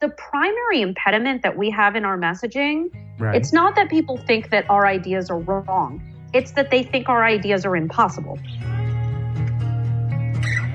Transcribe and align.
the 0.00 0.08
primary 0.08 0.80
impediment 0.80 1.42
that 1.42 1.58
we 1.58 1.68
have 1.68 1.94
in 1.94 2.06
our 2.06 2.16
messaging, 2.16 2.90
right. 3.18 3.36
it's 3.36 3.52
not 3.52 3.76
that 3.76 3.90
people 3.90 4.16
think 4.16 4.48
that 4.48 4.64
our 4.70 4.86
ideas 4.86 5.28
are 5.28 5.38
wrong. 5.38 6.00
It's 6.32 6.52
that 6.52 6.70
they 6.70 6.82
think 6.82 7.10
our 7.10 7.22
ideas 7.22 7.66
are 7.66 7.76
impossible. 7.76 8.38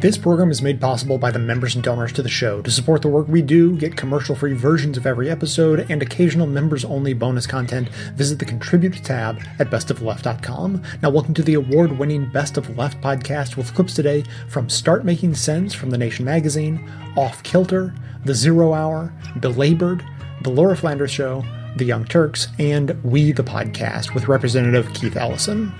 This 0.05 0.19
program 0.19 0.51
is 0.51 0.61
made 0.61 0.79
possible 0.79 1.17
by 1.17 1.31
the 1.31 1.39
members 1.39 1.73
and 1.73 1.83
donors 1.83 2.13
to 2.13 2.21
the 2.21 2.29
show. 2.29 2.61
To 2.61 2.69
support 2.69 3.01
the 3.01 3.07
work 3.07 3.27
we 3.27 3.41
do, 3.41 3.75
get 3.75 3.97
commercial 3.97 4.35
free 4.35 4.53
versions 4.53 4.97
of 4.97 5.07
every 5.07 5.31
episode, 5.31 5.87
and 5.89 5.99
occasional 5.99 6.45
members 6.45 6.85
only 6.85 7.15
bonus 7.15 7.47
content, 7.47 7.89
visit 8.13 8.37
the 8.37 8.45
Contribute 8.45 9.03
tab 9.03 9.41
at 9.57 9.71
bestoftheleft.com. 9.71 10.83
Now, 11.01 11.09
welcome 11.09 11.33
to 11.33 11.41
the 11.41 11.55
award 11.55 11.97
winning 11.97 12.29
Best 12.29 12.55
of 12.55 12.77
Left 12.77 13.01
podcast 13.01 13.57
with 13.57 13.73
clips 13.73 13.95
today 13.95 14.23
from 14.47 14.69
Start 14.69 15.05
Making 15.05 15.33
Sense 15.33 15.73
from 15.73 15.89
The 15.89 15.97
Nation 15.97 16.23
magazine, 16.23 16.87
Off 17.17 17.41
Kilter, 17.41 17.91
The 18.25 18.35
Zero 18.35 18.73
Hour, 18.73 19.11
Belabored, 19.39 20.05
The 20.43 20.51
Laura 20.51 20.77
Flanders 20.77 21.09
Show, 21.09 21.43
The 21.77 21.85
Young 21.85 22.05
Turks, 22.05 22.49
and 22.59 22.91
We 23.03 23.31
the 23.31 23.41
Podcast 23.41 24.13
with 24.13 24.27
Representative 24.27 24.93
Keith 24.93 25.17
Ellison. 25.17 25.73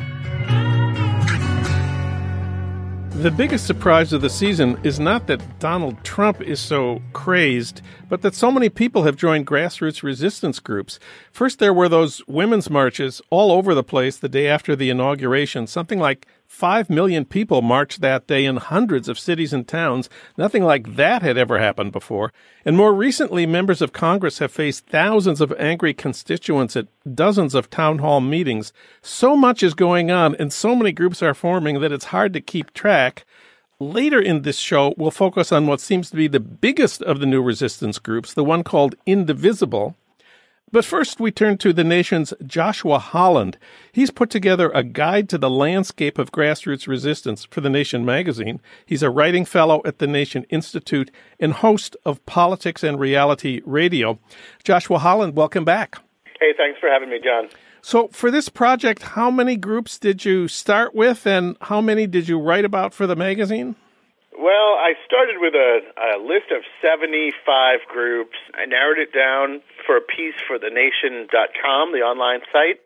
The 3.22 3.32
biggest 3.32 3.66
surprise 3.66 4.12
of 4.12 4.22
the 4.22 4.30
season 4.30 4.78
is 4.84 5.00
not 5.00 5.28
that 5.28 5.60
Donald 5.60 6.04
Trump 6.04 6.42
is 6.42 6.60
so 6.60 7.02
crazed, 7.14 7.82
but 8.10 8.22
that 8.22 8.36
so 8.36 8.52
many 8.52 8.68
people 8.68 9.04
have 9.04 9.16
joined 9.16 9.48
grassroots 9.48 10.04
resistance 10.04 10.60
groups. 10.60 11.00
First, 11.32 11.60
there 11.60 11.74
were 11.74 11.88
those 11.88 12.22
women's 12.28 12.70
marches 12.70 13.22
all 13.30 13.54
over 13.54 13.74
the 13.74 13.86
place 13.86 14.18
the 14.18 14.28
day 14.28 14.48
after 14.48 14.76
the 14.76 14.90
inauguration, 14.90 15.66
something 15.66 15.98
like 15.98 16.28
Five 16.56 16.90
million 16.90 17.26
people 17.26 17.62
marched 17.62 18.00
that 18.00 18.28
day 18.28 18.46
in 18.46 18.56
hundreds 18.56 19.10
of 19.10 19.20
cities 19.20 19.52
and 19.52 19.68
towns. 19.68 20.10
Nothing 20.38 20.64
like 20.64 20.96
that 20.96 21.22
had 21.22 21.38
ever 21.38 21.60
happened 21.60 21.92
before. 21.92 22.32
And 22.64 22.78
more 22.78 22.94
recently, 22.94 23.46
members 23.46 23.82
of 23.82 23.92
Congress 23.92 24.40
have 24.40 24.54
faced 24.54 24.88
thousands 24.88 25.42
of 25.42 25.52
angry 25.60 25.94
constituents 25.94 26.78
at 26.78 26.88
dozens 27.14 27.56
of 27.56 27.70
town 27.70 27.98
hall 27.98 28.22
meetings. 28.22 28.72
So 29.02 29.36
much 29.36 29.64
is 29.64 29.74
going 29.74 30.12
on 30.12 30.34
and 30.36 30.54
so 30.54 30.78
many 30.78 30.94
groups 30.94 31.22
are 31.22 31.34
forming 31.34 31.82
that 31.82 31.92
it's 31.92 32.06
hard 32.06 32.32
to 32.32 32.40
keep 32.40 32.74
track. 32.74 33.26
Later 33.82 34.22
in 34.22 34.44
this 34.44 34.58
show, 34.58 34.94
we'll 34.96 35.12
focus 35.12 35.52
on 35.52 35.68
what 35.68 35.82
seems 35.82 36.10
to 36.10 36.16
be 36.16 36.30
the 36.30 36.40
biggest 36.40 37.02
of 37.02 37.20
the 37.20 37.26
new 37.26 37.42
resistance 37.42 38.00
groups, 38.00 38.34
the 38.34 38.46
one 38.46 38.64
called 38.64 38.96
Indivisible. 39.06 39.98
But 40.72 40.84
first, 40.84 41.20
we 41.20 41.32
turn 41.32 41.58
to 41.60 41.72
the 41.72 41.84
nation's 41.84 42.34
Joshua 42.46 42.98
Holland. 42.98 43.58
He's 43.92 44.10
put 44.10 44.30
together 44.30 44.72
a 44.72 44.84
guide 44.84 45.30
to 45.30 45.38
the 45.38 45.50
landscape 45.50 46.18
of 46.18 46.32
grassroots 46.32 46.88
resistance 46.88 47.46
for 47.46 47.62
The 47.62 47.70
Nation 47.70 48.04
magazine. 48.04 48.60
He's 48.86 49.04
a 49.04 49.12
writing 49.12 49.46
fellow 49.46 49.82
at 49.86 50.00
the 50.00 50.08
Nation 50.08 50.44
Institute 50.50 51.12
and 51.40 51.54
host 51.54 51.96
of 52.04 52.26
Politics 52.26 52.84
and 52.84 53.00
Reality 53.00 53.62
Radio. 53.66 54.20
Joshua 54.64 54.98
Holland, 54.98 55.36
welcome 55.36 55.66
back. 55.66 55.98
Hey, 56.40 56.54
thanks 56.58 56.80
for 56.80 56.90
having 56.90 57.10
me, 57.10 57.20
Jon. 57.24 57.50
So, 57.82 58.08
for 58.08 58.32
this 58.32 58.50
project, 58.50 59.04
how 59.04 59.30
many 59.30 59.58
groups 59.58 60.00
did 60.00 60.26
you 60.26 60.48
start 60.48 60.96
with, 60.96 61.28
and 61.28 61.56
how 61.62 61.80
many 61.80 62.08
did 62.08 62.28
you 62.28 62.40
write 62.40 62.66
about 62.66 62.96
for 62.96 63.06
the 63.06 63.16
magazine? 63.16 63.76
Well, 64.38 64.76
I 64.76 64.94
started 65.06 65.40
with 65.40 65.56
a, 65.56 65.80
a 65.96 66.20
list 66.20 66.52
of 66.52 66.64
75 66.84 67.88
groups. 67.88 68.36
I 68.54 68.66
narrowed 68.66 69.00
it 69.00 69.14
down 69.16 69.62
for 69.86 69.96
a 69.96 70.02
piece 70.02 70.36
for 70.46 70.60
thenation.com, 70.60 71.94
the 71.94 72.04
online 72.04 72.42
site. 72.52 72.84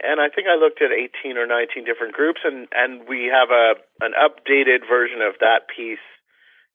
And 0.00 0.20
I 0.20 0.28
think 0.28 0.46
I 0.46 0.54
looked 0.54 0.80
at 0.80 0.92
18 0.92 1.36
or 1.36 1.46
19 1.46 1.84
different 1.84 2.14
groups, 2.14 2.40
and, 2.44 2.68
and 2.70 3.08
we 3.08 3.26
have 3.26 3.50
a 3.50 3.74
an 4.00 4.12
updated 4.14 4.86
version 4.88 5.20
of 5.20 5.34
that 5.40 5.66
piece 5.74 5.98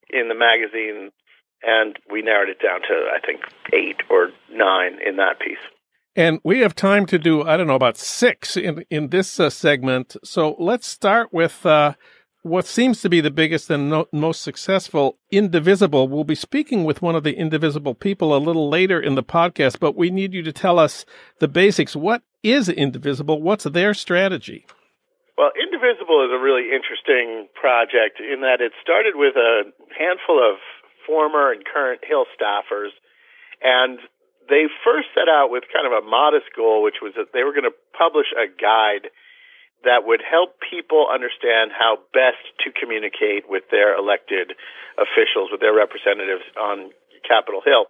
in 0.10 0.28
the 0.28 0.36
magazine, 0.36 1.12
and 1.64 1.98
we 2.12 2.22
narrowed 2.22 2.50
it 2.50 2.60
down 2.62 2.82
to, 2.82 3.08
I 3.16 3.26
think, 3.26 3.40
eight 3.72 4.04
or 4.10 4.32
nine 4.52 5.00
in 5.06 5.16
that 5.16 5.40
piece. 5.40 5.64
And 6.16 6.40
we 6.44 6.60
have 6.60 6.76
time 6.76 7.06
to 7.08 7.18
do, 7.18 7.44
I 7.44 7.56
don't 7.56 7.68
know, 7.68 7.76
about 7.76 7.98
six 7.98 8.58
in, 8.58 8.86
in 8.90 9.08
this 9.08 9.40
uh, 9.40 9.50
segment. 9.50 10.18
So 10.24 10.56
let's 10.60 10.86
start 10.86 11.34
with 11.34 11.66
uh, 11.66 11.94
what 12.44 12.68
seems 12.68 13.02
to 13.02 13.10
be 13.10 13.22
the 13.22 13.32
biggest 13.32 13.70
and 13.70 13.90
no, 13.90 14.06
most 14.12 14.42
successful 14.42 15.18
Indivisible. 15.32 16.08
We'll 16.08 16.26
be 16.26 16.36
speaking 16.36 16.84
with 16.84 17.02
one 17.02 17.16
of 17.16 17.24
the 17.24 17.34
Indivisible 17.34 17.96
people 17.96 18.36
a 18.36 18.38
little 18.38 18.70
later 18.70 19.00
in 19.00 19.16
the 19.16 19.24
podcast, 19.24 19.80
but 19.80 19.96
we 19.96 20.12
need 20.12 20.34
you 20.34 20.44
to 20.44 20.52
tell 20.52 20.78
us 20.78 21.06
the 21.40 21.48
basics. 21.48 21.96
What 21.96 22.22
is 22.44 22.68
Indivisible? 22.68 23.42
What's 23.42 23.64
their 23.64 23.94
strategy? 23.94 24.68
Well, 25.38 25.52
Indivisible 25.56 26.24
is 26.28 26.32
a 26.36 26.44
really 26.44 26.70
interesting 26.70 27.48
project 27.56 28.20
in 28.20 28.42
that 28.42 28.60
it 28.60 28.74
started 28.84 29.16
with 29.16 29.36
a 29.36 29.64
handful 29.98 30.38
of 30.38 30.60
former 31.08 31.52
and 31.52 31.64
current 31.66 32.02
Hill 32.06 32.26
staffers, 32.36 32.92
and 33.64 34.00
they 34.50 34.68
first 34.84 35.08
set 35.16 35.32
out 35.32 35.48
with 35.50 35.64
kind 35.74 35.88
of 35.88 35.96
a 35.96 36.06
modest 36.06 36.52
goal, 36.56 36.84
which 36.84 37.00
was 37.02 37.14
that 37.16 37.32
they 37.34 37.44
were 37.44 37.56
going 37.56 37.72
to 37.72 37.78
publish 37.98 38.28
a 38.36 38.52
guide 38.52 39.10
that 39.84 40.08
would 40.08 40.24
help 40.24 40.56
people 40.64 41.08
understand 41.12 41.72
how 41.76 42.00
best 42.12 42.42
to 42.64 42.72
communicate 42.72 43.48
with 43.48 43.64
their 43.72 43.96
elected 43.96 44.56
officials, 44.96 45.52
with 45.52 45.60
their 45.60 45.76
representatives 45.76 46.44
on 46.60 46.92
Capitol 47.28 47.62
Hill. 47.64 47.88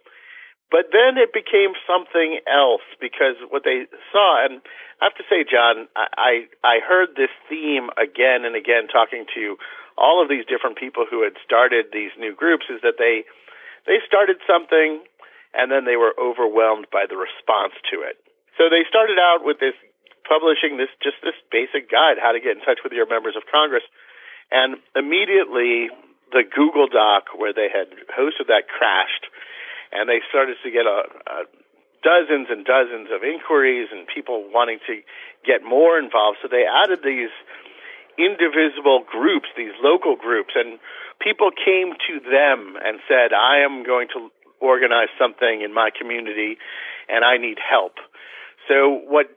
But 0.73 0.89
then 0.89 1.21
it 1.21 1.29
became 1.29 1.77
something 1.85 2.41
else 2.49 2.81
because 2.97 3.37
what 3.53 3.61
they 3.61 3.85
saw, 4.09 4.41
and 4.41 4.57
I 4.97 5.13
have 5.13 5.17
to 5.21 5.27
say, 5.29 5.45
Jon, 5.45 5.85
I, 5.93 6.49
I 6.65 6.81
heard 6.81 7.13
this 7.13 7.29
theme 7.45 7.93
again 7.93 8.41
and 8.41 8.57
again 8.57 8.89
talking 8.89 9.29
to 9.37 9.57
all 9.97 10.17
of 10.17 10.29
these 10.29 10.49
different 10.49 10.81
people 10.81 11.05
who 11.05 11.21
had 11.21 11.37
started 11.45 11.93
these 11.93 12.09
new 12.17 12.33
groups 12.33 12.65
is 12.73 12.81
that 12.81 12.97
they 12.97 13.21
they 13.85 14.01
started 14.07 14.41
something 14.49 15.05
and 15.53 15.69
then 15.69 15.85
they 15.85 15.99
were 15.99 16.17
overwhelmed 16.17 16.87
by 16.89 17.05
the 17.05 17.19
response 17.19 17.77
to 17.93 18.01
it. 18.01 18.17
So 18.57 18.69
they 18.73 18.81
started 18.89 19.21
out 19.21 19.45
with 19.45 19.59
this 19.59 19.77
publishing 20.27 20.77
this 20.77 20.89
just 21.01 21.17
this 21.23 21.37
basic 21.51 21.91
guide 21.91 22.17
how 22.19 22.31
to 22.31 22.39
get 22.39 22.57
in 22.57 22.61
touch 22.63 22.79
with 22.83 22.93
your 22.93 23.07
members 23.07 23.35
of 23.35 23.43
Congress, 23.51 23.83
and 24.51 24.77
immediately 24.95 25.89
the 26.31 26.43
Google 26.43 26.87
Doc 26.87 27.35
where 27.37 27.53
they 27.53 27.69
had 27.69 27.91
hosted 28.11 28.47
that 28.47 28.67
crashed, 28.67 29.29
and 29.91 30.09
they 30.09 30.19
started 30.29 30.57
to 30.63 30.69
get 30.71 30.85
a, 30.85 31.05
a 31.27 31.37
dozens 32.03 32.51
and 32.51 32.67
dozens 32.67 33.07
of 33.09 33.23
inquiries 33.23 33.87
and 33.91 34.05
people 34.07 34.43
wanting 34.51 34.79
to 34.85 34.99
get 35.47 35.63
more 35.63 35.97
involved. 35.97 36.37
So 36.43 36.51
they 36.51 36.67
added 36.67 36.99
these 37.03 37.31
indivisible 38.19 39.07
groups, 39.07 39.47
these 39.57 39.73
local 39.81 40.15
groups, 40.15 40.53
and 40.53 40.77
people 41.19 41.49
came 41.49 41.95
to 42.07 42.19
them 42.19 42.75
and 42.83 42.99
said, 43.07 43.33
I 43.33 43.63
am 43.63 43.83
going 43.83 44.07
to 44.13 44.29
organize 44.59 45.09
something 45.17 45.61
in 45.63 45.73
my 45.73 45.89
community 45.89 46.57
and 47.09 47.25
I 47.25 47.37
need 47.37 47.57
help. 47.57 47.95
So 48.67 49.01
what 49.07 49.27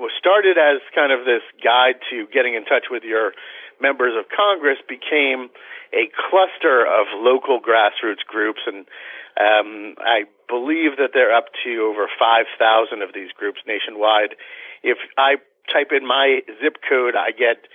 was 0.00 0.10
started 0.18 0.56
as 0.56 0.80
kind 0.96 1.12
of 1.12 1.28
this 1.28 1.44
guide 1.60 2.00
to 2.08 2.26
getting 2.32 2.56
in 2.56 2.64
touch 2.64 2.88
with 2.90 3.04
your 3.04 3.36
members 3.80 4.16
of 4.16 4.24
Congress 4.32 4.80
became 4.88 5.52
a 5.92 6.08
cluster 6.30 6.88
of 6.88 7.06
local 7.20 7.60
grassroots 7.60 8.24
groups, 8.26 8.60
and 8.66 8.88
um, 9.36 9.94
I 10.00 10.24
believe 10.48 10.96
that 10.96 11.10
they're 11.12 11.34
up 11.34 11.52
to 11.64 11.84
over 11.84 12.08
5,000 12.18 13.02
of 13.02 13.12
these 13.12 13.30
groups 13.32 13.60
nationwide. 13.66 14.36
If 14.82 14.98
I 15.18 15.36
type 15.72 15.92
in 15.92 16.06
my 16.06 16.40
zip 16.62 16.78
code, 16.88 17.14
I 17.14 17.30
get. 17.32 17.68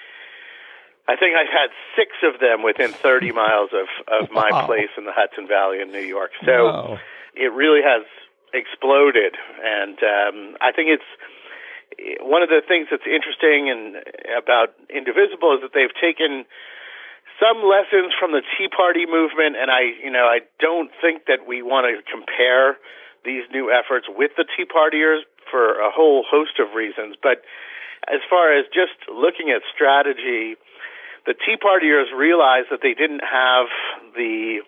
I 1.08 1.16
think 1.16 1.38
I've 1.38 1.54
had 1.54 1.70
six 1.96 2.18
of 2.26 2.42
them 2.42 2.64
within 2.64 2.92
30 2.92 3.32
miles 3.44 3.70
of, 3.78 3.86
of 4.10 4.32
my 4.32 4.50
wow. 4.50 4.66
place 4.66 4.90
in 4.98 5.06
the 5.06 5.14
Hudson 5.14 5.48
Valley 5.48 5.80
in 5.80 5.92
New 5.92 6.02
York. 6.02 6.32
So 6.44 6.66
wow. 6.66 7.00
it 7.36 7.54
really 7.54 7.82
has 7.86 8.02
exploded. 8.56 9.38
And 9.62 10.00
um, 10.02 10.58
I 10.62 10.72
think 10.72 10.90
it's 10.90 11.06
one 12.22 12.44
of 12.44 12.50
the 12.50 12.62
things 12.66 12.88
that's 12.92 13.08
interesting 13.08 13.70
and 13.70 14.02
about 14.36 14.76
Indivisible 14.90 15.56
is 15.56 15.62
that 15.62 15.74
they've 15.74 15.94
taken 15.96 16.46
some 17.40 17.64
lessons 17.64 18.16
from 18.16 18.32
the 18.32 18.42
Tea 18.56 18.68
Party 18.72 19.06
movement, 19.06 19.60
and 19.60 19.68
I, 19.70 19.92
you 20.00 20.12
know, 20.12 20.24
I 20.24 20.40
don't 20.60 20.92
think 21.02 21.28
that 21.28 21.44
we 21.48 21.62
want 21.62 21.88
to 21.88 22.00
compare 22.08 22.78
these 23.26 23.44
new 23.52 23.72
efforts 23.72 24.08
with 24.08 24.32
the 24.38 24.46
Tea 24.56 24.64
Partiers 24.64 25.26
for 25.50 25.80
a 25.80 25.92
whole 25.92 26.24
host 26.24 26.60
of 26.60 26.74
reasons. 26.76 27.18
But 27.22 27.44
as 28.08 28.22
far 28.30 28.54
as 28.54 28.66
just 28.72 28.96
looking 29.12 29.52
at 29.52 29.62
strategy, 29.74 30.56
the 31.26 31.34
Tea 31.34 31.58
Partiers 31.58 32.14
realized 32.16 32.70
that 32.70 32.80
they 32.82 32.94
didn't 32.94 33.26
have 33.26 33.68
the 34.16 34.62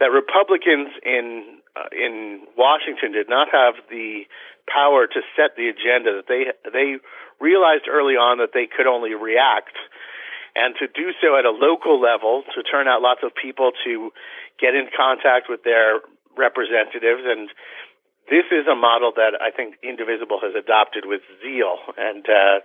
that 0.00 0.10
Republicans 0.12 0.88
in 1.04 1.60
uh, 1.76 1.88
in 1.92 2.46
Washington 2.56 3.12
did 3.12 3.28
not 3.28 3.48
have 3.52 3.74
the 3.90 4.24
power 4.68 5.06
to 5.06 5.20
set 5.36 5.56
the 5.56 5.68
agenda. 5.68 6.20
That 6.20 6.28
they 6.28 6.52
they 6.70 6.96
realized 7.40 7.88
early 7.88 8.14
on 8.14 8.38
that 8.38 8.52
they 8.52 8.66
could 8.66 8.86
only 8.86 9.14
react, 9.14 9.76
and 10.54 10.74
to 10.80 10.86
do 10.88 11.12
so 11.20 11.38
at 11.38 11.44
a 11.44 11.52
local 11.52 12.00
level, 12.00 12.44
to 12.54 12.62
turn 12.62 12.88
out 12.88 13.02
lots 13.02 13.20
of 13.22 13.34
people 13.34 13.72
to 13.84 14.12
get 14.60 14.74
in 14.74 14.88
contact 14.96 15.48
with 15.48 15.64
their 15.64 16.00
representatives 16.36 17.24
and 17.24 17.48
this 18.28 18.46
is 18.50 18.66
a 18.66 18.74
model 18.74 19.12
that 19.14 19.38
I 19.38 19.54
think 19.54 19.78
Indivisible 19.82 20.42
has 20.42 20.54
adopted 20.58 21.06
with 21.06 21.22
zeal, 21.38 21.78
and 21.96 22.26
uh, 22.26 22.58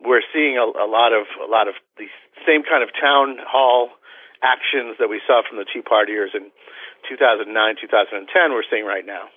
we're 0.00 0.24
seeing 0.32 0.56
a, 0.56 0.64
a 0.64 0.88
lot 0.88 1.12
of 1.12 1.28
a 1.36 1.48
lot 1.48 1.68
of 1.68 1.74
the 2.00 2.08
same 2.48 2.64
kind 2.64 2.82
of 2.82 2.88
town 2.96 3.36
hall 3.44 3.90
actions 4.42 4.96
that 4.98 5.08
we 5.08 5.20
saw 5.26 5.42
from 5.48 5.58
the 5.58 5.64
Tea 5.64 5.80
Partiers 5.80 6.34
in 6.34 6.50
2009, 7.08 7.76
2010 7.80 8.52
we're 8.52 8.62
seeing 8.70 8.84
right 8.84 9.06
now. 9.06 9.28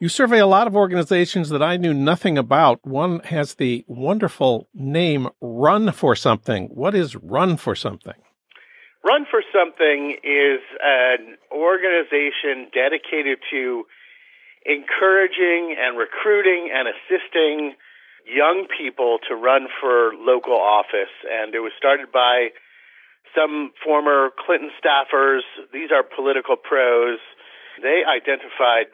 You 0.00 0.08
survey 0.08 0.40
a 0.40 0.46
lot 0.46 0.66
of 0.66 0.74
organizations 0.74 1.48
that 1.50 1.62
I 1.62 1.76
knew 1.76 1.94
nothing 1.94 2.36
about. 2.36 2.84
One 2.84 3.20
has 3.20 3.54
the 3.54 3.84
wonderful 3.86 4.68
name 4.74 5.28
Run 5.40 5.92
for 5.92 6.16
Something. 6.16 6.66
What 6.66 6.94
is 6.94 7.16
Run 7.16 7.56
for 7.56 7.74
Something? 7.74 8.18
Run 9.04 9.24
for 9.30 9.42
Something 9.52 10.18
is 10.24 10.60
an 10.82 11.36
organization 11.52 12.68
dedicated 12.74 13.38
to 13.52 13.84
encouraging 14.66 15.76
and 15.78 15.96
recruiting 15.96 16.70
and 16.74 16.88
assisting 16.88 17.74
young 18.26 18.66
people 18.76 19.18
to 19.28 19.34
run 19.34 19.68
for 19.80 20.12
local 20.18 20.56
office. 20.56 21.12
And 21.30 21.54
it 21.54 21.60
was 21.60 21.72
started 21.78 22.10
by 22.10 22.48
some 23.34 23.72
former 23.84 24.30
Clinton 24.46 24.70
staffers. 24.78 25.42
These 25.72 25.90
are 25.90 26.02
political 26.02 26.56
pros. 26.56 27.18
They 27.82 28.02
identified 28.06 28.86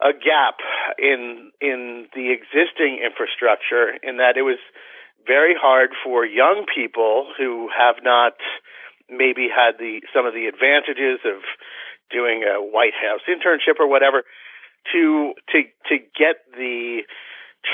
a 0.00 0.12
gap 0.12 0.60
in 0.98 1.50
in 1.60 2.06
the 2.14 2.32
existing 2.32 3.00
infrastructure 3.00 3.96
in 4.02 4.18
that 4.18 4.36
it 4.36 4.42
was 4.42 4.58
very 5.26 5.54
hard 5.58 5.90
for 6.04 6.24
young 6.24 6.66
people 6.72 7.26
who 7.38 7.68
have 7.72 7.96
not 8.04 8.34
maybe 9.08 9.48
had 9.48 9.78
the 9.78 10.02
some 10.14 10.26
of 10.26 10.34
the 10.34 10.46
advantages 10.46 11.24
of 11.24 11.40
doing 12.10 12.44
a 12.44 12.60
White 12.60 12.94
House 12.94 13.24
internship 13.28 13.80
or 13.80 13.88
whatever 13.88 14.22
to 14.92 15.32
to 15.50 15.62
to 15.88 15.96
get 15.98 16.44
the 16.52 17.02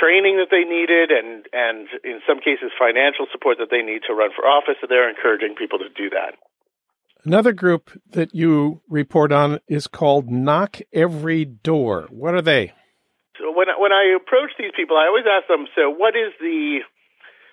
training 0.01 0.41
that 0.41 0.49
they 0.51 0.65
needed 0.65 1.11
and 1.11 1.47
and 1.53 1.89
in 2.05 2.21
some 2.27 2.39
cases 2.39 2.73
financial 2.79 3.27
support 3.31 3.59
that 3.59 3.69
they 3.71 3.83
need 3.83 4.03
to 4.09 4.15
run 4.15 4.31
for 4.35 4.47
office 4.47 4.77
so 4.81 4.87
they're 4.89 5.11
encouraging 5.11 5.55
people 5.55 5.79
to 5.79 5.89
do 5.97 6.09
that 6.11 6.35
Another 7.25 7.53
group 7.53 7.91
that 8.11 8.35
you 8.35 8.83
report 8.89 9.31
on 9.31 9.61
is 9.69 9.87
called 9.87 10.29
Knock 10.29 10.79
Every 10.93 11.45
Door. 11.45 12.09
What 12.11 12.35
are 12.35 12.43
they? 12.43 12.73
So 13.39 13.53
when 13.55 13.69
when 13.79 13.93
I 13.93 14.17
approach 14.19 14.51
these 14.59 14.73
people, 14.75 14.97
I 14.97 15.07
always 15.07 15.25
ask 15.31 15.47
them, 15.47 15.67
so 15.77 15.89
what 15.89 16.17
is 16.17 16.35
the 16.41 16.81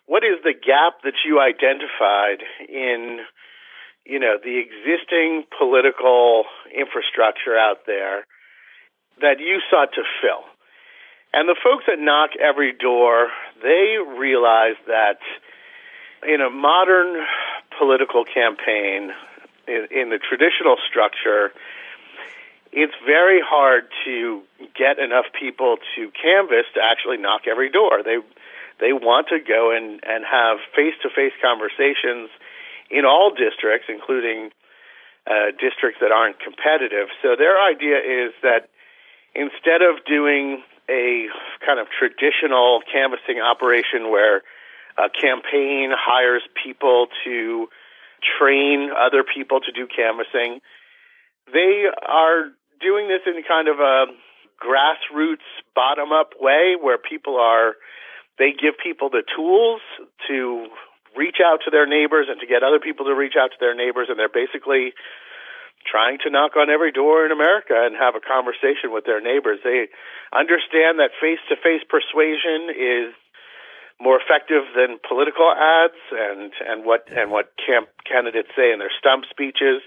what 0.08 0.24
is 0.24 0.42
the 0.44 0.54
gap 0.58 1.06
that 1.06 1.22
you 1.24 1.40
identified 1.40 2.42
in 2.68 3.20
you 4.06 4.18
know 4.18 4.38
the 4.42 4.58
existing 4.58 5.46
political 5.54 6.46
infrastructure 6.74 7.54
out 7.54 7.86
there 7.86 8.26
that 9.22 9.38
you 9.38 9.62
sought 9.70 9.94
to 9.94 10.02
fill? 10.18 10.50
And 11.34 11.48
the 11.48 11.56
folks 11.62 11.86
that 11.88 12.00
knock 12.00 12.32
every 12.42 12.74
door, 12.74 13.30
they 13.62 13.98
realize 14.18 14.76
that 14.88 15.20
in 16.28 16.42
a 16.42 16.50
modern 16.50 17.24
political 17.78 18.26
campaign, 18.26 19.12
in, 19.68 19.88
in 19.92 20.10
the 20.10 20.18
traditional 20.18 20.78
structure, 20.90 21.54
it's 22.72 22.94
very 23.06 23.42
hard 23.42 23.86
to 24.06 24.42
get 24.78 25.00
enough 25.00 25.26
people 25.40 25.78
to 25.96 26.12
canvass 26.18 26.66
to 26.74 26.82
actually 26.82 27.18
knock 27.18 27.42
every 27.50 27.70
door. 27.70 28.02
They 28.04 28.18
they 28.80 28.94
want 28.94 29.28
to 29.28 29.40
go 29.40 29.76
and, 29.76 30.00
and 30.08 30.24
have 30.24 30.58
face 30.74 30.96
to 31.04 31.10
face 31.10 31.34
conversations 31.44 32.30
in 32.90 33.04
all 33.04 33.30
districts, 33.36 33.88
including 33.90 34.52
uh, 35.28 35.52
districts 35.60 36.00
that 36.00 36.12
aren't 36.12 36.40
competitive. 36.40 37.12
So 37.22 37.36
their 37.36 37.60
idea 37.60 38.00
is 38.00 38.32
that 38.42 38.70
instead 39.36 39.84
of 39.84 40.06
doing 40.06 40.64
a 40.90 41.28
kind 41.66 41.80
of 41.80 41.88
traditional 41.94 42.82
canvassing 42.92 43.40
operation 43.40 44.10
where 44.10 44.42
a 44.98 45.10
campaign 45.10 45.92
hires 45.96 46.42
people 46.62 47.08
to 47.24 47.70
train 48.40 48.90
other 48.92 49.24
people 49.24 49.62
to 49.62 49.72
do 49.72 49.88
canvassing. 49.88 50.60
They 51.54 51.86
are 52.08 52.52
doing 52.82 53.08
this 53.08 53.22
in 53.26 53.42
kind 53.48 53.68
of 53.68 53.80
a 53.80 54.06
grassroots, 54.60 55.48
bottom 55.76 56.12
up 56.12 56.34
way 56.40 56.76
where 56.80 56.98
people 56.98 57.38
are, 57.38 57.76
they 58.38 58.52
give 58.52 58.76
people 58.82 59.10
the 59.10 59.24
tools 59.36 59.82
to 60.28 60.68
reach 61.16 61.38
out 61.44 61.60
to 61.66 61.72
their 61.72 61.88
neighbors 61.88 62.28
and 62.30 62.40
to 62.40 62.46
get 62.46 62.64
other 62.64 62.80
people 62.80 63.06
to 63.06 63.16
reach 63.16 63.36
out 63.40 63.52
to 63.52 63.58
their 63.60 63.76
neighbors. 63.76 64.08
And 64.10 64.20
they're 64.20 64.30
basically 64.30 64.94
trying 65.90 66.22
to 66.22 66.30
knock 66.30 66.54
on 66.56 66.70
every 66.70 66.92
door 66.92 67.26
in 67.26 67.32
America 67.32 67.74
and 67.74 67.98
have 67.98 68.14
a 68.14 68.22
conversation 68.22 68.94
with 68.94 69.06
their 69.06 69.20
neighbors. 69.20 69.60
They 69.64 69.90
understand 70.30 71.02
that 71.02 71.18
face 71.18 71.42
to 71.50 71.58
face 71.58 71.82
persuasion 71.90 72.70
is 72.70 73.18
more 74.00 74.22
effective 74.22 74.64
than 74.78 75.02
political 75.04 75.52
ads 75.52 76.00
and 76.14 76.54
and 76.64 76.86
what 76.86 77.10
and 77.12 77.32
what 77.32 77.52
camp 77.60 77.90
candidates 78.08 78.48
say 78.56 78.72
in 78.72 78.80
their 78.80 78.94
stump 78.94 79.26
speeches. 79.30 79.84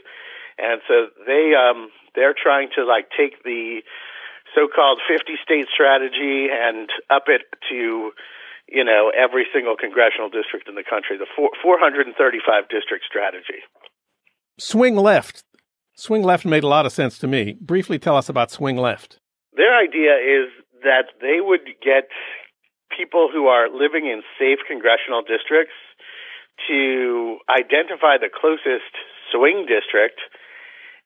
And 0.58 0.82
so 0.86 1.08
they 1.24 1.56
um 1.56 1.88
they're 2.14 2.36
trying 2.36 2.68
to 2.76 2.84
like 2.84 3.08
take 3.16 3.42
the 3.42 3.80
so-called 4.54 5.00
50 5.08 5.32
state 5.42 5.66
strategy 5.72 6.52
and 6.52 6.90
up 7.08 7.24
it 7.28 7.48
to 7.70 8.12
you 8.68 8.84
know 8.84 9.10
every 9.16 9.46
single 9.52 9.76
congressional 9.76 10.28
district 10.28 10.68
in 10.68 10.74
the 10.74 10.84
country 10.84 11.16
the 11.16 11.30
four, 11.34 11.48
435 11.62 12.68
district 12.68 13.04
strategy. 13.08 13.64
Swing 14.58 14.96
left 14.96 15.44
swing 15.94 16.22
left 16.22 16.44
made 16.44 16.64
a 16.64 16.68
lot 16.68 16.86
of 16.86 16.92
sense 16.92 17.18
to 17.18 17.26
me 17.26 17.56
briefly 17.60 17.98
tell 17.98 18.16
us 18.16 18.28
about 18.28 18.50
swing 18.50 18.76
left 18.76 19.20
their 19.56 19.76
idea 19.76 20.16
is 20.16 20.48
that 20.82 21.12
they 21.20 21.40
would 21.40 21.64
get 21.82 22.08
people 22.96 23.28
who 23.32 23.46
are 23.46 23.68
living 23.68 24.06
in 24.06 24.22
safe 24.38 24.58
congressional 24.68 25.22
districts 25.22 25.76
to 26.68 27.38
identify 27.48 28.18
the 28.20 28.28
closest 28.28 28.92
swing 29.32 29.64
district 29.66 30.20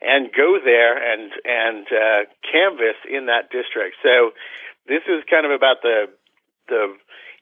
and 0.03 0.29
go 0.35 0.59
there 0.63 0.99
and 0.99 1.33
and 1.45 1.87
uh, 1.89 2.21
canvass 2.45 2.99
in 3.09 3.27
that 3.27 3.49
district. 3.49 3.97
So 4.03 4.37
this 4.87 5.03
is 5.09 5.25
kind 5.31 5.47
of 5.47 5.53
about 5.53 5.81
the 5.83 6.11
the 6.69 6.95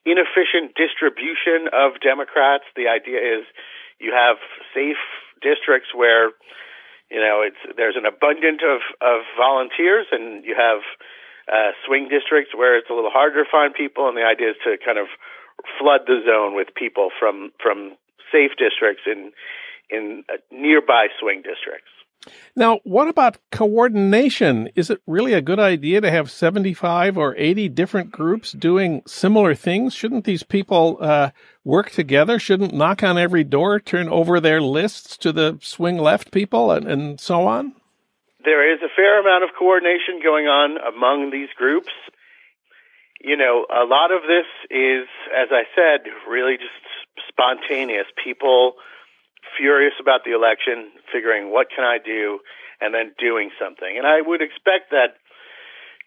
inefficient 0.06 0.76
distribution 0.76 1.72
of 1.72 1.98
Democrats. 2.04 2.64
The 2.76 2.86
idea 2.86 3.18
is 3.18 3.42
you 3.98 4.12
have 4.12 4.36
safe 4.76 5.00
districts 5.42 5.90
where 5.94 6.30
you 7.10 7.20
know 7.20 7.42
it's 7.42 7.60
there's 7.76 7.96
an 7.96 8.06
abundance 8.06 8.62
of 8.64 8.80
of 9.00 9.22
volunteers 9.36 10.06
and 10.12 10.44
you 10.44 10.54
have 10.56 10.82
uh, 11.46 11.76
swing 11.86 12.08
districts 12.08 12.54
where 12.56 12.78
it's 12.78 12.88
a 12.88 12.94
little 12.94 13.12
harder 13.12 13.44
to 13.44 13.50
find 13.50 13.74
people, 13.74 14.08
and 14.08 14.16
the 14.16 14.24
idea 14.24 14.50
is 14.50 14.60
to 14.64 14.76
kind 14.80 14.98
of 14.98 15.08
flood 15.78 16.02
the 16.06 16.24
zone 16.24 16.54
with 16.54 16.68
people 16.74 17.10
from 17.18 17.52
from 17.60 17.96
safe 18.32 18.52
districts 18.56 19.04
in 19.06 19.32
in 19.90 20.24
uh, 20.32 20.40
nearby 20.50 21.08
swing 21.20 21.42
districts. 21.44 21.93
Now, 22.56 22.80
what 22.84 23.08
about 23.08 23.38
coordination? 23.50 24.68
Is 24.74 24.90
it 24.90 25.02
really 25.06 25.32
a 25.32 25.42
good 25.42 25.58
idea 25.58 26.00
to 26.00 26.10
have 26.10 26.30
75 26.30 27.18
or 27.18 27.34
80 27.36 27.68
different 27.70 28.10
groups 28.10 28.52
doing 28.52 29.02
similar 29.06 29.54
things? 29.54 29.94
Shouldn't 29.94 30.24
these 30.24 30.42
people 30.42 30.98
uh, 31.00 31.30
work 31.64 31.90
together? 31.90 32.38
Shouldn't 32.38 32.72
knock 32.72 33.02
on 33.02 33.18
every 33.18 33.44
door, 33.44 33.80
turn 33.80 34.08
over 34.08 34.40
their 34.40 34.60
lists 34.60 35.16
to 35.18 35.32
the 35.32 35.58
swing 35.60 35.98
left 35.98 36.30
people, 36.30 36.70
and, 36.70 36.86
and 36.86 37.20
so 37.20 37.46
on? 37.46 37.74
there 38.44 38.72
is 38.72 38.80
a 38.82 38.92
fair 38.94 39.20
amount 39.20 39.42
of 39.42 39.50
coordination 39.58 40.20
going 40.22 40.46
on 40.46 40.76
among 40.76 41.30
these 41.30 41.48
groups. 41.56 41.92
You 43.20 43.36
know, 43.36 43.66
a 43.72 43.84
lot 43.88 44.12
of 44.12 44.22
this 44.22 44.46
is, 44.70 45.08
as 45.32 45.48
I 45.50 45.64
said, 45.74 46.04
really 46.28 46.56
just 46.56 46.76
spontaneous. 47.28 48.06
People 48.22 48.74
furious 49.56 49.94
about 50.00 50.24
the 50.24 50.32
election, 50.32 50.90
figuring 51.12 51.50
what 51.50 51.68
can 51.74 51.84
I 51.84 51.98
do, 51.98 52.40
and 52.80 52.94
then 52.94 53.12
doing 53.18 53.50
something. 53.60 53.96
And 53.96 54.06
I 54.06 54.20
would 54.20 54.42
expect 54.42 54.90
that, 54.90 55.16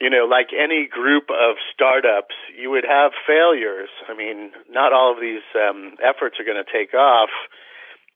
you 0.01 0.09
know, 0.09 0.25
like 0.29 0.49
any 0.53 0.87
group 0.87 1.29
of 1.29 1.55
startups, 1.73 2.35
you 2.57 2.69
would 2.69 2.85
have 2.85 3.11
failures. 3.25 3.89
I 4.07 4.15
mean, 4.15 4.51
not 4.69 4.93
all 4.93 5.13
of 5.13 5.19
these 5.21 5.45
um, 5.55 5.95
efforts 6.03 6.37
are 6.39 6.45
going 6.45 6.61
to 6.61 6.71
take 6.71 6.93
off, 6.93 7.29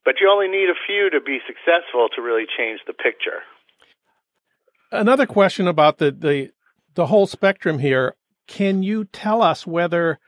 but 0.06 0.16
you 0.20 0.30
only 0.30 0.48
need 0.48 0.70
a 0.70 0.78
few 0.86 1.10
to 1.10 1.22
be 1.22 1.40
successful 1.48 2.10
to 2.16 2.22
really 2.22 2.46
change 2.46 2.82
the 2.86 2.94
picture. 2.94 3.42
Another 4.92 5.26
question 5.26 5.68
about 5.68 5.98
the, 5.98 6.12
the 6.12 6.52
the 6.96 7.06
whole 7.06 7.28
spectrum 7.28 7.80
here. 7.80 8.16
Can 8.48 8.84
you 8.84 9.06
tell 9.06 9.42
us 9.42 9.66
whether 9.66 10.20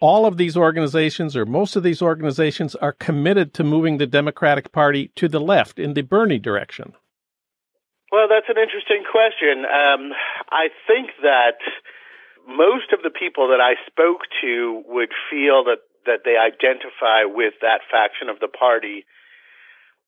all 0.00 0.26
of 0.26 0.36
these 0.36 0.56
organizations 0.56 1.36
or 1.36 1.46
most 1.46 1.76
of 1.76 1.82
these 1.82 2.02
organizations 2.02 2.74
are 2.76 2.92
committed 2.92 3.54
to 3.54 3.64
moving 3.64 3.98
the 3.98 4.06
Democratic 4.06 4.72
Party 4.72 5.10
to 5.16 5.28
the 5.28 5.40
left 5.40 5.78
in 5.78 5.94
the 5.94 6.02
Bernie 6.02 6.38
direction? 6.38 6.94
Well, 8.10 8.28
that's 8.28 8.48
an 8.48 8.62
interesting 8.62 9.02
question. 9.10 9.64
Um, 9.64 10.12
I 10.50 10.68
think 10.86 11.10
that 11.22 11.58
most 12.46 12.92
of 12.92 13.02
the 13.02 13.10
people 13.10 13.48
that 13.48 13.60
I 13.60 13.74
spoke 13.90 14.22
to 14.42 14.82
would 14.86 15.10
feel 15.30 15.64
that, 15.64 15.82
that 16.06 16.20
they 16.24 16.36
identify 16.36 17.24
with 17.24 17.54
that 17.62 17.80
faction 17.90 18.28
of 18.28 18.38
the 18.40 18.48
party. 18.48 19.04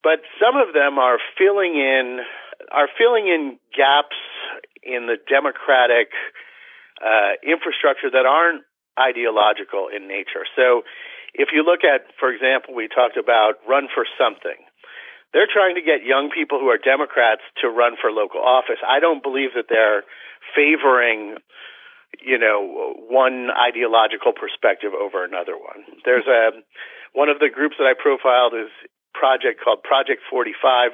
But 0.03 0.23
some 0.39 0.55
of 0.55 0.75
them 0.75 0.99
are 0.99 1.19
filling 1.39 1.75
in 1.75 2.21
are 2.73 2.89
filling 2.97 3.27
in 3.29 3.59
gaps 3.77 4.17
in 4.83 5.07
the 5.07 5.17
democratic 5.29 6.09
uh, 7.03 7.37
infrastructure 7.43 8.11
that 8.11 8.25
aren't 8.25 8.63
ideological 8.99 9.89
in 9.95 10.09
nature. 10.09 10.45
So, 10.57 10.83
if 11.35 11.53
you 11.53 11.63
look 11.63 11.85
at, 11.85 12.09
for 12.19 12.33
example, 12.33 12.75
we 12.75 12.89
talked 12.89 13.21
about 13.21 13.61
run 13.69 13.89
for 13.93 14.09
something. 14.17 14.57
they're 15.37 15.51
trying 15.53 15.77
to 15.77 15.85
get 15.85 16.01
young 16.01 16.31
people 16.33 16.59
who 16.59 16.73
are 16.73 16.81
Democrats 16.81 17.45
to 17.61 17.69
run 17.69 18.01
for 18.01 18.09
local 18.11 18.41
office. 18.41 18.81
I 18.81 19.01
don't 19.01 19.23
believe 19.23 19.53
that 19.53 19.69
they're 19.69 20.05
favoring 20.55 21.37
you 22.23 22.39
know 22.39 22.95
one 23.09 23.49
ideological 23.53 24.33
perspective 24.33 24.93
over 24.95 25.25
another 25.25 25.57
one. 25.59 25.85
There's 26.05 26.27
a 26.27 26.57
one 27.13 27.29
of 27.29 27.39
the 27.39 27.51
groups 27.53 27.77
that 27.79 27.89
I 27.89 27.95
profiled 27.97 28.55
is 28.55 28.71
project 29.13 29.65
called 29.65 29.83
Project 29.83 30.21
45. 30.29 30.93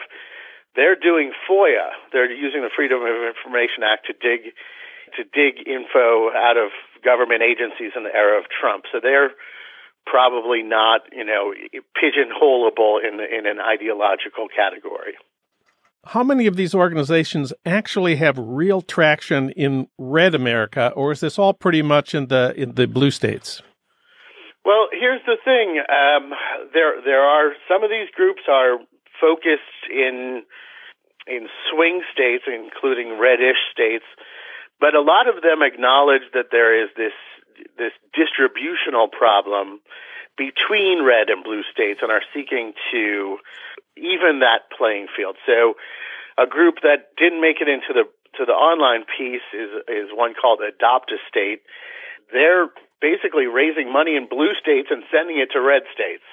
They're 0.74 0.96
doing 0.96 1.32
FOIA. 1.44 1.90
They're 2.12 2.30
using 2.30 2.62
the 2.62 2.70
Freedom 2.74 3.02
of 3.02 3.16
Information 3.26 3.82
Act 3.82 4.06
to 4.06 4.14
dig 4.14 4.54
to 5.18 5.22
dig 5.28 5.66
info 5.68 6.32
out 6.32 6.56
of 6.56 6.72
government 7.04 7.42
agencies 7.42 7.92
in 7.96 8.04
the 8.04 8.14
era 8.14 8.38
of 8.38 8.46
Trump. 8.48 8.84
So 8.92 9.00
they're 9.02 9.30
probably 10.06 10.62
not, 10.62 11.02
you 11.12 11.24
know, 11.24 11.52
pigeonholable 11.96 12.98
in 13.06 13.20
in 13.20 13.46
an 13.46 13.60
ideological 13.60 14.48
category. 14.48 15.14
How 16.06 16.24
many 16.24 16.46
of 16.46 16.56
these 16.56 16.74
organizations 16.74 17.52
actually 17.64 18.16
have 18.16 18.36
real 18.36 18.82
traction 18.82 19.50
in 19.50 19.86
red 19.98 20.34
America, 20.34 20.92
or 20.96 21.12
is 21.12 21.20
this 21.20 21.38
all 21.38 21.54
pretty 21.54 21.82
much 21.82 22.14
in 22.14 22.26
the 22.26 22.52
in 22.56 22.74
the 22.74 22.86
blue 22.86 23.12
states? 23.12 23.62
Well, 24.64 24.88
here's 24.90 25.22
the 25.26 25.36
thing. 25.44 25.78
Um, 25.78 26.32
there 26.74 27.00
there 27.04 27.22
are 27.22 27.52
some 27.68 27.84
of 27.84 27.90
these 27.90 28.10
groups 28.16 28.42
are 28.48 28.78
focused 29.20 29.86
in 29.90 30.42
in 31.26 31.46
swing 31.70 32.02
states, 32.12 32.44
including 32.46 33.18
reddish 33.18 33.62
states, 33.70 34.04
but 34.82 34.96
a 34.96 35.00
lot 35.00 35.30
of 35.30 35.40
them 35.42 35.62
acknowledge 35.62 36.26
that 36.34 36.50
there 36.50 36.74
is 36.74 36.90
this 36.96 37.14
this 37.78 37.94
distributional 38.12 39.06
problem 39.06 39.78
between 40.36 41.04
red 41.06 41.30
and 41.30 41.44
blue 41.44 41.62
states 41.70 42.00
and 42.02 42.10
are 42.10 42.26
seeking 42.34 42.72
to 42.90 43.38
even 43.96 44.40
that 44.40 44.66
playing 44.76 45.06
field. 45.14 45.36
So 45.46 45.74
a 46.36 46.48
group 46.48 46.82
that 46.82 47.14
didn't 47.16 47.40
make 47.40 47.60
it 47.60 47.68
into 47.68 47.94
the 47.94 48.04
to 48.38 48.44
the 48.44 48.52
online 48.58 49.04
piece 49.06 49.46
is 49.54 49.70
is 49.86 50.10
one 50.10 50.34
called 50.34 50.58
Adopt 50.60 51.12
a 51.12 51.18
State. 51.30 51.62
They're 52.32 52.66
basically 53.00 53.46
raising 53.46 53.92
money 53.92 54.16
in 54.16 54.26
blue 54.26 54.54
states 54.60 54.88
and 54.90 55.04
sending 55.12 55.38
it 55.38 55.50
to 55.52 55.60
red 55.60 55.82
states. 55.94 56.26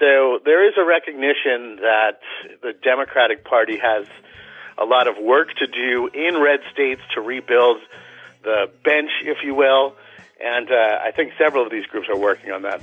So 0.00 0.40
there 0.44 0.66
is 0.66 0.74
a 0.78 0.84
recognition 0.84 1.78
that 1.82 2.18
the 2.62 2.72
Democratic 2.72 3.44
Party 3.44 3.78
has 3.78 4.06
a 4.80 4.84
lot 4.84 5.08
of 5.08 5.16
work 5.18 5.48
to 5.56 5.66
do 5.66 6.08
in 6.12 6.40
red 6.40 6.60
states 6.72 7.00
to 7.14 7.20
rebuild 7.20 7.78
the 8.44 8.70
bench, 8.84 9.10
if 9.24 9.38
you 9.44 9.54
will. 9.54 9.94
And 10.40 10.70
uh, 10.70 10.98
I 11.04 11.10
think 11.10 11.32
several 11.36 11.64
of 11.64 11.72
these 11.72 11.86
groups 11.86 12.08
are 12.08 12.18
working 12.18 12.52
on 12.52 12.62
that. 12.62 12.80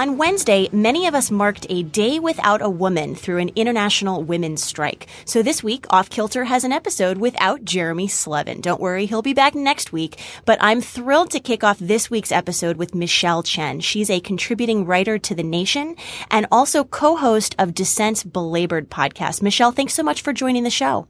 On 0.00 0.16
Wednesday, 0.16 0.66
many 0.72 1.06
of 1.06 1.14
us 1.14 1.30
marked 1.30 1.66
a 1.68 1.82
day 1.82 2.18
without 2.18 2.62
a 2.62 2.70
woman 2.70 3.14
through 3.14 3.36
an 3.36 3.50
international 3.54 4.22
women's 4.22 4.64
strike. 4.64 5.06
So 5.26 5.42
this 5.42 5.62
week, 5.62 5.84
Off 5.90 6.08
Kilter 6.08 6.44
has 6.44 6.64
an 6.64 6.72
episode 6.72 7.18
without 7.18 7.66
Jeremy 7.66 8.08
Slevin. 8.08 8.62
Don't 8.62 8.80
worry, 8.80 9.04
he'll 9.04 9.20
be 9.20 9.34
back 9.34 9.54
next 9.54 9.92
week. 9.92 10.18
But 10.46 10.56
I'm 10.62 10.80
thrilled 10.80 11.30
to 11.32 11.38
kick 11.38 11.62
off 11.62 11.78
this 11.78 12.08
week's 12.08 12.32
episode 12.32 12.78
with 12.78 12.94
Michelle 12.94 13.42
Chen. 13.42 13.80
She's 13.80 14.08
a 14.08 14.20
contributing 14.20 14.86
writer 14.86 15.18
to 15.18 15.34
The 15.34 15.42
Nation 15.42 15.96
and 16.30 16.46
also 16.50 16.82
co-host 16.82 17.54
of 17.58 17.74
Dissent's 17.74 18.24
Belabored 18.24 18.88
podcast. 18.88 19.42
Michelle, 19.42 19.70
thanks 19.70 19.92
so 19.92 20.02
much 20.02 20.22
for 20.22 20.32
joining 20.32 20.64
the 20.64 20.70
show. 20.70 21.08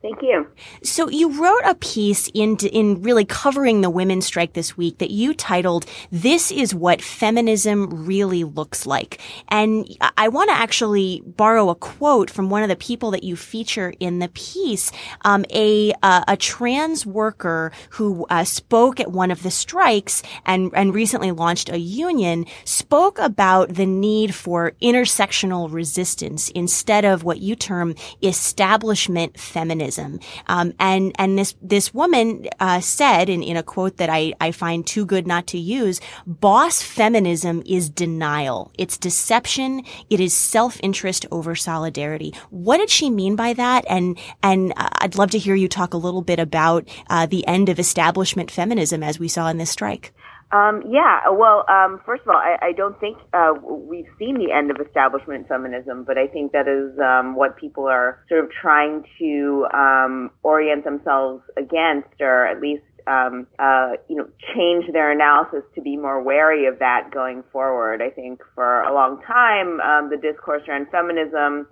Thank 0.00 0.22
you. 0.22 0.46
So 0.84 1.08
you 1.08 1.42
wrote 1.42 1.62
a 1.64 1.74
piece 1.74 2.30
in 2.32 2.56
in 2.70 3.02
really 3.02 3.24
covering 3.24 3.80
the 3.80 3.90
women's 3.90 4.26
strike 4.26 4.52
this 4.52 4.76
week 4.76 4.98
that 4.98 5.10
you 5.10 5.34
titled 5.34 5.86
"This 6.12 6.52
is 6.52 6.72
what 6.72 7.02
feminism 7.02 8.06
really 8.06 8.44
looks 8.44 8.86
like," 8.86 9.20
and 9.48 9.88
I 10.16 10.28
want 10.28 10.50
to 10.50 10.56
actually 10.56 11.22
borrow 11.26 11.68
a 11.68 11.74
quote 11.74 12.30
from 12.30 12.48
one 12.48 12.62
of 12.62 12.68
the 12.68 12.76
people 12.76 13.10
that 13.10 13.24
you 13.24 13.34
feature 13.34 13.92
in 13.98 14.20
the 14.20 14.28
piece, 14.28 14.92
um, 15.24 15.44
a 15.52 15.92
uh, 16.00 16.22
a 16.28 16.36
trans 16.36 17.04
worker 17.04 17.72
who 17.90 18.24
uh, 18.30 18.44
spoke 18.44 19.00
at 19.00 19.10
one 19.10 19.32
of 19.32 19.42
the 19.42 19.50
strikes 19.50 20.22
and 20.46 20.70
and 20.74 20.94
recently 20.94 21.32
launched 21.32 21.70
a 21.70 21.78
union 21.78 22.46
spoke 22.64 23.18
about 23.18 23.74
the 23.74 23.86
need 23.86 24.32
for 24.32 24.72
intersectional 24.80 25.72
resistance 25.72 26.50
instead 26.50 27.04
of 27.04 27.24
what 27.24 27.38
you 27.40 27.56
term 27.56 27.96
establishment 28.22 29.40
feminism 29.40 29.88
feminism. 29.98 30.20
Um, 30.46 30.72
and 30.78 31.12
and 31.18 31.38
this 31.38 31.54
this 31.62 31.92
woman 31.92 32.46
uh, 32.60 32.80
said 32.80 33.28
in 33.28 33.42
in 33.42 33.56
a 33.56 33.62
quote 33.62 33.96
that 33.96 34.10
I 34.10 34.34
I 34.40 34.52
find 34.52 34.86
too 34.86 35.04
good 35.04 35.26
not 35.26 35.46
to 35.48 35.58
use: 35.58 36.00
"Boss 36.26 36.82
feminism 36.82 37.62
is 37.66 37.90
denial. 37.90 38.70
It's 38.78 38.98
deception. 38.98 39.82
It 40.10 40.20
is 40.20 40.34
self 40.34 40.78
interest 40.82 41.26
over 41.30 41.54
solidarity." 41.54 42.34
What 42.50 42.78
did 42.78 42.90
she 42.90 43.10
mean 43.10 43.36
by 43.36 43.52
that? 43.54 43.84
And 43.88 44.18
and 44.42 44.72
uh, 44.76 44.88
I'd 45.00 45.16
love 45.16 45.30
to 45.30 45.38
hear 45.38 45.54
you 45.54 45.68
talk 45.68 45.94
a 45.94 45.98
little 45.98 46.22
bit 46.22 46.38
about 46.38 46.88
uh, 47.10 47.26
the 47.26 47.46
end 47.46 47.68
of 47.68 47.78
establishment 47.78 48.50
feminism 48.50 49.02
as 49.02 49.18
we 49.18 49.28
saw 49.28 49.48
in 49.48 49.58
this 49.58 49.70
strike. 49.70 50.12
Um, 50.50 50.82
yeah, 50.88 51.28
well, 51.30 51.66
um, 51.68 52.00
first 52.06 52.22
of 52.22 52.28
all, 52.28 52.36
I, 52.36 52.56
I 52.68 52.72
don't 52.72 52.98
think 53.00 53.18
uh, 53.34 53.52
we've 53.62 54.08
seen 54.18 54.38
the 54.38 54.50
end 54.50 54.70
of 54.70 54.78
establishment 54.84 55.46
feminism, 55.46 56.04
but 56.04 56.16
I 56.16 56.26
think 56.26 56.52
that 56.52 56.66
is 56.66 56.98
um, 56.98 57.36
what 57.36 57.58
people 57.58 57.86
are 57.86 58.24
sort 58.30 58.44
of 58.44 58.50
trying 58.50 59.04
to 59.18 59.66
um, 59.74 60.30
orient 60.42 60.84
themselves 60.84 61.42
against, 61.58 62.20
or 62.20 62.46
at 62.46 62.62
least 62.62 62.82
um, 63.06 63.46
uh, 63.58 63.92
you 64.08 64.16
know, 64.16 64.28
change 64.54 64.84
their 64.92 65.10
analysis 65.10 65.62
to 65.74 65.82
be 65.82 65.96
more 65.96 66.22
wary 66.22 66.66
of 66.66 66.78
that 66.78 67.10
going 67.12 67.42
forward. 67.52 68.00
I 68.02 68.10
think 68.10 68.40
for 68.54 68.82
a 68.82 68.94
long 68.94 69.20
time, 69.26 69.80
um, 69.80 70.10
the 70.10 70.16
discourse 70.16 70.62
around 70.68 70.88
feminism 70.90 71.66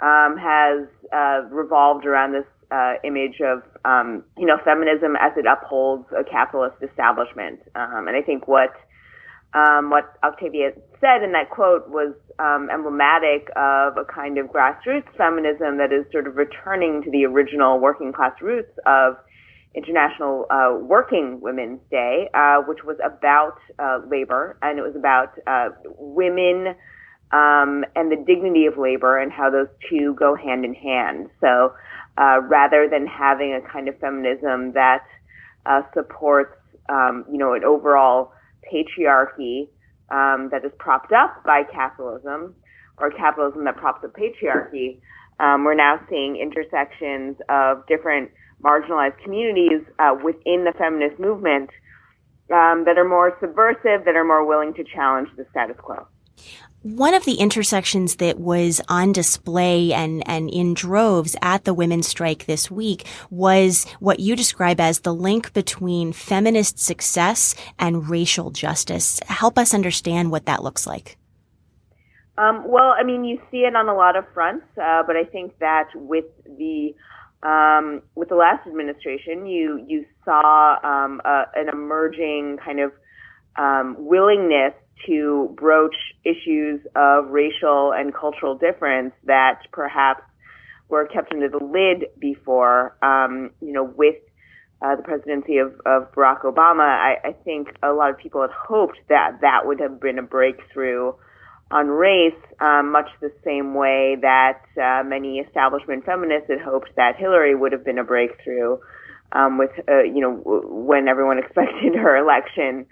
um, 0.00 0.36
has 0.36 0.86
uh, 1.12 1.48
revolved 1.50 2.04
around 2.04 2.32
this 2.32 2.44
uh, 2.70 2.94
image 3.04 3.40
of 3.40 3.62
um, 3.84 4.24
you 4.36 4.46
know 4.46 4.58
feminism 4.64 5.16
as 5.20 5.32
it 5.36 5.46
upholds 5.46 6.06
a 6.12 6.24
capitalist 6.24 6.76
establishment. 6.82 7.60
Um, 7.74 8.08
and 8.08 8.16
I 8.16 8.22
think 8.22 8.48
what 8.48 8.74
um, 9.54 9.90
what 9.90 10.16
Octavia 10.22 10.72
said 11.00 11.22
in 11.22 11.32
that 11.32 11.50
quote 11.50 11.88
was 11.88 12.14
um, 12.38 12.68
emblematic 12.72 13.48
of 13.56 13.96
a 13.96 14.04
kind 14.04 14.38
of 14.38 14.46
grassroots 14.46 15.08
feminism 15.16 15.78
that 15.78 15.92
is 15.92 16.04
sort 16.12 16.26
of 16.26 16.36
returning 16.36 17.02
to 17.02 17.10
the 17.10 17.24
original 17.24 17.78
working 17.78 18.12
class 18.12 18.32
roots 18.42 18.72
of 18.84 19.16
International 19.74 20.46
uh, 20.50 20.74
Working 20.80 21.40
Women's 21.40 21.80
Day, 21.90 22.28
uh, 22.34 22.62
which 22.66 22.82
was 22.84 22.96
about 23.04 23.58
uh, 23.78 24.00
labor 24.10 24.58
and 24.62 24.78
it 24.78 24.82
was 24.82 24.96
about 24.96 25.38
uh, 25.46 25.68
women 25.98 26.74
um, 27.32 27.84
and 27.94 28.10
the 28.10 28.22
dignity 28.26 28.66
of 28.66 28.78
labor 28.78 29.18
and 29.18 29.32
how 29.32 29.50
those 29.50 29.68
two 29.90 30.14
go 30.18 30.34
hand 30.34 30.64
in 30.64 30.74
hand. 30.74 31.28
So 31.40 31.74
uh, 32.18 32.40
rather 32.48 32.88
than 32.88 33.06
having 33.06 33.52
a 33.52 33.60
kind 33.60 33.88
of 33.88 33.98
feminism 33.98 34.72
that 34.72 35.04
uh, 35.66 35.82
supports, 35.94 36.56
um, 36.88 37.24
you 37.30 37.38
know, 37.38 37.54
an 37.54 37.64
overall 37.64 38.32
patriarchy 38.72 39.68
um, 40.10 40.48
that 40.50 40.64
is 40.64 40.72
propped 40.78 41.12
up 41.12 41.42
by 41.44 41.62
capitalism 41.72 42.54
or 42.98 43.10
capitalism 43.10 43.64
that 43.64 43.76
props 43.76 44.04
up 44.04 44.14
patriarchy. 44.14 44.98
Um, 45.38 45.64
we're 45.64 45.74
now 45.74 46.00
seeing 46.08 46.36
intersections 46.36 47.36
of 47.48 47.86
different 47.86 48.30
marginalized 48.62 49.18
communities 49.22 49.82
uh, 49.98 50.16
within 50.24 50.64
the 50.64 50.72
feminist 50.78 51.20
movement 51.20 51.68
um, 52.52 52.84
that 52.86 52.96
are 52.96 53.08
more 53.08 53.36
subversive, 53.40 54.04
that 54.04 54.16
are 54.16 54.24
more 54.24 54.46
willing 54.46 54.72
to 54.74 54.84
challenge 54.84 55.28
the 55.36 55.44
status 55.50 55.76
quo. 55.78 56.06
One 56.86 57.14
of 57.14 57.24
the 57.24 57.34
intersections 57.34 58.14
that 58.16 58.38
was 58.38 58.80
on 58.88 59.10
display 59.10 59.92
and, 59.92 60.22
and 60.24 60.48
in 60.48 60.72
droves 60.72 61.34
at 61.42 61.64
the 61.64 61.74
women's 61.74 62.06
strike 62.06 62.46
this 62.46 62.70
week 62.70 63.04
was 63.28 63.90
what 63.98 64.20
you 64.20 64.36
describe 64.36 64.78
as 64.78 65.00
the 65.00 65.12
link 65.12 65.52
between 65.52 66.12
feminist 66.12 66.78
success 66.78 67.56
and 67.76 68.08
racial 68.08 68.52
justice. 68.52 69.18
Help 69.26 69.58
us 69.58 69.74
understand 69.74 70.30
what 70.30 70.46
that 70.46 70.62
looks 70.62 70.86
like. 70.86 71.18
Um, 72.38 72.62
well, 72.68 72.94
I 72.96 73.02
mean, 73.02 73.24
you 73.24 73.42
see 73.50 73.62
it 73.64 73.74
on 73.74 73.88
a 73.88 73.94
lot 73.94 74.14
of 74.14 74.24
fronts, 74.32 74.64
uh, 74.80 75.02
but 75.04 75.16
I 75.16 75.24
think 75.24 75.58
that 75.58 75.88
with 75.94 76.26
the 76.44 76.94
Um, 77.42 78.02
with 78.14 78.28
the 78.28 78.36
last 78.36 78.66
administration, 78.66 79.46
you 79.46 79.84
you 79.86 80.06
saw 80.24 80.78
um, 80.82 81.20
a, 81.24 81.44
an 81.54 81.68
emerging 81.68 82.58
kind 82.64 82.80
of 82.80 82.92
um, 83.56 83.96
willingness 83.98 84.72
to 85.06 85.54
broach 85.56 85.94
issues 86.24 86.80
of 86.94 87.28
racial 87.28 87.92
and 87.92 88.14
cultural 88.14 88.56
difference 88.56 89.12
that 89.24 89.60
perhaps 89.72 90.22
were 90.88 91.06
kept 91.06 91.32
under 91.32 91.48
the 91.48 91.62
lid 91.62 92.08
before. 92.18 92.96
Um, 93.02 93.50
you 93.60 93.72
know, 93.72 93.84
with 93.84 94.16
uh, 94.82 94.96
the 94.96 95.02
presidency 95.02 95.58
of, 95.58 95.72
of 95.84 96.12
Barack 96.12 96.42
Obama, 96.42 96.86
I, 96.86 97.16
I 97.24 97.32
think 97.44 97.68
a 97.82 97.92
lot 97.92 98.10
of 98.10 98.18
people 98.18 98.42
had 98.42 98.50
hoped 98.50 98.98
that 99.08 99.38
that 99.40 99.66
would 99.66 99.80
have 99.80 100.00
been 100.00 100.18
a 100.18 100.22
breakthrough 100.22 101.12
on 101.70 101.88
race, 101.88 102.34
um, 102.60 102.92
much 102.92 103.08
the 103.20 103.32
same 103.44 103.74
way 103.74 104.16
that 104.20 104.60
uh, 104.80 105.02
many 105.04 105.38
establishment 105.40 106.04
feminists 106.04 106.48
had 106.48 106.60
hoped 106.60 106.90
that 106.96 107.16
Hillary 107.16 107.54
would 107.54 107.72
have 107.72 107.84
been 107.84 107.98
a 107.98 108.04
breakthrough. 108.04 108.78
Um, 109.32 109.58
with 109.58 109.70
uh, 109.88 110.02
you 110.02 110.20
know 110.20 110.40
when 110.44 111.08
everyone 111.08 111.38
expected 111.44 111.94
her 111.94 112.16
election 112.16 112.86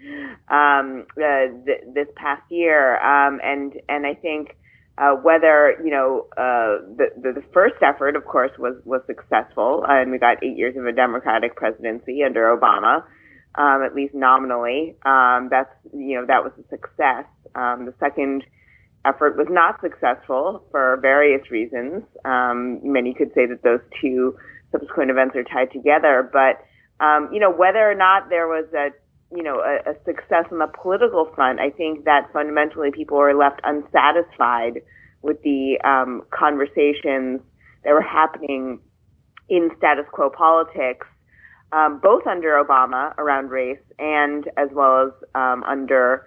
um, 0.48 1.06
uh, 1.16 1.46
th- 1.64 1.84
this 1.94 2.08
past 2.16 2.42
year, 2.50 3.00
um, 3.00 3.40
and 3.42 3.72
and 3.88 4.06
I 4.06 4.14
think 4.14 4.56
uh, 4.96 5.14
whether 5.14 5.74
you 5.84 5.90
know 5.90 6.26
uh, 6.36 6.78
the, 6.96 7.06
the, 7.16 7.42
first 7.52 7.74
effort, 7.82 8.14
of 8.14 8.24
course, 8.24 8.52
was 8.58 8.76
was 8.84 9.00
successful, 9.06 9.84
and 9.88 10.10
we 10.12 10.18
got 10.18 10.42
eight 10.42 10.56
years 10.56 10.76
of 10.76 10.86
a 10.86 10.92
Democratic 10.92 11.56
presidency 11.56 12.22
under 12.24 12.56
Obama, 12.56 13.02
um, 13.56 13.82
at 13.82 13.94
least 13.94 14.14
nominally. 14.14 14.94
Um, 15.04 15.48
that's 15.50 15.70
you 15.92 16.14
know 16.20 16.26
that 16.26 16.44
was 16.44 16.52
a 16.58 16.68
success. 16.68 17.26
Um, 17.56 17.86
the 17.86 17.94
second 17.98 18.44
effort 19.04 19.36
was 19.36 19.48
not 19.50 19.80
successful 19.80 20.64
for 20.70 20.98
various 21.02 21.50
reasons. 21.50 22.04
Um, 22.24 22.80
many 22.84 23.14
could 23.14 23.32
say 23.34 23.46
that 23.46 23.62
those 23.62 23.80
two 24.00 24.36
subsequent 24.74 25.10
events 25.10 25.36
are 25.36 25.44
tied 25.44 25.70
together, 25.72 26.28
but 26.32 26.64
um, 27.04 27.30
you 27.32 27.40
know 27.40 27.50
whether 27.50 27.90
or 27.90 27.94
not 27.94 28.28
there 28.28 28.48
was 28.48 28.66
a 28.74 28.90
you 29.34 29.42
know 29.42 29.60
a, 29.60 29.90
a 29.90 29.94
success 30.04 30.46
on 30.50 30.58
the 30.58 30.68
political 30.82 31.30
front, 31.34 31.60
I 31.60 31.70
think 31.70 32.04
that 32.04 32.32
fundamentally 32.32 32.90
people 32.90 33.18
were 33.18 33.34
left 33.34 33.60
unsatisfied 33.64 34.82
with 35.22 35.42
the 35.42 35.78
um, 35.84 36.22
conversations 36.30 37.40
that 37.84 37.92
were 37.92 38.02
happening 38.02 38.80
in 39.48 39.70
status 39.76 40.06
quo 40.12 40.30
politics, 40.30 41.06
um, 41.72 42.00
both 42.02 42.26
under 42.26 42.62
Obama 42.62 43.16
around 43.18 43.50
race 43.50 43.78
and 43.98 44.48
as 44.56 44.68
well 44.72 45.06
as 45.06 45.12
um, 45.34 45.62
under 45.64 46.26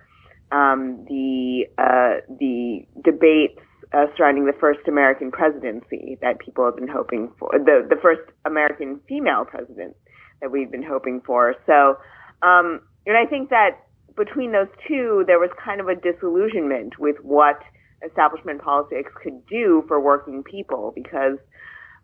um, 0.52 1.06
the 1.10 1.66
uh, 1.78 2.22
the 2.40 2.86
debates 3.04 3.62
uh, 3.94 4.06
surrounding 4.18 4.46
the 4.46 4.54
first 4.60 4.88
American 4.88 5.32
presidency 5.32 6.18
that 6.22 6.40
people 6.40 6.66
have 6.66 6.76
been 6.76 6.88
hoping 6.88 7.32
for, 7.40 7.52
the 7.54 7.86
the 7.90 7.96
first 8.02 8.22
American 8.46 9.00
female 9.08 9.46
president 9.46 9.96
that 10.42 10.52
we've 10.52 10.72
been 10.72 10.84
hoping 10.84 11.22
for. 11.26 11.56
So, 11.66 11.98
um, 12.42 12.82
and 13.06 13.18
I 13.18 13.26
think 13.26 13.50
that 13.50 13.80
between 14.16 14.52
those 14.52 14.68
two, 14.88 15.24
there 15.28 15.40
was 15.40 15.50
kind 15.64 15.80
of 15.80 15.88
a 15.88 15.96
disillusionment 15.96 17.00
with 17.00 17.16
what 17.22 17.60
establishment 18.06 18.62
politics 18.62 19.12
could 19.24 19.46
do 19.48 19.84
for 19.88 20.00
working 20.00 20.44
people 20.44 20.92
because 20.94 21.38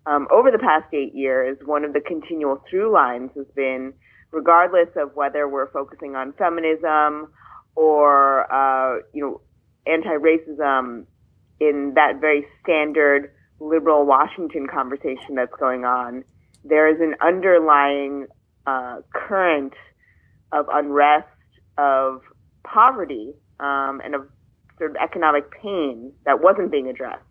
um, 0.06 0.28
over 0.32 0.52
the 0.52 0.60
past 0.60 0.94
eight 0.94 1.14
years, 1.14 1.58
one 1.66 1.84
of 1.84 1.94
the 1.94 2.02
continual 2.02 2.64
through 2.70 2.92
lines 2.94 3.32
has 3.36 3.46
been, 3.56 3.94
regardless 4.32 4.90
of 4.96 5.16
whether 5.16 5.48
we're 5.48 5.72
focusing 5.72 6.16
on 6.16 6.34
feminism 6.34 7.32
or 7.76 8.52
uh, 8.52 9.00
you 9.14 9.22
know 9.22 9.42
anti-racism 9.86 11.06
in 11.70 11.94
that 11.96 12.20
very 12.20 12.46
standard 12.62 13.32
liberal 13.60 14.06
Washington 14.06 14.68
conversation 14.68 15.36
that's 15.36 15.56
going 15.60 15.86
on, 15.86 16.24
there 16.64 16.88
is 16.94 17.00
an 17.02 17.16
underlying 17.22 18.28
uh, 18.66 18.98
current 19.14 19.74
of 20.52 20.68
unrest, 20.72 21.28
of 21.78 22.22
poverty, 22.64 23.34
um, 23.60 24.02
and 24.04 24.16
of 24.16 24.28
sort 24.78 24.92
of 24.92 24.98
economic 24.98 25.50
pain 25.62 26.12
that 26.26 26.42
wasn't 26.42 26.72
being 26.72 26.88
addressed. 26.88 27.22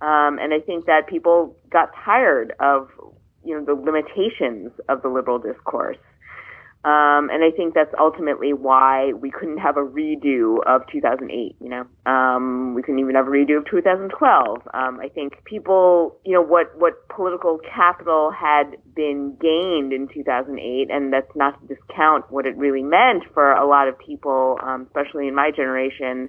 Um, 0.00 0.38
and 0.38 0.52
I 0.52 0.60
think 0.60 0.86
that 0.86 1.06
people 1.08 1.56
got 1.70 1.90
tired 2.04 2.52
of 2.60 2.88
you 3.44 3.54
know 3.54 3.64
the 3.64 3.74
limitations 3.74 4.72
of 4.88 5.02
the 5.02 5.08
liberal 5.08 5.38
discourse 5.38 5.98
um, 6.84 7.30
and 7.32 7.42
I 7.42 7.50
think 7.50 7.72
that's 7.72 7.94
ultimately 7.98 8.52
why 8.52 9.14
we 9.14 9.30
couldn't 9.30 9.56
have 9.56 9.78
a 9.78 9.80
redo 9.80 10.58
of 10.66 10.82
2008. 10.92 11.56
You 11.58 11.68
know, 11.70 11.86
um, 12.04 12.74
we 12.74 12.82
couldn't 12.82 13.00
even 13.00 13.14
have 13.14 13.26
a 13.26 13.30
redo 13.30 13.56
of 13.56 13.64
2012. 13.70 14.58
Um, 14.74 15.00
I 15.00 15.08
think 15.08 15.42
people, 15.44 16.20
you 16.26 16.34
know, 16.34 16.42
what 16.42 16.78
what 16.78 17.08
political 17.08 17.58
capital 17.58 18.30
had 18.30 18.76
been 18.94 19.34
gained 19.40 19.94
in 19.94 20.08
2008, 20.12 20.90
and 20.90 21.10
that's 21.10 21.34
not 21.34 21.58
to 21.60 21.74
discount 21.74 22.30
what 22.30 22.44
it 22.44 22.54
really 22.58 22.82
meant 22.82 23.24
for 23.32 23.52
a 23.52 23.66
lot 23.66 23.88
of 23.88 23.98
people, 23.98 24.58
um, 24.62 24.82
especially 24.82 25.26
in 25.26 25.34
my 25.34 25.50
generation. 25.50 26.28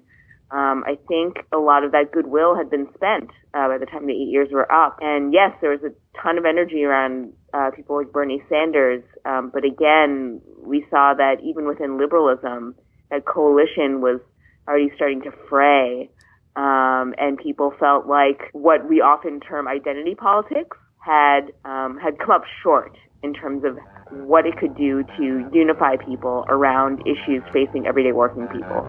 Um, 0.52 0.86
I 0.88 0.98
think 1.10 1.38
a 1.52 1.58
lot 1.58 1.84
of 1.84 1.92
that 1.92 2.14
goodwill 2.14 2.56
had 2.56 2.70
been 2.70 2.88
spent 2.94 3.32
uh, 3.54 3.68
by 3.68 3.78
the 3.78 3.86
time 3.86 4.06
the 4.06 4.14
eight 4.14 4.32
years 4.32 4.50
were 4.52 4.72
up. 4.72 5.00
And 5.02 5.34
yes, 5.34 5.52
there 5.60 5.72
was 5.72 5.82
a 5.84 5.92
ton 6.22 6.38
of 6.38 6.46
energy 6.46 6.86
around 6.86 7.34
uh, 7.56 7.72
people 7.72 7.98
like 7.98 8.12
Bernie 8.12 8.44
Sanders. 8.50 9.04
Um, 9.24 9.50
but 9.54 9.64
again, 9.64 10.42
we 10.62 10.86
saw 10.90 11.14
that 11.18 11.38
even 11.44 11.66
within 11.66 11.98
liberalism, 11.98 12.76
that 13.10 13.26
coalition 13.26 14.02
was 14.02 14.20
already 14.68 14.92
starting 14.96 15.22
to 15.22 15.32
fray. 15.50 16.10
Um, 16.56 17.14
and 17.18 17.38
people 17.38 17.74
felt 17.80 18.08
like 18.08 18.50
what 18.54 18.88
we 18.90 19.02
often 19.02 19.40
term 19.40 19.68
identity 19.68 20.16
politics 20.16 20.78
had 21.00 21.52
um, 21.66 21.98
had 22.02 22.18
come 22.18 22.32
up 22.32 22.44
short 22.64 22.98
in 23.24 23.34
terms 23.34 23.64
of 23.64 23.78
what 24.12 24.46
it 24.46 24.58
could 24.58 24.76
do 24.76 25.04
to 25.18 25.50
unify 25.54 25.98
people 25.98 26.46
around 26.48 27.02
issues 27.02 27.44
facing 27.52 27.86
everyday 27.88 28.12
working 28.12 28.48
people. 28.48 28.86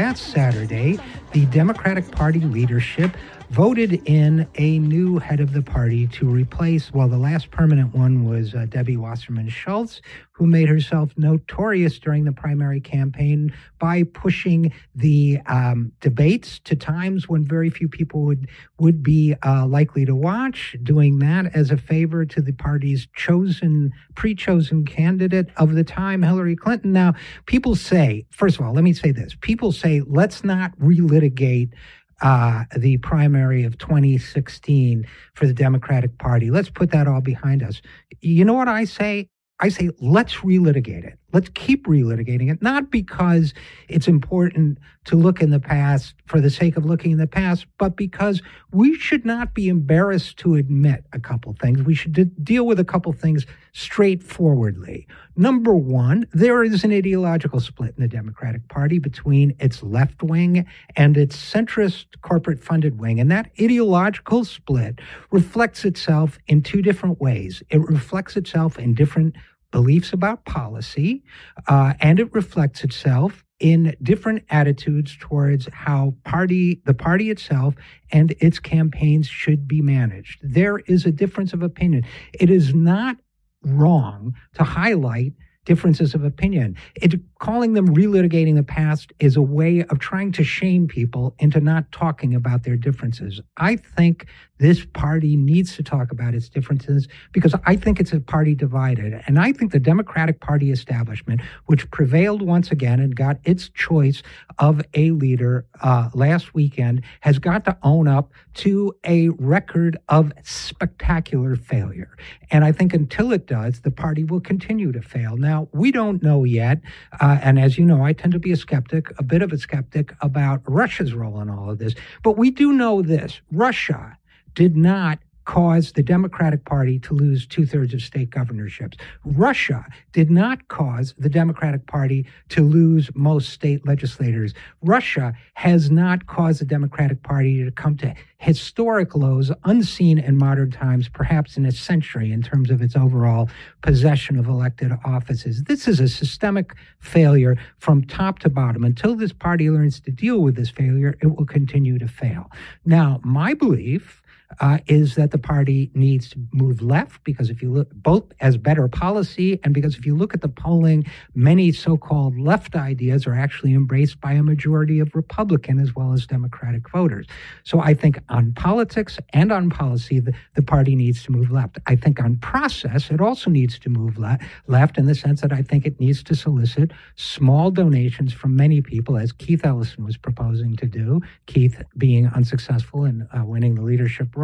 Last 0.00 0.32
Saturday, 0.32 0.98
the 1.32 1.44
Democratic 1.44 2.10
Party 2.10 2.40
leadership 2.40 3.14
voted 3.50 4.00
in 4.08 4.46
a 4.54 4.78
new 4.78 5.18
head 5.18 5.40
of 5.40 5.52
the 5.52 5.62
party 5.62 6.06
to 6.06 6.28
replace, 6.28 6.92
well, 6.92 7.08
the 7.08 7.18
last 7.18 7.50
permanent 7.50 7.92
one 7.92 8.24
was 8.24 8.54
uh, 8.54 8.64
Debbie 8.68 8.96
Wasserman 8.96 9.48
Schultz, 9.48 10.00
who 10.30 10.46
made 10.46 10.68
herself 10.68 11.12
notorious 11.16 11.98
during 11.98 12.24
the 12.24 12.32
primary 12.32 12.80
campaign 12.80 13.52
by 13.80 14.04
pushing 14.04 14.72
the 14.94 15.40
um, 15.46 15.90
debates 16.00 16.60
to 16.60 16.76
times 16.76 17.28
when 17.28 17.44
very 17.44 17.70
few 17.70 17.88
people 17.88 18.22
would 18.22 18.48
would 18.78 19.02
be 19.02 19.34
uh, 19.44 19.66
likely 19.66 20.04
to 20.04 20.14
watch, 20.14 20.76
doing 20.82 21.18
that 21.18 21.54
as 21.54 21.70
a 21.70 21.76
favor 21.76 22.24
to 22.24 22.40
the 22.40 22.52
party's 22.52 23.08
chosen, 23.14 23.92
pre-chosen 24.14 24.84
candidate 24.86 25.48
of 25.56 25.74
the 25.74 25.84
time, 25.84 26.22
Hillary 26.22 26.56
Clinton. 26.56 26.92
Now, 26.92 27.14
people 27.46 27.74
say, 27.74 28.26
first 28.30 28.58
of 28.58 28.64
all, 28.64 28.72
let 28.72 28.84
me 28.84 28.92
say 28.92 29.10
this: 29.10 29.36
people 29.40 29.72
say, 29.72 30.02
let's 30.06 30.44
not 30.44 30.78
relitigate 30.78 31.72
uh, 32.20 32.64
the 32.76 32.98
primary 32.98 33.64
of 33.64 33.78
2016 33.78 35.06
for 35.34 35.46
the 35.46 35.54
Democratic 35.54 36.18
Party. 36.18 36.50
Let's 36.50 36.70
put 36.70 36.90
that 36.90 37.06
all 37.06 37.20
behind 37.20 37.62
us. 37.62 37.80
You 38.20 38.44
know 38.44 38.54
what 38.54 38.68
I 38.68 38.84
say? 38.84 39.28
I 39.60 39.68
say, 39.68 39.90
let's 40.00 40.36
relitigate 40.36 41.04
it. 41.04 41.19
Let's 41.32 41.48
keep 41.50 41.86
relitigating 41.86 42.50
it, 42.50 42.62
not 42.62 42.90
because 42.90 43.54
it's 43.88 44.08
important 44.08 44.78
to 45.04 45.16
look 45.16 45.40
in 45.40 45.50
the 45.50 45.60
past 45.60 46.14
for 46.26 46.40
the 46.40 46.50
sake 46.50 46.76
of 46.76 46.84
looking 46.84 47.12
in 47.12 47.18
the 47.18 47.26
past, 47.26 47.66
but 47.78 47.96
because 47.96 48.42
we 48.72 48.94
should 48.94 49.24
not 49.24 49.54
be 49.54 49.68
embarrassed 49.68 50.36
to 50.38 50.56
admit 50.56 51.04
a 51.12 51.18
couple 51.18 51.54
things. 51.54 51.82
We 51.82 51.94
should 51.94 52.12
de- 52.12 52.24
deal 52.26 52.66
with 52.66 52.78
a 52.78 52.84
couple 52.84 53.12
things 53.12 53.46
straightforwardly. 53.72 55.06
Number 55.36 55.74
one, 55.74 56.26
there 56.32 56.62
is 56.62 56.84
an 56.84 56.92
ideological 56.92 57.60
split 57.60 57.94
in 57.96 58.02
the 58.02 58.08
Democratic 58.08 58.68
Party 58.68 58.98
between 58.98 59.54
its 59.58 59.82
left 59.82 60.22
wing 60.22 60.66
and 60.96 61.16
its 61.16 61.36
centrist 61.36 62.06
corporate 62.20 62.62
funded 62.62 63.00
wing. 63.00 63.20
And 63.20 63.30
that 63.30 63.50
ideological 63.60 64.44
split 64.44 65.00
reflects 65.30 65.84
itself 65.84 66.38
in 66.46 66.62
two 66.62 66.82
different 66.82 67.20
ways. 67.20 67.62
It 67.70 67.80
reflects 67.80 68.36
itself 68.36 68.78
in 68.78 68.94
different 68.94 69.36
beliefs 69.70 70.12
about 70.12 70.44
policy, 70.44 71.22
uh, 71.68 71.94
and 72.00 72.18
it 72.18 72.32
reflects 72.34 72.84
itself 72.84 73.44
in 73.60 73.94
different 74.02 74.42
attitudes 74.48 75.16
towards 75.20 75.68
how 75.72 76.14
party 76.24 76.80
the 76.86 76.94
party 76.94 77.30
itself 77.30 77.74
and 78.10 78.34
its 78.40 78.58
campaigns 78.58 79.26
should 79.26 79.68
be 79.68 79.82
managed. 79.82 80.40
There 80.42 80.78
is 80.78 81.04
a 81.04 81.12
difference 81.12 81.52
of 81.52 81.62
opinion. 81.62 82.04
It 82.32 82.50
is 82.50 82.74
not 82.74 83.18
wrong 83.62 84.34
to 84.54 84.64
highlight 84.64 85.34
differences 85.66 86.14
of 86.14 86.24
opinion. 86.24 86.76
It, 86.96 87.20
calling 87.40 87.72
them 87.72 87.88
relitigating 87.94 88.54
the 88.54 88.62
past 88.62 89.12
is 89.18 89.34
a 89.34 89.42
way 89.42 89.82
of 89.84 89.98
trying 89.98 90.30
to 90.30 90.44
shame 90.44 90.86
people 90.86 91.34
into 91.38 91.58
not 91.58 91.90
talking 91.90 92.34
about 92.34 92.62
their 92.64 92.76
differences. 92.76 93.40
I 93.56 93.76
think 93.76 94.26
this 94.58 94.84
party 94.84 95.36
needs 95.36 95.74
to 95.76 95.82
talk 95.82 96.12
about 96.12 96.34
its 96.34 96.50
differences 96.50 97.08
because 97.32 97.54
I 97.64 97.76
think 97.76 97.98
it's 97.98 98.12
a 98.12 98.20
party 98.20 98.54
divided. 98.54 99.22
And 99.26 99.38
I 99.38 99.52
think 99.52 99.72
the 99.72 99.80
Democratic 99.80 100.40
Party 100.40 100.70
establishment, 100.70 101.40
which 101.64 101.90
prevailed 101.90 102.42
once 102.42 102.70
again 102.70 103.00
and 103.00 103.16
got 103.16 103.38
its 103.44 103.70
choice 103.70 104.22
of 104.58 104.82
a 104.92 105.12
leader 105.12 105.66
uh, 105.80 106.10
last 106.12 106.52
weekend, 106.52 107.02
has 107.20 107.38
got 107.38 107.64
to 107.64 107.78
own 107.82 108.06
up 108.06 108.30
to 108.52 108.94
a 109.04 109.30
record 109.30 109.96
of 110.10 110.30
spectacular 110.42 111.56
failure. 111.56 112.14
And 112.50 112.62
I 112.62 112.72
think 112.72 112.92
until 112.92 113.32
it 113.32 113.46
does, 113.46 113.80
the 113.80 113.90
party 113.90 114.24
will 114.24 114.40
continue 114.40 114.92
to 114.92 115.00
fail. 115.00 115.38
Now, 115.38 115.68
we 115.72 115.90
don't 115.90 116.22
know 116.22 116.44
yet. 116.44 116.82
Uh, 117.18 117.29
Uh, 117.30 117.38
and 117.44 117.60
as 117.60 117.78
you 117.78 117.84
know, 117.84 118.02
I 118.02 118.12
tend 118.12 118.32
to 118.32 118.40
be 118.40 118.50
a 118.50 118.56
skeptic, 118.56 119.16
a 119.16 119.22
bit 119.22 119.40
of 119.40 119.52
a 119.52 119.58
skeptic 119.58 120.12
about 120.20 120.62
Russia's 120.66 121.14
role 121.14 121.40
in 121.40 121.48
all 121.48 121.70
of 121.70 121.78
this. 121.78 121.94
But 122.24 122.36
we 122.36 122.50
do 122.50 122.72
know 122.72 123.02
this 123.02 123.40
Russia 123.52 124.18
did 124.54 124.76
not 124.76 125.20
cause 125.50 125.90
the 125.90 126.02
Democratic 126.04 126.64
Party 126.64 127.00
to 127.00 127.12
lose 127.12 127.44
two 127.44 127.66
thirds 127.66 127.92
of 127.92 128.00
state 128.00 128.30
governorships. 128.30 128.96
Russia 129.24 129.84
did 130.12 130.30
not 130.30 130.68
cause 130.68 131.12
the 131.18 131.28
Democratic 131.28 131.88
Party 131.88 132.24
to 132.50 132.62
lose 132.62 133.10
most 133.16 133.48
state 133.48 133.84
legislators. 133.84 134.54
Russia 134.80 135.34
has 135.54 135.90
not 135.90 136.28
caused 136.28 136.60
the 136.60 136.64
Democratic 136.64 137.24
Party 137.24 137.64
to 137.64 137.72
come 137.72 137.96
to 137.96 138.14
historic 138.38 139.16
lows 139.16 139.50
unseen 139.64 140.20
in 140.20 140.36
modern 140.36 140.70
times, 140.70 141.08
perhaps 141.08 141.56
in 141.56 141.66
a 141.66 141.72
century, 141.72 142.30
in 142.30 142.42
terms 142.42 142.70
of 142.70 142.80
its 142.80 142.94
overall 142.94 143.50
possession 143.82 144.38
of 144.38 144.46
elected 144.46 144.92
offices. 145.04 145.64
This 145.64 145.88
is 145.88 145.98
a 145.98 146.08
systemic 146.08 146.76
failure 147.00 147.56
from 147.78 148.04
top 148.04 148.38
to 148.38 148.48
bottom. 148.48 148.84
Until 148.84 149.16
this 149.16 149.32
party 149.32 149.68
learns 149.68 149.98
to 149.98 150.12
deal 150.12 150.38
with 150.38 150.54
this 150.54 150.70
failure, 150.70 151.16
it 151.20 151.26
will 151.26 151.44
continue 151.44 151.98
to 151.98 152.06
fail. 152.06 152.52
Now, 152.84 153.20
my 153.24 153.52
belief 153.52 154.22
uh, 154.58 154.78
is 154.86 155.14
that 155.14 155.30
the 155.30 155.38
party 155.38 155.90
needs 155.94 156.28
to 156.30 156.38
move 156.52 156.82
left 156.82 157.22
because 157.24 157.50
if 157.50 157.62
you 157.62 157.70
look 157.72 157.88
both 157.94 158.24
as 158.40 158.56
better 158.56 158.88
policy 158.88 159.60
and 159.62 159.72
because 159.72 159.96
if 159.96 160.04
you 160.04 160.16
look 160.16 160.34
at 160.34 160.40
the 160.40 160.48
polling, 160.48 161.04
many 161.34 161.70
so-called 161.70 162.38
left 162.38 162.74
ideas 162.74 163.26
are 163.26 163.34
actually 163.34 163.72
embraced 163.72 164.20
by 164.20 164.32
a 164.32 164.42
majority 164.42 164.98
of 164.98 165.14
Republican 165.14 165.78
as 165.78 165.94
well 165.94 166.12
as 166.12 166.26
Democratic 166.26 166.88
voters. 166.90 167.26
So 167.64 167.80
I 167.80 167.94
think 167.94 168.18
on 168.28 168.52
politics 168.52 169.18
and 169.32 169.52
on 169.52 169.70
policy, 169.70 170.20
the, 170.20 170.34
the 170.54 170.62
party 170.62 170.96
needs 170.96 171.22
to 171.24 171.32
move 171.32 171.50
left. 171.50 171.78
I 171.86 171.96
think 171.96 172.20
on 172.20 172.36
process, 172.36 173.10
it 173.10 173.20
also 173.20 173.50
needs 173.50 173.78
to 173.80 173.88
move 173.88 174.18
le- 174.18 174.38
left 174.66 174.98
in 174.98 175.06
the 175.06 175.14
sense 175.14 175.40
that 175.42 175.52
I 175.52 175.62
think 175.62 175.86
it 175.86 176.00
needs 176.00 176.22
to 176.24 176.34
solicit 176.34 176.92
small 177.16 177.70
donations 177.70 178.32
from 178.32 178.56
many 178.56 178.80
people, 178.80 179.16
as 179.16 179.32
Keith 179.32 179.64
Ellison 179.64 180.04
was 180.04 180.16
proposing 180.16 180.76
to 180.76 180.86
do. 180.86 181.20
Keith 181.46 181.82
being 181.96 182.26
unsuccessful 182.26 183.04
in 183.04 183.28
uh, 183.32 183.44
winning 183.44 183.74
the 183.74 183.82
leadership 183.82 184.36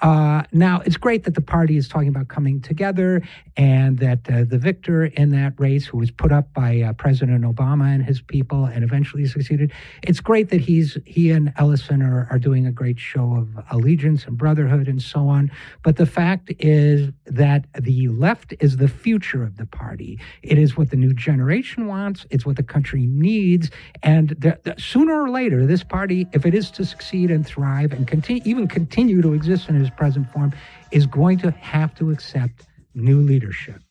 Uh, 0.00 0.42
now, 0.52 0.80
it's 0.84 0.96
great 0.96 1.24
that 1.24 1.34
the 1.34 1.40
party 1.40 1.76
is 1.76 1.88
talking 1.88 2.08
about 2.08 2.28
coming 2.28 2.60
together 2.60 3.22
and 3.56 3.98
that 3.98 4.20
uh, 4.30 4.44
the 4.44 4.58
victor 4.58 5.06
in 5.06 5.30
that 5.30 5.54
race, 5.58 5.86
who 5.86 5.98
was 5.98 6.10
put 6.10 6.32
up 6.32 6.52
by 6.54 6.80
uh, 6.80 6.92
President 6.92 7.44
Obama 7.44 7.92
and 7.92 8.04
his 8.04 8.20
people 8.20 8.64
and 8.66 8.84
eventually 8.84 9.26
succeeded, 9.26 9.72
it's 10.02 10.20
great 10.20 10.50
that 10.50 10.60
he's 10.60 10.98
he 11.04 11.30
and 11.30 11.52
Ellison 11.56 12.02
are, 12.02 12.28
are 12.30 12.38
doing 12.38 12.66
a 12.66 12.72
great 12.72 12.98
show 12.98 13.34
of 13.34 13.64
allegiance 13.70 14.24
and 14.26 14.38
brotherhood 14.38 14.88
and 14.88 15.02
so 15.02 15.28
on. 15.28 15.50
But 15.82 15.96
the 15.96 16.06
fact 16.06 16.52
is 16.58 17.10
that 17.26 17.66
the 17.78 18.08
left 18.08 18.54
is 18.60 18.76
the 18.76 18.88
future 18.88 19.42
of 19.42 19.56
the 19.56 19.66
party. 19.66 20.18
It 20.42 20.58
is 20.58 20.76
what 20.76 20.90
the 20.90 20.96
new 20.96 21.12
generation 21.12 21.86
wants. 21.86 22.26
It's 22.30 22.46
what 22.46 22.56
the 22.56 22.62
country 22.62 23.06
needs. 23.06 23.70
And 24.02 24.30
the, 24.30 24.58
the, 24.62 24.74
sooner 24.78 25.22
or 25.22 25.30
later, 25.30 25.66
this 25.66 25.82
party, 25.82 26.26
if 26.32 26.46
it 26.46 26.54
is 26.54 26.70
to 26.72 26.84
succeed 26.84 27.30
and 27.30 27.46
thrive 27.46 27.92
and 27.92 28.06
continue, 28.06 28.42
even 28.44 28.68
continue 28.68 29.17
continue 29.22 29.22
to 29.22 29.34
exist 29.34 29.68
in 29.68 29.80
its 29.80 29.90
present 29.90 30.30
form, 30.30 30.52
is 30.90 31.06
going 31.06 31.38
to 31.38 31.50
have 31.52 31.94
to 31.96 32.10
accept 32.10 32.66
new 32.94 33.20
leadership. 33.20 33.82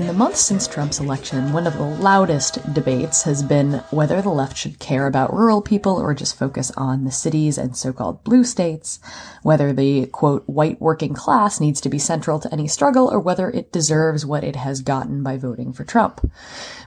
In 0.00 0.06
the 0.06 0.14
months 0.14 0.40
since 0.40 0.66
Trump's 0.66 0.98
election, 0.98 1.52
one 1.52 1.66
of 1.66 1.76
the 1.76 1.84
loudest 1.84 2.72
debates 2.72 3.24
has 3.24 3.42
been 3.42 3.82
whether 3.90 4.22
the 4.22 4.30
left 4.30 4.56
should 4.56 4.78
care 4.78 5.06
about 5.06 5.30
rural 5.30 5.60
people 5.60 6.00
or 6.00 6.14
just 6.14 6.38
focus 6.38 6.70
on 6.74 7.04
the 7.04 7.10
cities 7.10 7.58
and 7.58 7.76
so-called 7.76 8.24
blue 8.24 8.42
states, 8.42 8.98
whether 9.42 9.74
the 9.74 10.06
quote 10.06 10.48
white 10.48 10.80
working 10.80 11.12
class 11.12 11.60
needs 11.60 11.82
to 11.82 11.90
be 11.90 11.98
central 11.98 12.40
to 12.40 12.50
any 12.50 12.66
struggle 12.66 13.12
or 13.12 13.20
whether 13.20 13.50
it 13.50 13.72
deserves 13.72 14.24
what 14.24 14.42
it 14.42 14.56
has 14.56 14.80
gotten 14.80 15.22
by 15.22 15.36
voting 15.36 15.70
for 15.70 15.84
Trump. 15.84 16.26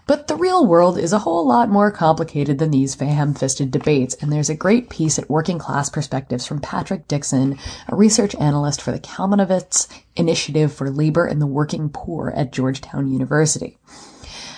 But 0.06 0.28
the 0.28 0.36
real 0.36 0.66
world 0.66 0.98
is 0.98 1.14
a 1.14 1.20
whole 1.20 1.48
lot 1.48 1.70
more 1.70 1.90
complicated 1.90 2.60
than 2.60 2.72
these 2.72 2.96
ham-fisted 2.96 3.72
debates, 3.72 4.16
and 4.16 4.32
there's 4.32 4.50
a 4.50 4.56
great 4.56 4.90
piece 4.90 5.18
at 5.18 5.30
Working 5.30 5.60
Class 5.60 5.90
Perspectives 5.90 6.46
from 6.46 6.60
Patrick 6.60 7.08
Dixon, 7.08 7.58
a 7.88 7.96
research 7.96 8.36
analyst 8.36 8.82
for 8.82 8.92
the 8.92 9.00
Kalmanovitz 9.00 9.88
Initiative 10.18 10.74
for 10.74 10.90
Labor 10.90 11.26
and 11.26 11.42
the 11.42 11.48
Working 11.48 11.90
Poor 11.90 12.34
at 12.36 12.52
Georgetown 12.52 13.12
University. 13.12 13.78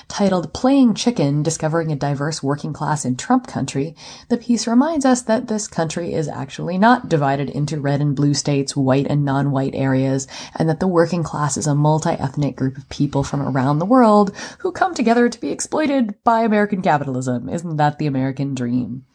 Titled 0.08 0.54
Playing 0.54 0.94
Chicken, 0.94 1.44
Discovering 1.44 1.92
a 1.92 1.96
Diverse 1.96 2.42
Working 2.42 2.74
Class 2.74 3.06
in 3.06 3.18
Trump 3.18 3.48
Country, 3.48 3.96
the 4.30 4.38
piece 4.38 4.68
reminds 4.68 5.04
us 5.04 5.24
that 5.24 5.48
this 5.48 5.68
country 5.68 6.14
is 6.14 6.28
actually 6.28 6.78
not 6.78 7.10
divided 7.10 7.50
into 7.50 7.82
red 7.82 8.02
and 8.02 8.16
blue 8.16 8.34
states, 8.34 8.76
white 8.76 9.08
and 9.08 9.26
non-white 9.26 9.76
areas, 9.76 10.28
and 10.56 10.70
that 10.70 10.80
the 10.80 10.88
working 10.88 11.24
class 11.24 11.58
is 11.58 11.68
a 11.68 11.76
multi-ethnic 11.76 12.56
group 12.56 12.78
of 12.78 12.88
people 12.90 13.24
from 13.24 13.42
around 13.42 13.80
the 13.80 13.86
world 13.86 14.36
who 14.60 14.72
come 14.72 14.94
together 14.94 15.28
to 15.28 15.42
be 15.42 15.50
exploited 15.50 16.16
by 16.24 16.42
American 16.42 16.82
capitalism. 16.82 17.50
Isn't 17.50 17.78
that 17.78 17.98
the 17.98 18.08
American 18.08 18.56
dream? 18.56 19.06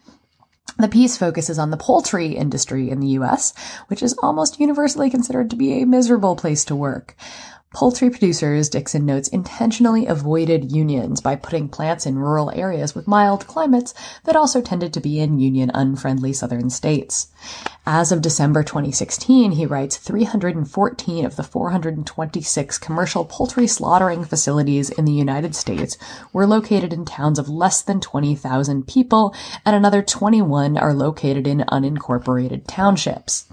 The 0.78 0.88
piece 0.88 1.18
focuses 1.18 1.58
on 1.58 1.70
the 1.70 1.76
poultry 1.76 2.36
industry 2.36 2.88
in 2.90 3.00
the 3.00 3.18
US, 3.18 3.52
which 3.88 4.02
is 4.02 4.14
almost 4.22 4.58
universally 4.58 5.10
considered 5.10 5.50
to 5.50 5.56
be 5.56 5.80
a 5.80 5.86
miserable 5.86 6.36
place 6.36 6.64
to 6.66 6.76
work. 6.76 7.14
Poultry 7.72 8.10
producers, 8.10 8.68
Dixon 8.68 9.06
notes, 9.06 9.28
intentionally 9.28 10.04
avoided 10.04 10.72
unions 10.72 11.20
by 11.20 11.36
putting 11.36 11.68
plants 11.68 12.04
in 12.04 12.18
rural 12.18 12.50
areas 12.50 12.96
with 12.96 13.06
mild 13.06 13.46
climates 13.46 13.94
that 14.24 14.34
also 14.34 14.60
tended 14.60 14.92
to 14.92 15.00
be 15.00 15.20
in 15.20 15.38
union 15.38 15.70
unfriendly 15.72 16.32
southern 16.32 16.68
states. 16.68 17.28
As 17.86 18.10
of 18.10 18.22
December 18.22 18.64
2016, 18.64 19.52
he 19.52 19.66
writes 19.66 19.98
314 19.98 21.24
of 21.24 21.36
the 21.36 21.44
426 21.44 22.76
commercial 22.78 23.24
poultry 23.24 23.68
slaughtering 23.68 24.24
facilities 24.24 24.90
in 24.90 25.04
the 25.04 25.12
United 25.12 25.54
States 25.54 25.96
were 26.32 26.48
located 26.48 26.92
in 26.92 27.04
towns 27.04 27.38
of 27.38 27.48
less 27.48 27.82
than 27.82 28.00
20,000 28.00 28.88
people, 28.88 29.32
and 29.64 29.76
another 29.76 30.02
21 30.02 30.76
are 30.76 30.92
located 30.92 31.46
in 31.46 31.60
unincorporated 31.68 32.64
townships. 32.66 33.46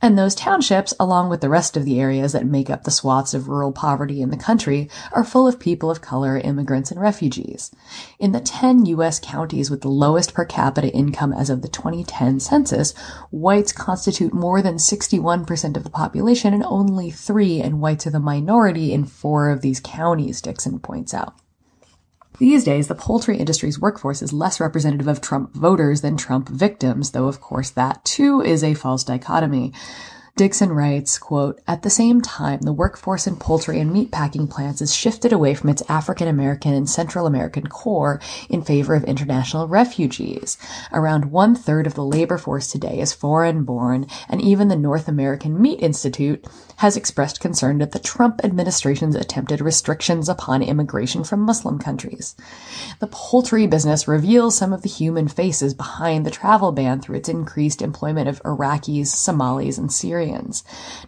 And 0.00 0.16
those 0.16 0.36
townships, 0.36 0.94
along 1.00 1.28
with 1.28 1.40
the 1.40 1.48
rest 1.48 1.76
of 1.76 1.84
the 1.84 2.00
areas 2.00 2.32
that 2.32 2.46
make 2.46 2.70
up 2.70 2.84
the 2.84 2.90
swaths 2.90 3.34
of 3.34 3.48
rural 3.48 3.72
poverty 3.72 4.22
in 4.22 4.30
the 4.30 4.36
country, 4.36 4.88
are 5.12 5.24
full 5.24 5.48
of 5.48 5.58
people 5.58 5.90
of 5.90 6.00
color, 6.00 6.38
immigrants, 6.38 6.92
and 6.92 7.00
refugees. 7.00 7.72
In 8.20 8.30
the 8.30 8.40
10 8.40 8.86
U.S. 8.86 9.18
counties 9.18 9.70
with 9.70 9.80
the 9.80 9.88
lowest 9.88 10.34
per 10.34 10.44
capita 10.44 10.88
income 10.94 11.32
as 11.32 11.50
of 11.50 11.62
the 11.62 11.68
2010 11.68 12.38
census, 12.38 12.94
whites 13.30 13.72
constitute 13.72 14.32
more 14.32 14.62
than 14.62 14.76
61% 14.76 15.76
of 15.76 15.82
the 15.82 15.90
population 15.90 16.54
and 16.54 16.64
only 16.64 17.10
three, 17.10 17.60
and 17.60 17.80
whites 17.80 18.06
are 18.06 18.10
the 18.10 18.20
minority 18.20 18.92
in 18.92 19.04
four 19.04 19.50
of 19.50 19.62
these 19.62 19.80
counties, 19.80 20.40
Dixon 20.40 20.78
points 20.78 21.12
out. 21.12 21.34
These 22.38 22.62
days, 22.62 22.86
the 22.86 22.94
poultry 22.94 23.36
industry's 23.36 23.80
workforce 23.80 24.22
is 24.22 24.32
less 24.32 24.60
representative 24.60 25.08
of 25.08 25.20
Trump 25.20 25.54
voters 25.54 26.02
than 26.02 26.16
Trump 26.16 26.48
victims, 26.48 27.10
though 27.10 27.26
of 27.26 27.40
course 27.40 27.70
that 27.70 28.04
too 28.04 28.40
is 28.40 28.62
a 28.62 28.74
false 28.74 29.02
dichotomy. 29.02 29.72
Dixon 30.38 30.72
writes, 30.72 31.18
quote, 31.18 31.60
At 31.66 31.82
the 31.82 31.90
same 31.90 32.20
time, 32.20 32.60
the 32.60 32.72
workforce 32.72 33.26
in 33.26 33.34
poultry 33.34 33.80
and 33.80 33.92
meat 33.92 34.12
packing 34.12 34.46
plants 34.46 34.80
is 34.80 34.94
shifted 34.94 35.32
away 35.32 35.52
from 35.52 35.68
its 35.68 35.82
African 35.88 36.28
American 36.28 36.72
and 36.74 36.88
Central 36.88 37.26
American 37.26 37.66
core 37.66 38.20
in 38.48 38.62
favor 38.62 38.94
of 38.94 39.02
international 39.02 39.66
refugees. 39.66 40.56
Around 40.92 41.32
one 41.32 41.56
third 41.56 41.88
of 41.88 41.94
the 41.94 42.04
labor 42.04 42.38
force 42.38 42.68
today 42.68 43.00
is 43.00 43.12
foreign 43.12 43.64
born, 43.64 44.06
and 44.28 44.40
even 44.40 44.68
the 44.68 44.76
North 44.76 45.08
American 45.08 45.60
Meat 45.60 45.82
Institute 45.82 46.46
has 46.76 46.96
expressed 46.96 47.40
concern 47.40 47.82
at 47.82 47.90
the 47.90 47.98
Trump 47.98 48.40
administration's 48.44 49.16
attempted 49.16 49.60
restrictions 49.60 50.28
upon 50.28 50.62
immigration 50.62 51.24
from 51.24 51.40
Muslim 51.40 51.80
countries. 51.80 52.36
The 53.00 53.08
poultry 53.08 53.66
business 53.66 54.06
reveals 54.06 54.56
some 54.56 54.72
of 54.72 54.82
the 54.82 54.88
human 54.88 55.26
faces 55.26 55.74
behind 55.74 56.24
the 56.24 56.30
travel 56.30 56.70
ban 56.70 57.00
through 57.00 57.16
its 57.16 57.28
increased 57.28 57.82
employment 57.82 58.28
of 58.28 58.40
Iraqis, 58.44 59.08
Somalis, 59.08 59.78
and 59.78 59.92
Syrians. 59.92 60.27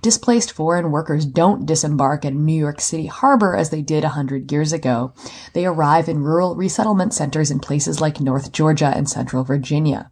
Displaced 0.03 0.53
foreign 0.53 0.91
workers 0.91 1.27
don't 1.27 1.67
disembark 1.67 2.25
in 2.25 2.45
New 2.45 2.59
York 2.59 2.81
City 2.81 3.07
harbor 3.07 3.57
as 3.57 3.71
they 3.71 3.83
did 3.83 4.05
a 4.05 4.11
hundred 4.11 4.51
years 4.51 4.73
ago. 4.73 5.13
They 5.53 5.67
arrive 5.67 6.09
in 6.09 6.23
rural 6.23 6.57
resettlement 6.57 7.15
centers 7.15 7.51
in 7.51 7.61
places 7.61 8.01
like 8.01 8.21
North 8.21 8.53
Georgia 8.53 8.93
and 8.95 9.09
Central 9.09 9.45
Virginia. 9.45 10.11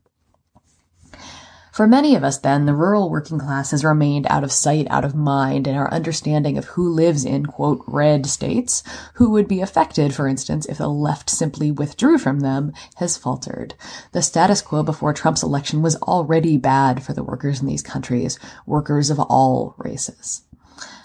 For 1.78 1.86
many 1.86 2.16
of 2.16 2.24
us, 2.24 2.38
then, 2.38 2.66
the 2.66 2.74
rural 2.74 3.08
working 3.08 3.38
class 3.38 3.70
has 3.70 3.84
remained 3.84 4.26
out 4.28 4.42
of 4.42 4.50
sight, 4.50 4.88
out 4.90 5.04
of 5.04 5.14
mind, 5.14 5.68
and 5.68 5.76
our 5.76 5.88
understanding 5.94 6.58
of 6.58 6.64
who 6.64 6.92
lives 6.92 7.24
in, 7.24 7.46
quote, 7.46 7.84
red 7.86 8.26
states, 8.26 8.82
who 9.14 9.30
would 9.30 9.46
be 9.46 9.60
affected, 9.60 10.12
for 10.12 10.26
instance, 10.26 10.66
if 10.66 10.78
the 10.78 10.88
left 10.88 11.30
simply 11.30 11.70
withdrew 11.70 12.18
from 12.18 12.40
them, 12.40 12.72
has 12.96 13.16
faltered. 13.16 13.76
The 14.10 14.22
status 14.22 14.60
quo 14.60 14.82
before 14.82 15.12
Trump's 15.12 15.44
election 15.44 15.80
was 15.80 15.94
already 16.02 16.56
bad 16.56 17.04
for 17.04 17.12
the 17.12 17.22
workers 17.22 17.60
in 17.60 17.68
these 17.68 17.80
countries, 17.80 18.40
workers 18.66 19.08
of 19.08 19.20
all 19.20 19.76
races. 19.78 20.42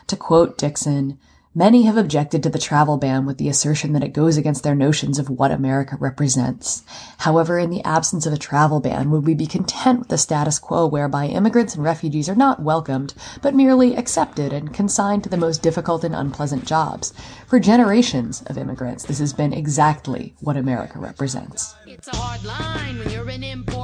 To 0.08 0.16
quote 0.16 0.58
Dixon, 0.58 1.20
Many 1.56 1.84
have 1.84 1.98
objected 1.98 2.42
to 2.42 2.50
the 2.50 2.58
travel 2.58 2.98
ban 2.98 3.28
with 3.28 3.38
the 3.38 3.48
assertion 3.48 3.94
that 3.94 4.04
it 4.04 4.12
goes 4.12 4.38
against 4.38 4.64
their 4.64 4.74
notions 4.74 5.20
of 5.20 5.30
what 5.30 5.52
America 5.52 5.96
represents. 6.00 6.82
However, 7.20 7.60
in 7.60 7.70
the 7.70 7.84
absence 7.84 8.26
of 8.26 8.34
a 8.34 8.40
travel 8.40 8.80
ban, 8.80 9.12
would 9.12 9.28
we 9.28 9.36
be 9.36 9.46
content 9.46 10.00
with 10.00 10.08
the 10.08 10.18
status 10.18 10.58
quo 10.58 10.88
whereby 10.88 11.28
immigrants 11.28 11.76
and 11.76 11.84
refugees 11.84 12.28
are 12.28 12.34
not 12.34 12.64
welcomed, 12.64 13.14
but 13.44 13.54
merely 13.54 13.96
accepted 13.96 14.52
and 14.52 14.74
consigned 14.74 15.24
to 15.26 15.30
the 15.30 15.38
most 15.38 15.62
difficult 15.62 16.04
and 16.04 16.16
unpleasant 16.16 16.66
jobs? 16.66 17.14
For 17.46 17.60
generations 17.60 18.42
of 18.48 18.58
immigrants, 18.58 19.06
this 19.06 19.20
has 19.20 19.32
been 19.32 19.54
exactly 19.54 20.34
what 20.40 20.58
America 20.58 20.98
represents. 20.98 21.76
It's 21.86 22.08
a 22.08 22.16
hard 22.16 22.44
line 22.44 22.98
when 22.98 23.12
you're 23.12 23.30
an 23.30 23.44
import, 23.44 23.83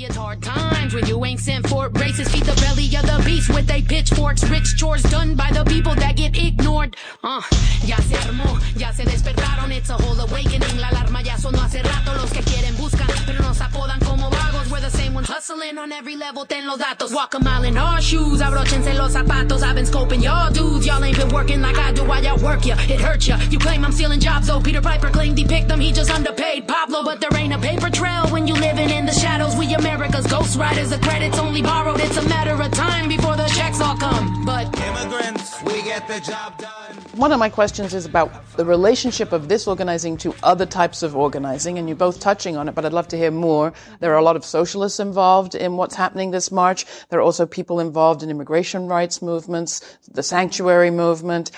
it's 0.00 0.16
hard 0.16 0.42
times 0.42 0.94
when 0.94 1.04
you 1.06 1.22
ain't 1.24 1.38
sent 1.38 1.68
for 1.68 1.88
races, 2.00 2.26
feed 2.28 2.44
the 2.44 2.54
belly 2.60 2.86
of 2.96 3.02
the 3.02 3.22
beast 3.26 3.50
with 3.50 3.66
they 3.66 3.82
pitchforks, 3.82 4.42
rich 4.48 4.76
chores 4.76 5.02
done 5.04 5.34
by 5.34 5.50
the 5.52 5.64
people 5.64 5.94
that 5.94 6.16
get 6.16 6.36
ignored. 6.36 6.96
Uh, 7.22 7.42
ya 7.84 7.96
se 7.96 8.16
armó, 8.16 8.58
ya 8.74 8.90
se 8.92 9.04
despertaron, 9.04 9.70
it's 9.70 9.90
a 9.90 9.94
whole 9.94 10.18
awakening, 10.20 10.78
la 10.78 10.88
alarma 10.88 11.22
ya 11.22 11.36
sonó 11.36 11.58
hace 11.62 11.82
rato, 11.82 12.14
los 12.14 12.30
que 12.32 12.40
quieren 12.42 12.74
buscan, 12.76 13.06
pero 13.26 13.42
nos 13.42 13.60
apodan 13.60 14.00
como 14.00 14.30
vagos, 14.30 14.70
we're 14.70 14.80
the 14.80 14.90
same 14.90 15.12
ones 15.14 15.28
hustling 15.28 15.76
on 15.76 15.92
every 15.92 16.16
level, 16.16 16.46
ten 16.46 16.66
los 16.66 16.78
datos, 16.78 17.12
walk 17.12 17.34
a 17.34 17.38
mile 17.40 17.64
in 17.64 17.76
our 17.76 18.00
shoes, 18.00 18.40
abrochense 18.40 18.94
los 18.96 19.12
zapatos, 19.12 19.62
I've 19.62 19.74
been 19.74 19.84
scoping 19.84 20.22
y'all 20.22 20.50
dudes, 20.50 20.86
y'all 20.86 21.04
ain't 21.04 21.18
been 21.18 21.28
working 21.28 21.60
like 21.60 21.76
I 21.76 21.92
do, 21.92 22.04
why 22.04 22.20
y'all 22.20 22.38
work 22.38 22.64
ya, 22.64 22.76
it 22.88 23.00
hurt 23.00 23.26
ya, 23.26 23.38
you 23.50 23.58
claim 23.58 23.84
I'm 23.84 23.92
stealing 23.92 24.20
jobs, 24.20 24.46
though. 24.46 24.60
Peter 24.60 24.80
Piper 24.80 25.10
claimed 25.10 25.36
he 25.36 25.44
picked 25.44 25.68
them, 25.68 25.80
he 25.80 25.92
just 25.92 26.10
underpaid 26.10 26.66
Pablo, 26.66 27.02
but 27.04 27.20
there 27.20 27.34
ain't 27.36 27.52
a 27.52 27.58
paper 27.58 27.90
trail 27.90 28.26
when 28.30 28.46
you 28.46 28.54
living 28.54 28.88
in 28.88 29.04
the 29.06 29.12
shadows. 29.12 29.54
We 29.56 29.66
America's 29.82 30.28
ghost 30.28 30.56
riders. 30.56 30.90
The 30.90 30.98
credits 30.98 31.40
only 31.40 31.60
borrowed. 31.60 31.98
It's 32.00 32.16
a 32.16 32.28
matter 32.28 32.52
of 32.52 32.70
time 32.70 33.08
before 33.08 33.34
the 33.34 33.46
checks 33.48 33.80
all 33.80 33.96
come. 33.96 34.44
But 34.44 34.66
immigrants, 34.78 35.60
we 35.64 35.82
get 35.82 36.06
the 36.06 36.20
job 36.20 36.56
done. 36.58 36.94
One 37.16 37.32
of 37.32 37.40
my 37.40 37.48
questions 37.48 37.92
is 37.92 38.06
about 38.06 38.30
the 38.56 38.64
relationship 38.64 39.32
of 39.32 39.48
this 39.48 39.66
organizing 39.66 40.16
to 40.18 40.34
other 40.44 40.66
types 40.66 41.02
of 41.02 41.16
organizing, 41.16 41.78
and 41.78 41.88
you're 41.88 41.96
both 41.96 42.20
touching 42.20 42.56
on 42.56 42.68
it, 42.68 42.76
but 42.76 42.84
I'd 42.84 42.92
love 42.92 43.08
to 43.08 43.16
hear 43.16 43.32
more. 43.32 43.72
There 43.98 44.12
are 44.14 44.18
a 44.18 44.22
lot 44.22 44.36
of 44.36 44.44
socialists 44.44 45.00
involved 45.00 45.56
in 45.56 45.76
what's 45.76 45.96
happening 45.96 46.30
this 46.30 46.52
March. 46.52 46.86
There 47.08 47.18
are 47.18 47.22
also 47.22 47.44
people 47.44 47.80
involved 47.80 48.22
in 48.22 48.30
immigration 48.30 48.86
rights 48.86 49.20
movements, 49.20 49.98
the 50.08 50.22
sanctuary 50.22 50.92
movement. 50.92 51.50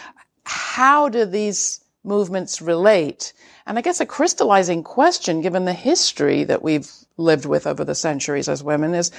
How 0.45 1.11
do 1.11 1.27
these 1.27 1.81
movements 2.05 2.63
relate? 2.63 3.35
And 3.67 3.79
I 3.79 3.83
guess 3.83 4.01
a 4.01 4.07
crystallizing 4.07 4.83
question, 4.83 5.43
given 5.43 5.67
the 5.67 5.75
history 5.75 6.45
that 6.45 6.63
we've 6.63 6.91
lived 7.17 7.47
with 7.47 7.67
over 7.67 7.85
the 7.85 7.95
centuries 7.95 8.49
as 8.49 8.63
women, 8.63 8.95
is 8.95 9.11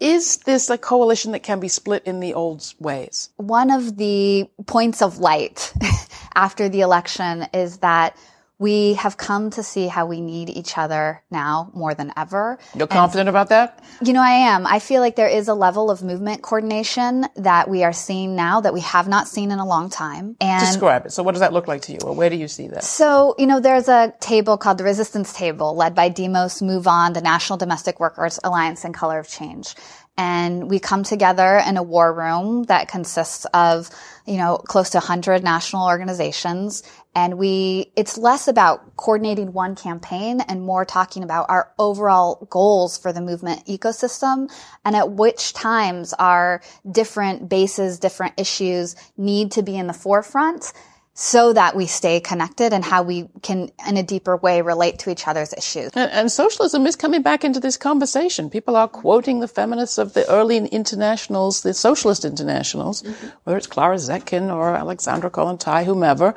is 0.00 0.38
this 0.38 0.70
a 0.70 0.78
coalition 0.78 1.32
that 1.32 1.42
can 1.42 1.58
be 1.58 1.68
split 1.68 2.04
in 2.04 2.20
the 2.20 2.34
old 2.34 2.72
ways? 2.78 3.30
One 3.36 3.70
of 3.70 3.96
the 3.96 4.48
points 4.66 5.02
of 5.02 5.18
light 5.18 5.72
after 6.34 6.68
the 6.68 6.82
election 6.82 7.46
is 7.52 7.78
that 7.78 8.16
we 8.58 8.94
have 8.94 9.16
come 9.16 9.50
to 9.50 9.62
see 9.62 9.86
how 9.86 10.06
we 10.06 10.20
need 10.20 10.50
each 10.50 10.76
other 10.76 11.22
now 11.30 11.70
more 11.74 11.94
than 11.94 12.12
ever. 12.16 12.58
You're 12.74 12.88
confident 12.88 13.28
and, 13.28 13.28
about 13.28 13.50
that? 13.50 13.84
You 14.02 14.12
know, 14.12 14.22
I 14.22 14.30
am. 14.30 14.66
I 14.66 14.80
feel 14.80 15.00
like 15.00 15.14
there 15.14 15.28
is 15.28 15.46
a 15.46 15.54
level 15.54 15.90
of 15.90 16.02
movement 16.02 16.42
coordination 16.42 17.26
that 17.36 17.70
we 17.70 17.84
are 17.84 17.92
seeing 17.92 18.34
now 18.34 18.60
that 18.60 18.74
we 18.74 18.80
have 18.80 19.06
not 19.06 19.28
seen 19.28 19.52
in 19.52 19.60
a 19.60 19.66
long 19.66 19.90
time. 19.90 20.36
And 20.40 20.60
describe 20.60 21.06
it. 21.06 21.12
So 21.12 21.22
what 21.22 21.32
does 21.32 21.40
that 21.40 21.52
look 21.52 21.68
like 21.68 21.82
to 21.82 21.92
you? 21.92 21.98
Or 22.02 22.14
where 22.14 22.30
do 22.30 22.36
you 22.36 22.48
see 22.48 22.66
that? 22.68 22.82
So, 22.82 23.36
you 23.38 23.46
know, 23.46 23.60
there's 23.60 23.88
a 23.88 24.12
table 24.18 24.56
called 24.56 24.78
the 24.78 24.84
Resistance 24.84 25.32
Table 25.32 25.76
led 25.76 25.94
by 25.94 26.08
Demos 26.08 26.60
MoveOn, 26.60 27.14
the 27.14 27.20
National 27.20 27.56
Domestic 27.56 28.00
Workers 28.00 28.40
Alliance 28.42 28.84
and 28.84 28.92
Color 28.92 29.20
of 29.20 29.28
Change 29.28 29.74
and 30.18 30.68
we 30.68 30.80
come 30.80 31.04
together 31.04 31.62
in 31.66 31.76
a 31.76 31.82
war 31.82 32.12
room 32.12 32.64
that 32.64 32.88
consists 32.88 33.46
of 33.54 33.88
you 34.26 34.36
know 34.36 34.58
close 34.58 34.90
to 34.90 34.98
100 34.98 35.42
national 35.42 35.86
organizations 35.86 36.82
and 37.18 37.36
we 37.36 37.90
it's 37.96 38.16
less 38.16 38.46
about 38.46 38.96
coordinating 38.96 39.52
one 39.52 39.74
campaign 39.74 40.40
and 40.42 40.62
more 40.62 40.84
talking 40.84 41.24
about 41.24 41.46
our 41.48 41.72
overall 41.78 42.46
goals 42.48 42.96
for 42.96 43.12
the 43.12 43.20
movement 43.20 43.66
ecosystem 43.66 44.48
and 44.84 44.94
at 44.94 45.10
which 45.10 45.52
times 45.52 46.14
our 46.14 46.62
different 46.90 47.48
bases 47.48 47.98
different 47.98 48.34
issues 48.36 48.94
need 49.16 49.50
to 49.50 49.62
be 49.62 49.76
in 49.76 49.88
the 49.88 49.92
forefront 49.92 50.72
so 51.20 51.52
that 51.52 51.74
we 51.74 51.84
stay 51.86 52.20
connected 52.20 52.72
and 52.72 52.84
how 52.84 53.02
we 53.02 53.28
can, 53.42 53.68
in 53.88 53.96
a 53.96 54.04
deeper 54.04 54.36
way, 54.36 54.62
relate 54.62 55.00
to 55.00 55.10
each 55.10 55.26
other's 55.26 55.52
issues. 55.52 55.90
And, 55.94 56.12
and, 56.12 56.30
socialism 56.30 56.86
is 56.86 56.94
coming 56.94 57.22
back 57.22 57.42
into 57.42 57.58
this 57.58 57.76
conversation. 57.76 58.48
People 58.48 58.76
are 58.76 58.86
quoting 58.86 59.40
the 59.40 59.48
feminists 59.48 59.98
of 59.98 60.14
the 60.14 60.30
early 60.30 60.58
internationals, 60.58 61.62
the 61.62 61.74
socialist 61.74 62.24
internationals, 62.24 63.02
mm-hmm. 63.02 63.28
whether 63.42 63.56
it's 63.56 63.66
Clara 63.66 63.96
Zetkin 63.96 64.54
or 64.54 64.76
Alexandra 64.76 65.28
Kollontai, 65.28 65.84
whomever. 65.84 66.36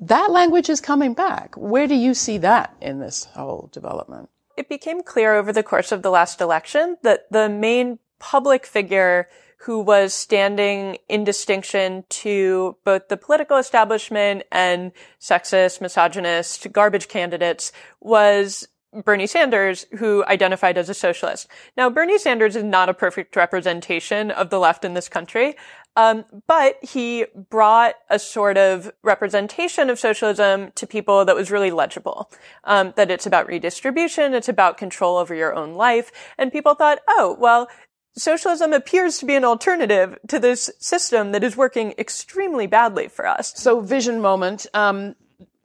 That 0.00 0.30
language 0.30 0.70
is 0.70 0.80
coming 0.80 1.12
back. 1.12 1.54
Where 1.56 1.86
do 1.86 1.94
you 1.94 2.14
see 2.14 2.38
that 2.38 2.74
in 2.80 3.00
this 3.00 3.26
whole 3.26 3.68
development? 3.70 4.30
It 4.56 4.68
became 4.68 5.02
clear 5.02 5.34
over 5.34 5.52
the 5.52 5.62
course 5.62 5.92
of 5.92 6.02
the 6.02 6.10
last 6.10 6.40
election 6.40 6.96
that 7.02 7.30
the 7.30 7.48
main 7.48 7.98
public 8.18 8.64
figure 8.64 9.28
who 9.64 9.78
was 9.78 10.14
standing 10.14 10.96
in 11.08 11.22
distinction 11.22 12.04
to 12.08 12.76
both 12.82 13.08
the 13.08 13.16
political 13.18 13.58
establishment 13.58 14.42
and 14.50 14.92
sexist, 15.20 15.82
misogynist, 15.82 16.72
garbage 16.72 17.08
candidates 17.08 17.70
was 18.00 18.66
Bernie 18.92 19.26
Sanders, 19.26 19.86
who 19.98 20.24
identified 20.24 20.76
as 20.76 20.88
a 20.88 20.94
socialist. 20.94 21.46
Now, 21.76 21.90
Bernie 21.90 22.18
Sanders 22.18 22.56
is 22.56 22.64
not 22.64 22.88
a 22.88 22.94
perfect 22.94 23.36
representation 23.36 24.30
of 24.30 24.50
the 24.50 24.58
left 24.58 24.84
in 24.84 24.94
this 24.94 25.08
country, 25.08 25.56
um, 25.96 26.24
but 26.46 26.76
he 26.82 27.26
brought 27.50 27.94
a 28.08 28.18
sort 28.18 28.56
of 28.56 28.92
representation 29.02 29.90
of 29.90 29.98
socialism 29.98 30.72
to 30.76 30.86
people 30.86 31.24
that 31.24 31.36
was 31.36 31.50
really 31.50 31.70
legible. 31.70 32.30
Um, 32.64 32.92
that 32.96 33.10
it's 33.10 33.26
about 33.26 33.48
redistribution, 33.48 34.34
it's 34.34 34.48
about 34.48 34.78
control 34.78 35.16
over 35.16 35.34
your 35.34 35.54
own 35.54 35.74
life, 35.74 36.12
and 36.38 36.52
people 36.52 36.74
thought, 36.74 37.00
oh, 37.08 37.36
well, 37.38 37.68
socialism 38.16 38.72
appears 38.72 39.18
to 39.18 39.26
be 39.26 39.34
an 39.34 39.44
alternative 39.44 40.18
to 40.28 40.38
this 40.38 40.70
system 40.78 41.32
that 41.32 41.44
is 41.44 41.56
working 41.56 41.94
extremely 41.98 42.66
badly 42.66 43.08
for 43.08 43.26
us. 43.26 43.52
So, 43.56 43.80
vision 43.80 44.20
moment. 44.20 44.66
Um, 44.74 45.16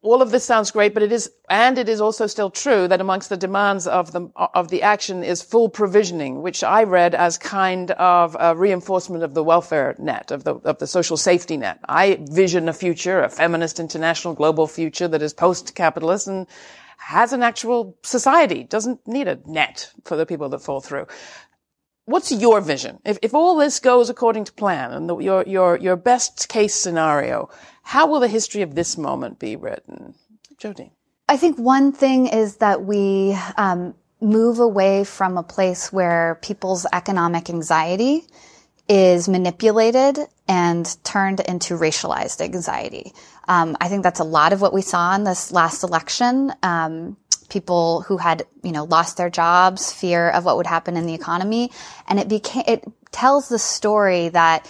all 0.06 0.22
of 0.22 0.32
this 0.32 0.46
sounds 0.46 0.72
great, 0.72 0.94
but 0.94 1.04
it 1.04 1.12
is, 1.12 1.32
and 1.50 1.78
it 1.78 1.89
is 1.89 2.00
also 2.00 2.28
still 2.28 2.52
true 2.52 2.88
that 2.88 3.02
amongst 3.02 3.30
the 3.30 3.38
demands 3.38 3.88
of 3.88 4.12
the 4.12 4.30
of 4.36 4.70
the 4.70 4.84
action 4.84 5.24
is 5.24 5.41
full 5.41 5.68
provisioning, 5.68 6.41
which 6.44 6.63
I 6.63 6.84
read 6.84 7.15
as 7.15 7.38
kind 7.38 7.91
of 7.91 8.38
a 8.39 8.56
reinforcement 8.56 9.24
of 9.24 9.34
the 9.34 9.44
welfare 9.44 9.96
net, 9.98 10.32
of 10.32 10.44
the 10.44 10.56
of 10.56 10.78
the 10.78 10.88
social 10.88 11.18
safety 11.18 11.58
net. 11.58 11.80
I 11.89 12.20
vision 12.30 12.70
a 12.70 12.74
future, 12.74 13.24
a 13.24 13.30
feminist 13.30 13.80
international 13.80 14.36
global 14.36 14.68
future 14.68 15.08
that 15.08 15.22
is 15.22 15.34
post-capitalist 15.34 16.28
and 16.28 16.48
has 16.98 17.34
an 17.34 17.44
actual 17.44 17.98
society, 18.04 18.63
doesn't 18.63 19.06
need 19.08 19.28
a 19.28 19.39
net 19.46 19.91
for 20.06 20.15
the 20.15 20.26
people 20.26 20.50
that 20.50 20.60
fall 20.60 20.82
through 20.82 21.08
what's 22.06 22.32
your 22.32 22.62
vision? 22.62 23.00
If, 23.04 23.18
if 23.22 23.34
all 23.34 23.58
this 23.58 23.80
goes 23.80 24.10
according 24.10 24.46
to 24.46 24.54
plan 24.54 24.91
and 24.91 25.10
the, 25.10 25.18
your, 25.18 25.44
your, 25.48 25.78
your 25.78 25.96
best 25.96 26.48
case 26.48 26.76
scenario, 26.76 27.50
how 27.86 28.08
will 28.08 28.19
the 28.19 28.28
history 28.28 28.63
of 28.63 28.74
this 28.74 28.98
moment 28.98 29.38
be 29.38 29.56
written? 29.56 30.15
Jody. 30.58 30.91
I 31.30 31.38
think 31.38 31.60
one 31.60 31.91
thing 31.91 32.26
is 32.26 32.58
that 32.58 32.84
we 32.84 33.38
um, 33.58 33.93
move 34.19 34.60
away 34.60 35.04
from 35.04 35.38
a 35.38 35.43
place 35.43 35.93
where 35.93 36.39
people's 36.41 36.88
economic 36.91 37.48
anxiety 37.48 38.24
is 38.89 39.30
manipulated 39.30 40.17
and 40.48 40.98
turned 41.04 41.41
into 41.41 41.76
racialized 41.76 42.41
anxiety. 42.41 43.13
Um, 43.48 43.78
I 43.80 43.88
think 43.88 44.02
that's 44.02 44.19
a 44.19 44.24
lot 44.24 44.52
of 44.52 44.62
what 44.62 44.74
we 44.74 44.82
saw 44.82 45.15
in 45.15 45.24
this 45.24 45.52
last 45.52 45.84
election. 45.84 46.54
Um, 46.63 47.17
people 47.50 48.02
who 48.02 48.17
had, 48.17 48.48
you 48.63 48.71
know, 48.71 48.86
lost 48.86 49.17
their 49.17 49.30
jobs, 49.30 49.93
fear 49.93 50.32
of 50.32 50.43
what 50.43 50.58
would 50.58 50.67
happen 50.67 50.98
in 50.98 51.06
the 51.06 51.13
economy, 51.13 51.71
and 52.08 52.19
it 52.19 52.28
became 52.28 52.63
it 52.65 52.84
tells 53.12 53.48
the 53.48 53.60
story 53.60 54.30
that 54.30 54.67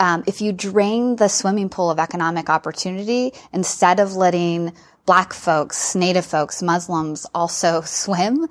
um, 0.00 0.24
if 0.26 0.40
you 0.40 0.52
drain 0.52 1.16
the 1.16 1.28
swimming 1.28 1.68
pool 1.68 1.90
of 1.90 1.98
economic 1.98 2.48
opportunity 2.48 3.32
instead 3.52 4.00
of 4.00 4.14
letting 4.14 4.72
black 5.06 5.32
folks, 5.32 5.94
native 5.94 6.26
folks, 6.26 6.62
Muslims 6.62 7.26
also 7.34 7.80
swim, 7.84 8.48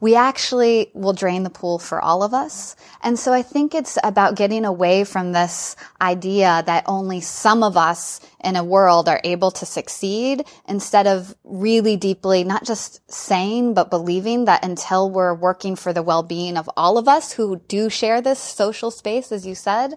we 0.00 0.16
actually 0.16 0.90
will 0.92 1.14
drain 1.14 1.44
the 1.44 1.50
pool 1.50 1.78
for 1.78 1.98
all 1.98 2.22
of 2.22 2.34
us. 2.34 2.76
And 3.02 3.18
so 3.18 3.32
I 3.32 3.40
think 3.40 3.74
it's 3.74 3.96
about 4.04 4.36
getting 4.36 4.66
away 4.66 5.04
from 5.04 5.32
this 5.32 5.76
idea 5.98 6.62
that 6.66 6.84
only 6.86 7.22
some 7.22 7.62
of 7.62 7.78
us 7.78 8.20
in 8.42 8.56
a 8.56 8.62
world 8.62 9.08
are 9.08 9.22
able 9.24 9.50
to 9.52 9.64
succeed 9.64 10.44
instead 10.68 11.06
of 11.06 11.34
really 11.42 11.96
deeply, 11.96 12.44
not 12.44 12.64
just 12.64 13.00
saying, 13.10 13.72
but 13.72 13.88
believing 13.88 14.44
that 14.44 14.62
until 14.62 15.08
we're 15.08 15.32
working 15.32 15.74
for 15.74 15.94
the 15.94 16.02
well-being 16.02 16.58
of 16.58 16.68
all 16.76 16.98
of 16.98 17.08
us 17.08 17.32
who 17.32 17.56
do 17.66 17.88
share 17.88 18.20
this 18.20 18.38
social 18.38 18.90
space, 18.90 19.32
as 19.32 19.46
you 19.46 19.54
said, 19.54 19.94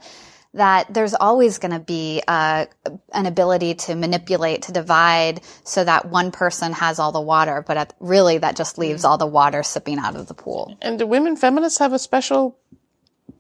that 0.54 0.94
there's 0.94 1.14
always 1.14 1.58
going 1.60 1.72
to 1.72 1.80
be 1.80 2.22
uh, 2.28 2.66
an 3.14 3.26
ability 3.26 3.76
to 3.76 3.96
manipulate, 3.96 4.64
to 4.64 4.72
divide, 4.72 5.42
so 5.64 5.84
that 5.84 6.06
one 6.06 6.32
person 6.32 6.74
has 6.74 7.00
all 7.00 7.12
the 7.12 7.22
water, 7.22 7.64
but 7.66 7.78
at, 7.78 7.94
really 8.00 8.38
that 8.40 8.56
just 8.56 8.78
leaves 8.78 9.04
all 9.06 9.18
the 9.18 9.28
water 9.28 9.64
sipping 9.64 10.00
out 10.00 10.16
of 10.16 10.28
the 10.28 10.34
pool. 10.34 10.78
And 10.82 11.00
do 11.00 11.08
women 11.08 11.36
feminists 11.36 11.80
have 11.80 11.94
a 11.94 12.00
special, 12.00 12.58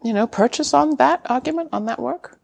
you 0.03 0.13
know, 0.13 0.27
purchase 0.27 0.73
on 0.73 0.97
that 0.97 1.21
argument, 1.25 1.69
on 1.73 1.85
that 1.85 1.99
work? 1.99 2.39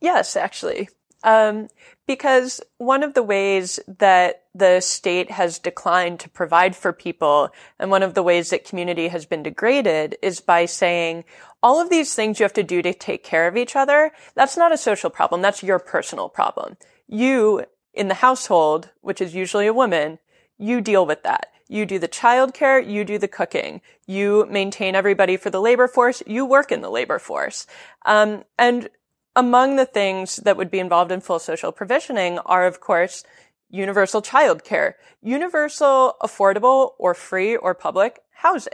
Yes, 0.00 0.36
actually. 0.36 0.88
Um, 1.24 1.68
because 2.06 2.60
one 2.76 3.02
of 3.02 3.14
the 3.14 3.22
ways 3.22 3.80
that 3.98 4.44
the 4.54 4.80
state 4.80 5.30
has 5.30 5.58
declined 5.58 6.20
to 6.20 6.28
provide 6.28 6.76
for 6.76 6.92
people 6.92 7.48
and 7.78 7.90
one 7.90 8.02
of 8.02 8.12
the 8.12 8.22
ways 8.22 8.50
that 8.50 8.66
community 8.66 9.08
has 9.08 9.24
been 9.24 9.42
degraded 9.42 10.16
is 10.20 10.40
by 10.40 10.66
saying 10.66 11.24
all 11.62 11.80
of 11.80 11.88
these 11.88 12.14
things 12.14 12.38
you 12.38 12.44
have 12.44 12.52
to 12.52 12.62
do 12.62 12.82
to 12.82 12.92
take 12.92 13.24
care 13.24 13.48
of 13.48 13.56
each 13.56 13.74
other. 13.74 14.12
That's 14.34 14.56
not 14.56 14.70
a 14.70 14.76
social 14.76 15.08
problem. 15.08 15.40
That's 15.40 15.62
your 15.62 15.78
personal 15.78 16.28
problem. 16.28 16.76
You 17.08 17.64
in 17.94 18.08
the 18.08 18.14
household, 18.14 18.90
which 19.00 19.22
is 19.22 19.34
usually 19.34 19.66
a 19.66 19.72
woman, 19.72 20.18
you 20.58 20.82
deal 20.82 21.06
with 21.06 21.22
that. 21.22 21.48
You 21.68 21.86
do 21.86 21.98
the 21.98 22.08
childcare, 22.08 22.86
you 22.86 23.04
do 23.04 23.16
the 23.16 23.28
cooking, 23.28 23.80
you 24.06 24.46
maintain 24.50 24.94
everybody 24.94 25.38
for 25.38 25.48
the 25.48 25.60
labor 25.60 25.88
force, 25.88 26.22
you 26.26 26.44
work 26.44 26.70
in 26.70 26.82
the 26.82 26.90
labor 26.90 27.18
force. 27.18 27.66
Um, 28.04 28.44
and 28.58 28.90
among 29.36 29.76
the 29.76 29.86
things 29.86 30.36
that 30.36 30.56
would 30.56 30.70
be 30.70 30.78
involved 30.78 31.10
in 31.12 31.20
full 31.20 31.38
social 31.38 31.72
provisioning 31.72 32.38
are, 32.40 32.66
of 32.66 32.80
course, 32.80 33.24
universal 33.68 34.22
childcare, 34.22 34.94
universal, 35.22 36.16
affordable, 36.22 36.92
or 36.98 37.14
free 37.14 37.56
or 37.56 37.74
public 37.74 38.20
housing. 38.30 38.72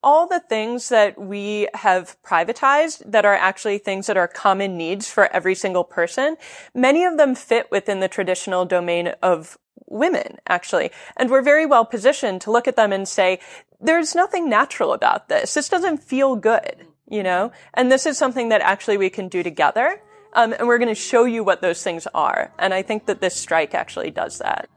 All 0.00 0.28
the 0.28 0.38
things 0.38 0.90
that 0.90 1.20
we 1.20 1.68
have 1.74 2.16
privatized 2.22 3.02
that 3.10 3.24
are 3.24 3.34
actually 3.34 3.78
things 3.78 4.06
that 4.06 4.16
are 4.16 4.28
common 4.28 4.76
needs 4.76 5.10
for 5.10 5.26
every 5.32 5.56
single 5.56 5.82
person, 5.82 6.36
many 6.72 7.04
of 7.04 7.16
them 7.16 7.34
fit 7.34 7.68
within 7.72 7.98
the 7.98 8.06
traditional 8.06 8.64
domain 8.64 9.08
of 9.22 9.58
women, 9.86 10.38
actually. 10.46 10.92
And 11.16 11.30
we're 11.30 11.42
very 11.42 11.66
well 11.66 11.84
positioned 11.84 12.40
to 12.42 12.52
look 12.52 12.68
at 12.68 12.76
them 12.76 12.92
and 12.92 13.08
say, 13.08 13.40
there's 13.80 14.14
nothing 14.14 14.48
natural 14.48 14.92
about 14.92 15.28
this. 15.28 15.54
This 15.54 15.68
doesn't 15.68 16.02
feel 16.02 16.36
good 16.36 16.86
you 17.10 17.22
know? 17.22 17.52
And 17.74 17.90
this 17.90 18.06
is 18.06 18.18
something 18.18 18.48
that 18.50 18.60
actually 18.60 18.96
we 18.96 19.10
can 19.10 19.28
do 19.28 19.42
together. 19.42 20.00
Um, 20.34 20.52
and 20.52 20.68
we're 20.68 20.78
going 20.78 20.88
to 20.88 20.94
show 20.94 21.24
you 21.24 21.42
what 21.42 21.62
those 21.62 21.82
things 21.82 22.06
are. 22.14 22.52
And 22.58 22.74
I 22.74 22.82
think 22.82 23.06
that 23.06 23.20
this 23.20 23.34
strike 23.34 23.74
actually 23.74 24.10
does 24.10 24.38
that. 24.38 24.68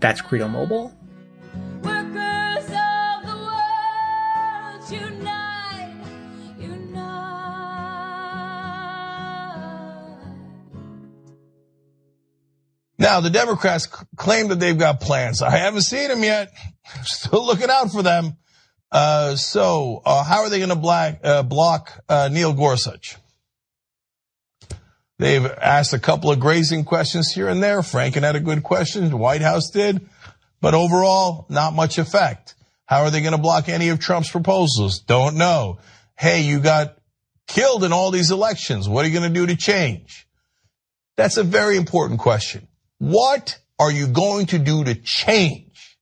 That's 0.00 0.20
Credo 0.20 0.48
Mobile. 0.48 0.92
Now, 12.98 13.20
the 13.20 13.30
Democrats 13.30 13.86
claim 14.16 14.48
that 14.48 14.60
they've 14.60 14.78
got 14.78 15.00
plans. 15.00 15.42
I 15.42 15.50
haven't 15.50 15.82
seen 15.82 16.08
them 16.08 16.22
yet. 16.22 16.52
Still 17.02 17.44
looking 17.44 17.70
out 17.70 17.90
for 17.90 18.02
them. 18.02 18.36
Uh, 18.90 19.36
so, 19.36 20.02
uh, 20.04 20.22
how 20.22 20.42
are 20.42 20.50
they 20.50 20.58
going 20.58 20.80
to 20.80 21.18
uh, 21.24 21.42
block 21.42 22.04
uh, 22.08 22.28
Neil 22.30 22.52
Gorsuch? 22.52 23.16
They've 25.18 25.46
asked 25.46 25.92
a 25.92 25.98
couple 25.98 26.30
of 26.30 26.40
grazing 26.40 26.84
questions 26.84 27.32
here 27.32 27.48
and 27.48 27.62
there. 27.62 27.80
Franken 27.80 28.22
had 28.22 28.36
a 28.36 28.40
good 28.40 28.62
question. 28.62 29.08
The 29.08 29.16
White 29.16 29.40
House 29.40 29.70
did. 29.70 30.08
But 30.60 30.74
overall, 30.74 31.46
not 31.48 31.74
much 31.74 31.98
effect. 31.98 32.54
How 32.86 33.02
are 33.02 33.10
they 33.10 33.20
going 33.20 33.32
to 33.32 33.40
block 33.40 33.68
any 33.68 33.88
of 33.88 34.00
Trump's 34.00 34.30
proposals? 34.30 35.00
Don't 35.00 35.36
know. 35.36 35.78
Hey, 36.18 36.42
you 36.42 36.60
got 36.60 36.98
killed 37.46 37.84
in 37.84 37.92
all 37.92 38.10
these 38.10 38.30
elections. 38.30 38.88
What 38.88 39.04
are 39.04 39.08
you 39.08 39.18
going 39.18 39.32
to 39.32 39.40
do 39.40 39.46
to 39.46 39.56
change? 39.56 40.26
That's 41.16 41.36
a 41.36 41.44
very 41.44 41.76
important 41.76 42.20
question. 42.20 42.68
What 43.02 43.58
are 43.80 43.90
you 43.90 44.06
going 44.06 44.46
to 44.46 44.60
do 44.60 44.84
to 44.84 44.94
change? 44.94 45.98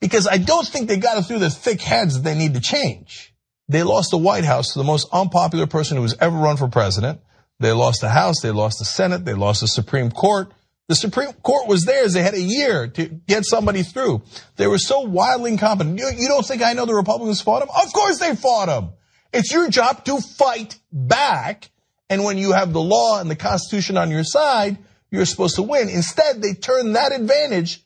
Because 0.00 0.28
I 0.28 0.36
don't 0.36 0.68
think 0.68 0.86
they 0.86 0.98
got 0.98 1.16
it 1.16 1.22
through 1.22 1.38
the 1.38 1.48
thick 1.48 1.80
heads 1.80 2.14
that 2.14 2.24
they 2.24 2.36
need 2.36 2.52
to 2.52 2.60
change. 2.60 3.32
They 3.68 3.82
lost 3.82 4.10
the 4.10 4.18
White 4.18 4.44
House 4.44 4.74
to 4.74 4.78
the 4.78 4.84
most 4.84 5.08
unpopular 5.14 5.66
person 5.66 5.96
who 5.96 6.02
has 6.02 6.14
ever 6.20 6.36
run 6.36 6.58
for 6.58 6.68
president. 6.68 7.22
They 7.58 7.72
lost 7.72 8.02
the 8.02 8.10
House, 8.10 8.42
they 8.42 8.50
lost 8.50 8.80
the 8.80 8.84
Senate, 8.84 9.24
they 9.24 9.32
lost 9.32 9.62
the 9.62 9.66
Supreme 9.66 10.10
Court. 10.10 10.52
The 10.88 10.94
Supreme 10.94 11.32
Court 11.32 11.66
was 11.66 11.86
theirs. 11.86 12.12
They 12.12 12.22
had 12.22 12.34
a 12.34 12.40
year 12.40 12.86
to 12.88 13.06
get 13.06 13.46
somebody 13.46 13.82
through. 13.82 14.20
They 14.56 14.66
were 14.66 14.76
so 14.76 15.00
wildly 15.00 15.52
incompetent. 15.52 15.98
You, 15.98 16.10
you 16.14 16.28
don't 16.28 16.44
think 16.44 16.60
I 16.60 16.74
know 16.74 16.84
the 16.84 16.92
Republicans 16.92 17.40
fought 17.40 17.60
them? 17.60 17.70
Of 17.74 17.94
course 17.94 18.18
they 18.18 18.36
fought 18.36 18.66
them. 18.66 18.90
It's 19.32 19.50
your 19.50 19.70
job 19.70 20.04
to 20.04 20.20
fight 20.20 20.78
back. 20.92 21.70
And 22.10 22.24
when 22.24 22.36
you 22.36 22.52
have 22.52 22.74
the 22.74 22.82
law 22.82 23.20
and 23.20 23.30
the 23.30 23.36
Constitution 23.36 23.96
on 23.96 24.10
your 24.10 24.24
side, 24.24 24.76
you're 25.10 25.24
supposed 25.24 25.56
to 25.56 25.62
win. 25.62 25.88
Instead, 25.88 26.42
they 26.42 26.54
turn 26.54 26.92
that 26.92 27.12
advantage 27.12 27.82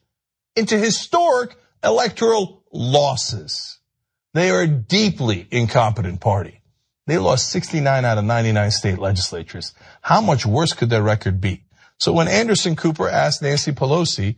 into 0.57 0.79
historic 0.79 1.57
electoral 1.83 2.63
losses. 2.73 3.79
They 4.35 4.51
are 4.51 4.63
a 4.63 4.69
deeply 4.69 5.47
incompetent 5.51 6.21
party. 6.21 6.61
They 7.07 7.19
lost 7.19 7.51
69 7.51 8.05
out 8.05 8.19
of 8.19 8.25
99 8.25 8.71
state 8.71 8.99
legislatures. 8.99 9.75
How 10.01 10.21
much 10.21 10.47
worse 10.47 10.73
could 10.73 10.91
their 10.91 11.03
record 11.03 11.41
be? 11.41 11.65
So 11.99 12.13
when 12.13 12.29
Anderson 12.29 12.77
Cooper 12.77 13.09
asked 13.09 13.43
Nancy 13.43 13.73
Pelosi 13.73 14.37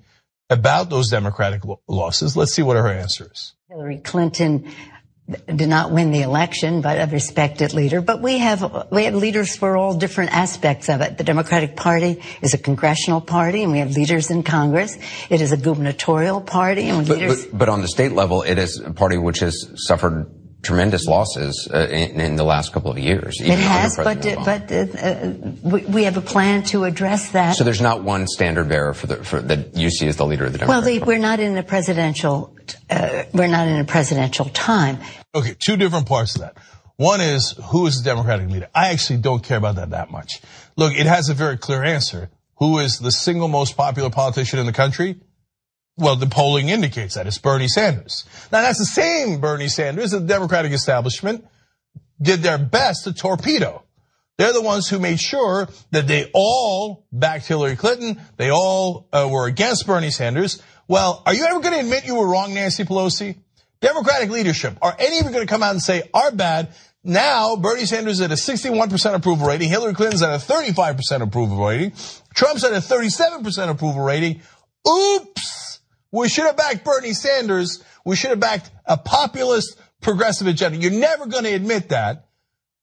about 0.51 0.91
those 0.91 1.09
Democratic 1.09 1.63
losses, 1.89 2.37
let's 2.37 2.53
see 2.53 2.63
what 2.63 2.77
her 2.77 2.89
answer 2.89 3.31
is. 3.33 3.55
Hillary 3.69 3.99
Clinton 3.99 4.71
did 5.29 5.69
not 5.69 5.91
win 5.91 6.13
the 6.13 6.23
election, 6.23 6.81
but 6.81 7.01
a 7.01 7.11
respected 7.11 7.75
leader. 7.75 8.01
But 8.01 8.23
we 8.23 8.39
have 8.39 8.89
we 8.93 9.05
have 9.05 9.15
leaders 9.15 9.57
for 9.57 9.77
all 9.77 9.95
different 9.95 10.33
aspects 10.33 10.89
of 10.89 11.01
it. 11.01 11.19
The 11.19 11.25
Democratic 11.25 11.75
Party 11.75 12.23
is 12.43 12.55
a 12.55 12.59
congressional 12.59 13.21
party, 13.21 13.63
and 13.63 13.73
we 13.73 13.79
have 13.79 13.91
leaders 13.91 14.31
in 14.31 14.45
Congress. 14.45 14.97
It 15.29 15.41
is 15.41 15.51
a 15.51 15.57
gubernatorial 15.57 16.43
party, 16.43 16.89
and 16.89 17.07
but, 17.07 17.19
leaders. 17.19 17.47
But, 17.47 17.59
but, 17.59 17.69
on 17.69 17.83
the 17.83 17.89
state 17.89 18.13
level, 18.13 18.43
it 18.43 18.59
is 18.59 18.81
a 18.81 18.93
party 18.93 19.19
which 19.19 19.41
has 19.41 19.69
suffered 19.75 20.31
tremendous 20.63 21.07
losses 21.07 21.69
uh, 21.73 21.87
in, 21.89 22.21
in, 22.21 22.37
the 22.37 22.45
last 22.45 22.73
couple 22.73 22.91
of 22.91 22.99
years. 22.99 23.37
It 23.41 23.59
has, 23.59 23.97
but 23.97 24.27
uh, 24.27 24.43
but 24.45 24.73
uh, 24.73 25.33
we, 25.63 25.85
we, 25.87 26.05
have 26.05 26.17
a 26.17 26.21
plan 26.21 26.63
to 26.65 26.85
address 26.85 27.33
that. 27.33 27.57
So 27.57 27.65
there's 27.65 27.81
not 27.81 28.03
one 28.03 28.27
standard 28.27 28.69
bearer 28.69 28.95
for 28.95 29.07
the 29.07 29.17
for 29.25 29.41
that 29.43 29.77
you 29.77 29.91
see 29.91 30.07
as 30.07 30.17
the 30.17 30.27
leader 30.27 30.47
of 30.47 30.53
the 30.53 30.59
Democratic 30.59 31.01
Well, 31.01 31.09
we're 31.09 31.19
not 31.19 31.41
in 31.41 31.57
a 31.57 31.63
presidential 31.63 32.56
uh, 32.91 33.25
we're 33.33 33.47
not 33.47 33.69
in 33.69 33.79
a 33.79 33.85
presidential 33.85 34.47
time. 34.47 34.99
Okay, 35.35 35.55
two 35.59 35.77
different 35.77 36.07
parts 36.07 36.35
of 36.35 36.43
that. 36.43 36.57
One 36.97 37.21
is 37.21 37.55
who 37.71 37.87
is 37.87 38.03
the 38.03 38.05
Democratic 38.05 38.49
leader? 38.49 38.69
I 38.75 38.91
actually 38.91 39.19
don't 39.19 39.43
care 39.43 39.59
about 39.59 39.77
that 39.77 39.91
that 39.91 40.11
much. 40.11 40.41
Look, 40.77 40.95
it 40.95 41.07
has 41.07 41.29
a 41.29 41.35
very 41.35 41.59
clear 41.59 41.85
answer. 41.85 42.31
Who 42.57 42.79
is 42.79 42.99
the 42.99 43.13
single 43.13 43.49
most 43.49 43.77
popular 43.77 44.09
politician 44.09 44.59
in 44.59 44.67
the 44.67 44.73
country? 44.73 45.17
Well, 45.99 46.17
the 46.17 46.27
polling 46.27 46.69
indicates 46.69 47.15
that 47.15 47.27
it's 47.27 47.39
Bernie 47.39 47.69
Sanders. 47.69 48.25
Now 48.51 48.63
that's 48.63 48.79
the 48.79 48.85
same 48.85 49.41
Bernie 49.41 49.69
Sanders 49.69 50.11
that 50.11 50.21
the 50.21 50.27
Democratic 50.27 50.73
establishment 50.73 51.47
did 52.21 52.41
their 52.41 52.59
best 52.59 53.05
to 53.05 53.13
torpedo. 53.13 53.83
They're 54.39 54.53
the 54.53 54.63
ones 54.63 54.89
who 54.89 54.99
made 54.99 55.19
sure 55.19 55.69
that 55.93 56.07
they 56.07 56.31
all 56.35 57.07
backed 57.11 57.47
Hillary 57.47 57.77
Clinton. 57.77 58.21
They 58.37 58.51
all 58.51 59.09
uh, 59.13 59.29
were 59.31 59.47
against 59.47 59.87
Bernie 59.87 60.11
Sanders. 60.11 60.63
Well, 60.89 61.23
are 61.27 61.35
you 61.35 61.45
ever 61.47 61.61
going 61.61 61.75
to 61.75 61.81
admit 61.81 62.07
you 62.07 62.15
were 62.15 62.29
wrong, 62.29 62.55
Nancy 62.55 62.85
Pelosi? 62.85 63.37
Democratic 63.81 64.31
leadership, 64.31 64.79
are 64.81 64.97
any 64.99 65.19
of 65.19 65.27
you 65.27 65.33
going 65.33 65.47
to 65.47 65.53
come 65.53 65.63
out 65.63 65.73
and 65.73 65.83
say, 65.83 66.09
our 66.15 66.31
bad? 66.31 66.75
Now, 67.05 67.57
Bernie 67.57 67.85
Sanders 67.85 68.21
at 68.21 68.31
a 68.31 68.35
61% 68.35 69.15
approval 69.15 69.47
rating, 69.47 69.69
Hillary 69.69 69.95
Clinton's 69.95 70.23
at 70.23 70.31
a 70.31 70.39
35% 70.39 71.23
approval 71.23 71.65
rating, 71.65 71.93
Trump's 72.35 72.65
at 72.65 72.73
a 72.73 72.77
37% 72.77 73.69
approval 73.69 74.03
rating. 74.03 74.41
Oops! 74.89 75.81
We 76.11 76.29
should 76.29 76.45
have 76.45 76.57
backed 76.57 76.85
Bernie 76.85 77.13
Sanders. 77.13 77.83
We 78.05 78.17
should 78.17 78.31
have 78.31 78.41
backed 78.41 78.71
a 78.87 78.97
populist 78.97 79.79
progressive 80.01 80.47
agenda. 80.47 80.79
You're 80.79 80.93
never 80.93 81.27
going 81.27 81.45
to 81.45 81.53
admit 81.53 81.91
that 81.91 82.26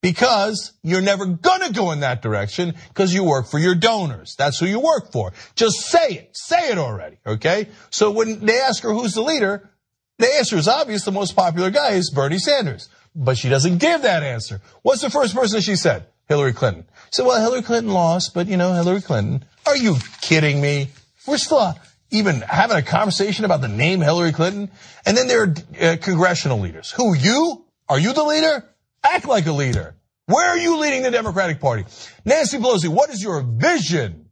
because 0.03 0.73
you're 0.83 1.01
never 1.01 1.25
gonna 1.25 1.71
go 1.71 1.91
in 1.91 2.01
that 2.01 2.21
direction 2.21 2.75
because 2.89 3.13
you 3.13 3.23
work 3.23 3.47
for 3.47 3.57
your 3.57 3.73
donors. 3.73 4.35
That's 4.37 4.59
who 4.59 4.65
you 4.65 4.81
work 4.81 5.13
for. 5.13 5.31
Just 5.55 5.77
say 5.77 6.09
it. 6.09 6.29
Say 6.33 6.69
it 6.69 6.77
already, 6.77 7.17
okay? 7.25 7.69
So 7.89 8.11
when 8.11 8.45
they 8.45 8.59
ask 8.59 8.83
her 8.83 8.93
who's 8.93 9.13
the 9.13 9.23
leader, 9.23 9.71
the 10.19 10.27
answer 10.35 10.57
is 10.57 10.67
obvious. 10.67 11.05
The 11.05 11.13
most 11.13 11.37
popular 11.37 11.71
guy 11.71 11.91
is 11.91 12.11
Bernie 12.11 12.37
Sanders. 12.37 12.89
But 13.15 13.37
she 13.37 13.47
doesn't 13.47 13.77
give 13.77 14.01
that 14.01 14.23
answer. 14.23 14.59
What's 14.81 15.01
the 15.01 15.09
first 15.09 15.33
person 15.33 15.61
she 15.61 15.77
said? 15.77 16.07
Hillary 16.27 16.53
Clinton. 16.53 16.85
So, 17.11 17.25
well, 17.25 17.41
Hillary 17.41 17.61
Clinton 17.61 17.93
lost, 17.93 18.33
but 18.33 18.47
you 18.47 18.57
know, 18.57 18.73
Hillary 18.73 19.01
Clinton. 19.01 19.45
Are 19.65 19.77
you 19.77 19.95
kidding 20.21 20.59
me? 20.59 20.89
We're 21.25 21.37
still 21.37 21.75
even 22.11 22.41
having 22.41 22.75
a 22.75 22.81
conversation 22.81 23.45
about 23.45 23.61
the 23.61 23.69
name 23.69 24.01
Hillary 24.01 24.33
Clinton. 24.33 24.69
And 25.05 25.15
then 25.15 25.27
there 25.27 25.43
are 25.43 25.53
uh, 25.81 25.97
congressional 26.01 26.59
leaders. 26.59 26.91
Who, 26.91 27.15
you? 27.15 27.65
Are 27.87 27.99
you 27.99 28.13
the 28.13 28.23
leader? 28.23 28.65
Act 29.03 29.27
like 29.27 29.45
a 29.45 29.51
leader. 29.51 29.95
Where 30.25 30.47
are 30.49 30.57
you 30.57 30.79
leading 30.79 31.03
the 31.03 31.11
Democratic 31.11 31.59
Party? 31.59 31.85
Nancy 32.23 32.57
Pelosi, 32.57 32.87
what 32.87 33.09
is 33.09 33.21
your 33.21 33.41
vision 33.41 34.29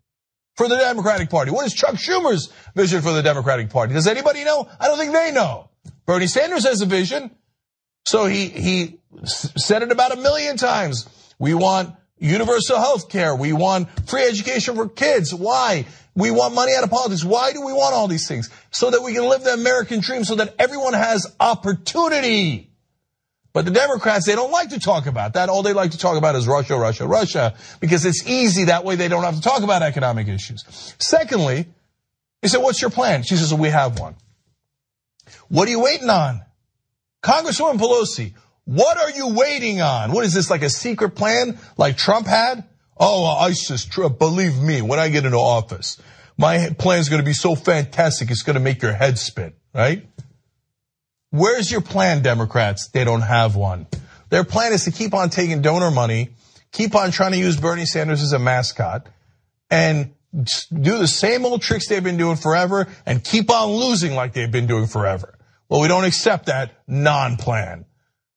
for 0.55 0.69
the 0.69 0.77
Democratic 0.77 1.29
Party? 1.29 1.51
What 1.51 1.65
is 1.65 1.73
Chuck 1.73 1.95
Schumer's 1.95 2.51
vision 2.75 3.01
for 3.01 3.11
the 3.11 3.21
Democratic 3.21 3.69
Party? 3.69 3.93
Does 3.93 4.07
anybody 4.07 4.43
know? 4.43 4.69
I 4.79 4.87
don't 4.87 4.97
think 4.97 5.11
they 5.11 5.31
know. 5.31 5.69
Bernie 6.05 6.27
Sanders 6.27 6.65
has 6.65 6.81
a 6.81 6.85
vision. 6.85 7.31
So 8.05 8.25
he, 8.25 8.47
he 8.47 8.99
said 9.25 9.83
it 9.83 9.91
about 9.91 10.13
a 10.13 10.17
million 10.17 10.57
times. 10.57 11.09
We 11.37 11.53
want 11.53 11.95
universal 12.17 12.77
health 12.77 13.09
care. 13.09 13.35
We 13.35 13.51
want 13.51 13.89
free 14.09 14.23
education 14.23 14.75
for 14.75 14.87
kids. 14.87 15.33
Why? 15.33 15.85
We 16.15 16.31
want 16.31 16.55
money 16.55 16.73
out 16.75 16.83
of 16.83 16.89
politics. 16.89 17.23
Why 17.23 17.51
do 17.51 17.65
we 17.65 17.73
want 17.73 17.93
all 17.93 18.07
these 18.07 18.27
things? 18.27 18.49
So 18.71 18.91
that 18.91 19.01
we 19.01 19.13
can 19.13 19.27
live 19.27 19.43
the 19.43 19.53
American 19.53 19.99
dream 19.99 20.23
so 20.23 20.35
that 20.35 20.55
everyone 20.59 20.93
has 20.93 21.33
opportunity. 21.39 22.70
But 23.53 23.65
the 23.65 23.71
Democrats, 23.71 24.25
they 24.25 24.35
don't 24.35 24.51
like 24.51 24.69
to 24.69 24.79
talk 24.79 25.07
about 25.07 25.33
that. 25.33 25.49
All 25.49 25.61
they 25.61 25.73
like 25.73 25.91
to 25.91 25.97
talk 25.97 26.17
about 26.17 26.35
is 26.35 26.47
Russia, 26.47 26.77
Russia, 26.77 27.05
Russia, 27.05 27.55
because 27.79 28.05
it's 28.05 28.25
easy. 28.25 28.65
That 28.65 28.85
way 28.85 28.95
they 28.95 29.09
don't 29.09 29.23
have 29.23 29.35
to 29.35 29.41
talk 29.41 29.61
about 29.63 29.81
economic 29.81 30.27
issues. 30.27 30.63
Secondly, 30.99 31.65
he 32.41 32.47
said, 32.47 32.59
what's 32.61 32.81
your 32.81 32.91
plan? 32.91 33.23
She 33.23 33.35
says, 33.35 33.53
we 33.53 33.69
have 33.69 33.99
one. 33.99 34.15
What 35.49 35.67
are 35.67 35.71
you 35.71 35.81
waiting 35.81 36.09
on? 36.09 36.41
Congresswoman 37.21 37.77
Pelosi, 37.77 38.33
what 38.63 38.97
are 38.97 39.11
you 39.11 39.35
waiting 39.35 39.81
on? 39.81 40.11
What 40.11 40.25
is 40.25 40.33
this, 40.33 40.49
like 40.49 40.63
a 40.63 40.69
secret 40.69 41.11
plan 41.11 41.59
like 41.77 41.97
Trump 41.97 42.27
had? 42.27 42.63
Oh, 42.97 43.25
ISIS, 43.25 43.85
Trump, 43.85 44.17
believe 44.17 44.57
me, 44.59 44.81
when 44.81 44.99
I 44.99 45.09
get 45.09 45.25
into 45.25 45.37
office, 45.37 46.01
my 46.37 46.69
plan 46.77 46.99
is 46.99 47.09
going 47.09 47.21
to 47.21 47.25
be 47.25 47.33
so 47.33 47.55
fantastic, 47.55 48.31
it's 48.31 48.43
going 48.43 48.55
to 48.55 48.59
make 48.59 48.81
your 48.81 48.93
head 48.93 49.19
spin, 49.19 49.53
right? 49.73 50.07
Where's 51.31 51.71
your 51.71 51.81
plan, 51.81 52.21
Democrats? 52.21 52.89
They 52.89 53.03
don't 53.03 53.21
have 53.21 53.55
one. 53.55 53.87
Their 54.29 54.43
plan 54.43 54.73
is 54.73 54.83
to 54.85 54.91
keep 54.91 55.13
on 55.13 55.29
taking 55.29 55.61
donor 55.61 55.91
money, 55.91 56.29
keep 56.71 56.93
on 56.95 57.11
trying 57.11 57.31
to 57.31 57.37
use 57.37 57.57
Bernie 57.57 57.85
Sanders 57.85 58.21
as 58.21 58.33
a 58.33 58.39
mascot, 58.39 59.07
and 59.69 60.13
do 60.33 60.97
the 60.97 61.07
same 61.07 61.45
old 61.45 61.61
tricks 61.61 61.87
they've 61.87 62.03
been 62.03 62.17
doing 62.17 62.37
forever 62.37 62.87
and 63.05 63.23
keep 63.23 63.49
on 63.49 63.69
losing 63.69 64.15
like 64.15 64.33
they've 64.33 64.51
been 64.51 64.67
doing 64.67 64.87
forever. 64.87 65.37
Well, 65.69 65.81
we 65.81 65.87
don't 65.87 66.05
accept 66.05 66.45
that 66.47 66.71
non-plan. 66.87 67.85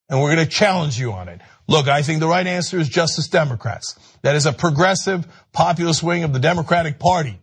And 0.09 0.21
we're 0.21 0.35
going 0.35 0.45
to 0.45 0.51
challenge 0.51 0.99
you 0.99 1.13
on 1.13 1.29
it. 1.29 1.41
Look, 1.67 1.87
I 1.87 2.01
think 2.01 2.19
the 2.19 2.27
right 2.27 2.45
answer 2.45 2.77
is 2.77 2.87
Justice 2.87 3.27
Democrats. 3.27 3.97
That 4.21 4.35
is 4.35 4.45
a 4.45 4.53
progressive 4.53 5.27
populist 5.51 6.03
wing 6.03 6.23
of 6.23 6.31
the 6.31 6.39
Democratic 6.39 6.99
Party. 6.99 7.39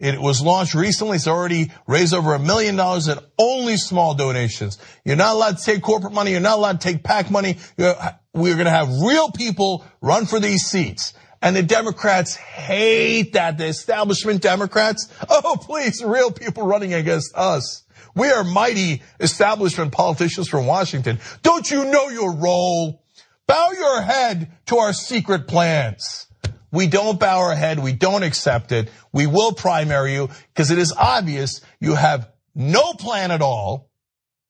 It 0.00 0.18
was 0.18 0.40
launched 0.40 0.74
recently. 0.74 1.16
It's 1.16 1.28
already 1.28 1.70
raised 1.86 2.14
over 2.14 2.32
a 2.32 2.38
million 2.38 2.74
dollars 2.74 3.06
in 3.06 3.18
only 3.38 3.76
small 3.76 4.14
donations. 4.14 4.78
You're 5.04 5.16
not 5.16 5.34
allowed 5.34 5.58
to 5.58 5.64
take 5.64 5.82
corporate 5.82 6.14
money. 6.14 6.30
You're 6.30 6.40
not 6.40 6.56
allowed 6.56 6.80
to 6.80 6.88
take 6.88 7.04
PAC 7.04 7.30
money. 7.30 7.58
We're 7.76 8.54
going 8.54 8.64
to 8.64 8.70
have 8.70 8.88
real 9.02 9.30
people 9.30 9.84
run 10.00 10.24
for 10.24 10.40
these 10.40 10.62
seats. 10.62 11.12
And 11.42 11.54
the 11.54 11.62
Democrats 11.62 12.34
hate 12.34 13.34
that. 13.34 13.58
The 13.58 13.66
establishment 13.66 14.40
Democrats. 14.40 15.08
Oh, 15.28 15.56
please, 15.60 16.02
real 16.02 16.30
people 16.30 16.66
running 16.66 16.94
against 16.94 17.36
us. 17.36 17.84
We 18.14 18.28
are 18.28 18.42
mighty 18.42 19.02
establishment 19.20 19.92
politicians 19.92 20.48
from 20.48 20.66
Washington. 20.66 21.18
Don't 21.42 21.70
you 21.70 21.84
know 21.84 22.08
your 22.08 22.34
role? 22.34 23.04
Bow 23.46 23.70
your 23.72 24.02
head 24.02 24.52
to 24.66 24.76
our 24.76 24.92
secret 24.92 25.46
plans. 25.46 26.26
We 26.72 26.86
don't 26.86 27.18
bow 27.18 27.38
our 27.40 27.54
head. 27.54 27.78
We 27.78 27.92
don't 27.92 28.22
accept 28.22 28.72
it. 28.72 28.90
We 29.12 29.26
will 29.26 29.52
primary 29.52 30.14
you 30.14 30.30
because 30.54 30.70
it 30.70 30.78
is 30.78 30.92
obvious 30.96 31.60
you 31.80 31.94
have 31.94 32.30
no 32.54 32.92
plan 32.92 33.30
at 33.30 33.42
all 33.42 33.90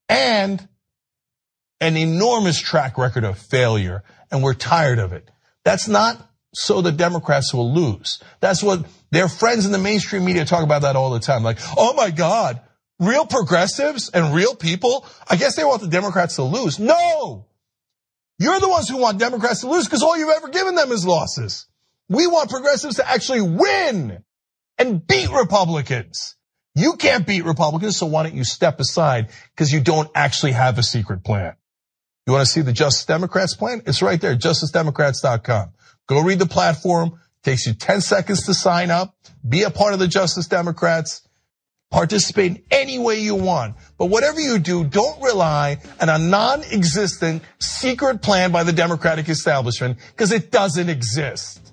and 0.09 0.67
an 1.81 1.97
enormous 1.97 2.61
track 2.61 2.99
record 2.99 3.25
of 3.25 3.39
failure. 3.39 4.03
And 4.31 4.43
we're 4.43 4.55
tired 4.55 4.99
of 4.99 5.13
it. 5.13 5.29
That's 5.65 5.89
not 5.89 6.31
so 6.55 6.83
the 6.83 6.93
Democrats 6.93 7.55
will 7.55 7.73
lose. 7.73 8.23
That's 8.41 8.63
what 8.63 8.85
their 9.11 9.29
friends 9.29 9.67
in 9.67 9.73
the 9.73 9.79
mainstream 9.79 10.25
media 10.25 10.45
talk 10.45 10.65
about 10.65 10.83
that 10.83 10.97
all 10.97 11.11
the 11.11 11.21
time. 11.21 11.43
Like, 11.43 11.59
oh 11.77 11.95
my 11.95 12.11
God, 12.11 12.61
real 12.99 13.27
progressives 13.27 14.11
and 14.11 14.35
real 14.35 14.55
people. 14.55 15.07
I 15.29 15.37
guess 15.37 15.57
they 15.57 15.65
want 15.65 15.81
the 15.81 15.89
Democrats 15.89 16.37
to 16.37 16.43
lose. 16.43 16.79
No, 16.79 17.47
you're 18.39 18.61
the 18.61 18.69
ones 18.69 18.89
who 18.89 18.97
want 18.97 19.19
Democrats 19.19 19.61
to 19.61 19.69
lose 19.69 19.87
because 19.87 20.03
all 20.03 20.17
you've 20.17 20.35
ever 20.35 20.49
given 20.49 20.75
them 20.75 20.93
is 20.93 21.07
losses. 21.07 21.67
We 22.11 22.27
want 22.27 22.51
progressives 22.51 22.97
to 22.97 23.09
actually 23.09 23.41
win 23.41 24.25
and 24.79 25.07
beat 25.07 25.31
Republicans. 25.31 26.35
You 26.75 26.95
can't 26.95 27.25
beat 27.25 27.45
Republicans, 27.45 27.97
so 27.97 28.07
why 28.07 28.25
don't 28.25 28.35
you 28.35 28.43
step 28.43 28.81
aside 28.81 29.31
because 29.55 29.73
you 29.73 29.81
don't 29.81 30.11
actually 30.15 30.53
have 30.53 30.77
a 30.77 30.83
secret 30.83 31.23
plan. 31.23 31.55
You 32.27 32.33
want 32.33 32.45
to 32.45 32.53
see 32.53 32.63
the 32.63 32.73
Justice 32.73 33.07
Democrats 33.07 33.55
plan? 33.55 33.83
It's 33.87 34.03
right 34.03 34.21
there, 34.21 34.37
justicedemocrats.com. 34.37 35.71
Go 36.09 36.21
read 36.23 36.41
the 36.41 36.47
platform. 36.47 37.21
Takes 37.45 37.67
you 37.67 37.75
10 37.75 38.01
seconds 38.01 38.45
to 38.47 38.55
sign 38.55 38.91
up. 38.91 39.15
Be 39.49 39.63
a 39.63 39.71
part 39.71 39.95
of 39.95 40.01
the 40.01 40.09
Justice 40.09 40.49
Democrats. 40.49 41.23
Participate 41.93 42.65
any 42.73 42.99
way 42.99 43.21
you 43.21 43.37
want. 43.37 43.77
But 43.99 44.07
whatever 44.07 44.41
you 44.41 44.59
do, 44.59 44.85
don't 44.85 45.23
rely 45.23 45.79
on 46.01 46.09
a 46.09 46.19
non-existent 46.19 47.43
secret 47.61 48.21
plan 48.21 48.51
by 48.51 48.65
the 48.65 48.73
Democratic 48.73 49.29
establishment 49.29 49.99
because 50.11 50.33
it 50.33 50.51
doesn't 50.51 50.89
exist. 50.89 51.70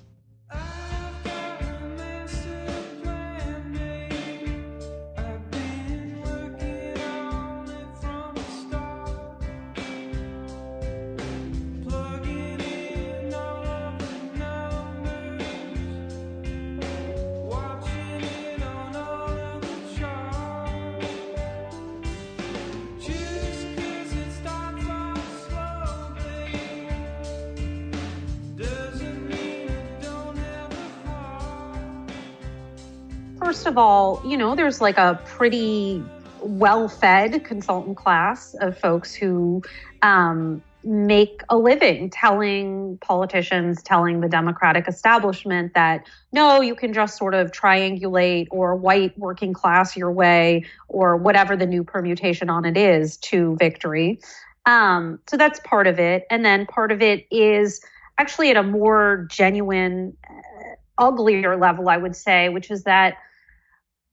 Of 33.77 33.83
all, 33.83 34.21
you 34.25 34.37
know, 34.37 34.55
there's 34.55 34.81
like 34.81 34.97
a 34.97 35.21
pretty 35.25 36.03
well 36.41 36.87
fed 36.87 37.43
consultant 37.45 37.95
class 37.95 38.55
of 38.55 38.75
folks 38.75 39.13
who 39.13 39.61
um, 40.01 40.63
make 40.83 41.41
a 41.49 41.57
living 41.57 42.09
telling 42.09 42.97
politicians, 43.01 43.83
telling 43.83 44.21
the 44.21 44.27
Democratic 44.27 44.87
establishment 44.87 45.75
that 45.75 46.07
no, 46.31 46.59
you 46.59 46.73
can 46.73 46.91
just 46.91 47.19
sort 47.19 47.35
of 47.35 47.51
triangulate 47.51 48.47
or 48.49 48.75
white 48.75 49.15
working 49.19 49.53
class 49.53 49.95
your 49.95 50.11
way 50.11 50.65
or 50.87 51.15
whatever 51.15 51.55
the 51.55 51.67
new 51.67 51.83
permutation 51.83 52.49
on 52.49 52.65
it 52.65 52.77
is 52.77 53.17
to 53.17 53.55
victory. 53.57 54.19
Um, 54.65 55.19
so 55.29 55.37
that's 55.37 55.59
part 55.59 55.85
of 55.85 55.99
it. 55.99 56.25
And 56.31 56.43
then 56.43 56.65
part 56.65 56.91
of 56.91 57.03
it 57.03 57.27
is 57.29 57.79
actually 58.17 58.49
at 58.49 58.57
a 58.57 58.63
more 58.63 59.27
genuine, 59.29 60.17
uh, 60.27 60.33
uglier 60.97 61.55
level, 61.55 61.89
I 61.89 61.97
would 61.97 62.15
say, 62.15 62.49
which 62.49 62.71
is 62.71 62.83
that, 62.83 63.17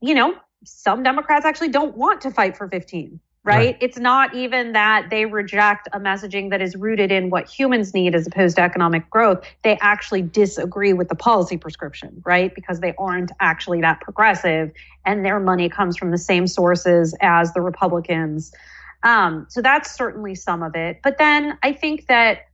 you 0.00 0.14
know, 0.14 0.34
some 0.64 1.02
Democrats 1.02 1.44
actually 1.44 1.68
don't 1.68 1.96
want 1.96 2.22
to 2.22 2.30
fight 2.30 2.56
for 2.56 2.68
15 2.68 3.20
right? 3.44 3.56
right? 3.56 3.78
It's 3.80 3.98
not 3.98 4.34
even 4.34 4.72
that 4.72 5.10
they 5.10 5.26
reject 5.26 5.88
a 5.92 6.00
messaging 6.00 6.50
that 6.50 6.62
is 6.62 6.74
rooted 6.74 7.12
in 7.12 7.30
what 7.30 7.48
humans 7.48 7.94
need 7.94 8.14
as 8.14 8.26
opposed 8.26 8.56
to 8.56 8.62
economic 8.62 9.08
growth. 9.10 9.44
They 9.62 9.78
actually 9.80 10.22
disagree 10.22 10.92
with 10.92 11.08
the 11.08 11.14
policy 11.14 11.58
prescription, 11.58 12.22
right? 12.24 12.54
Because 12.54 12.80
they 12.80 12.94
aren't 12.98 13.32
actually 13.40 13.82
that 13.82 14.00
progressive 14.00 14.72
and 15.04 15.24
their 15.24 15.38
money 15.38 15.68
comes 15.68 15.96
from 15.96 16.10
the 16.10 16.18
same 16.18 16.46
sources 16.46 17.14
as 17.20 17.52
the 17.52 17.60
Republicans. 17.60 18.52
Um, 19.02 19.46
so 19.50 19.60
that's 19.60 19.94
certainly 19.94 20.34
some 20.34 20.62
of 20.62 20.74
it. 20.74 21.00
But 21.04 21.18
then 21.18 21.58
I 21.62 21.74
think 21.74 22.06
that 22.06 22.46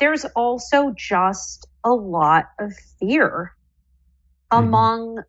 there's 0.00 0.24
also 0.34 0.92
just 0.96 1.68
a 1.84 1.92
lot 1.92 2.50
of 2.58 2.72
fear 2.98 3.54
mm-hmm. 4.52 4.64
among 4.66 5.22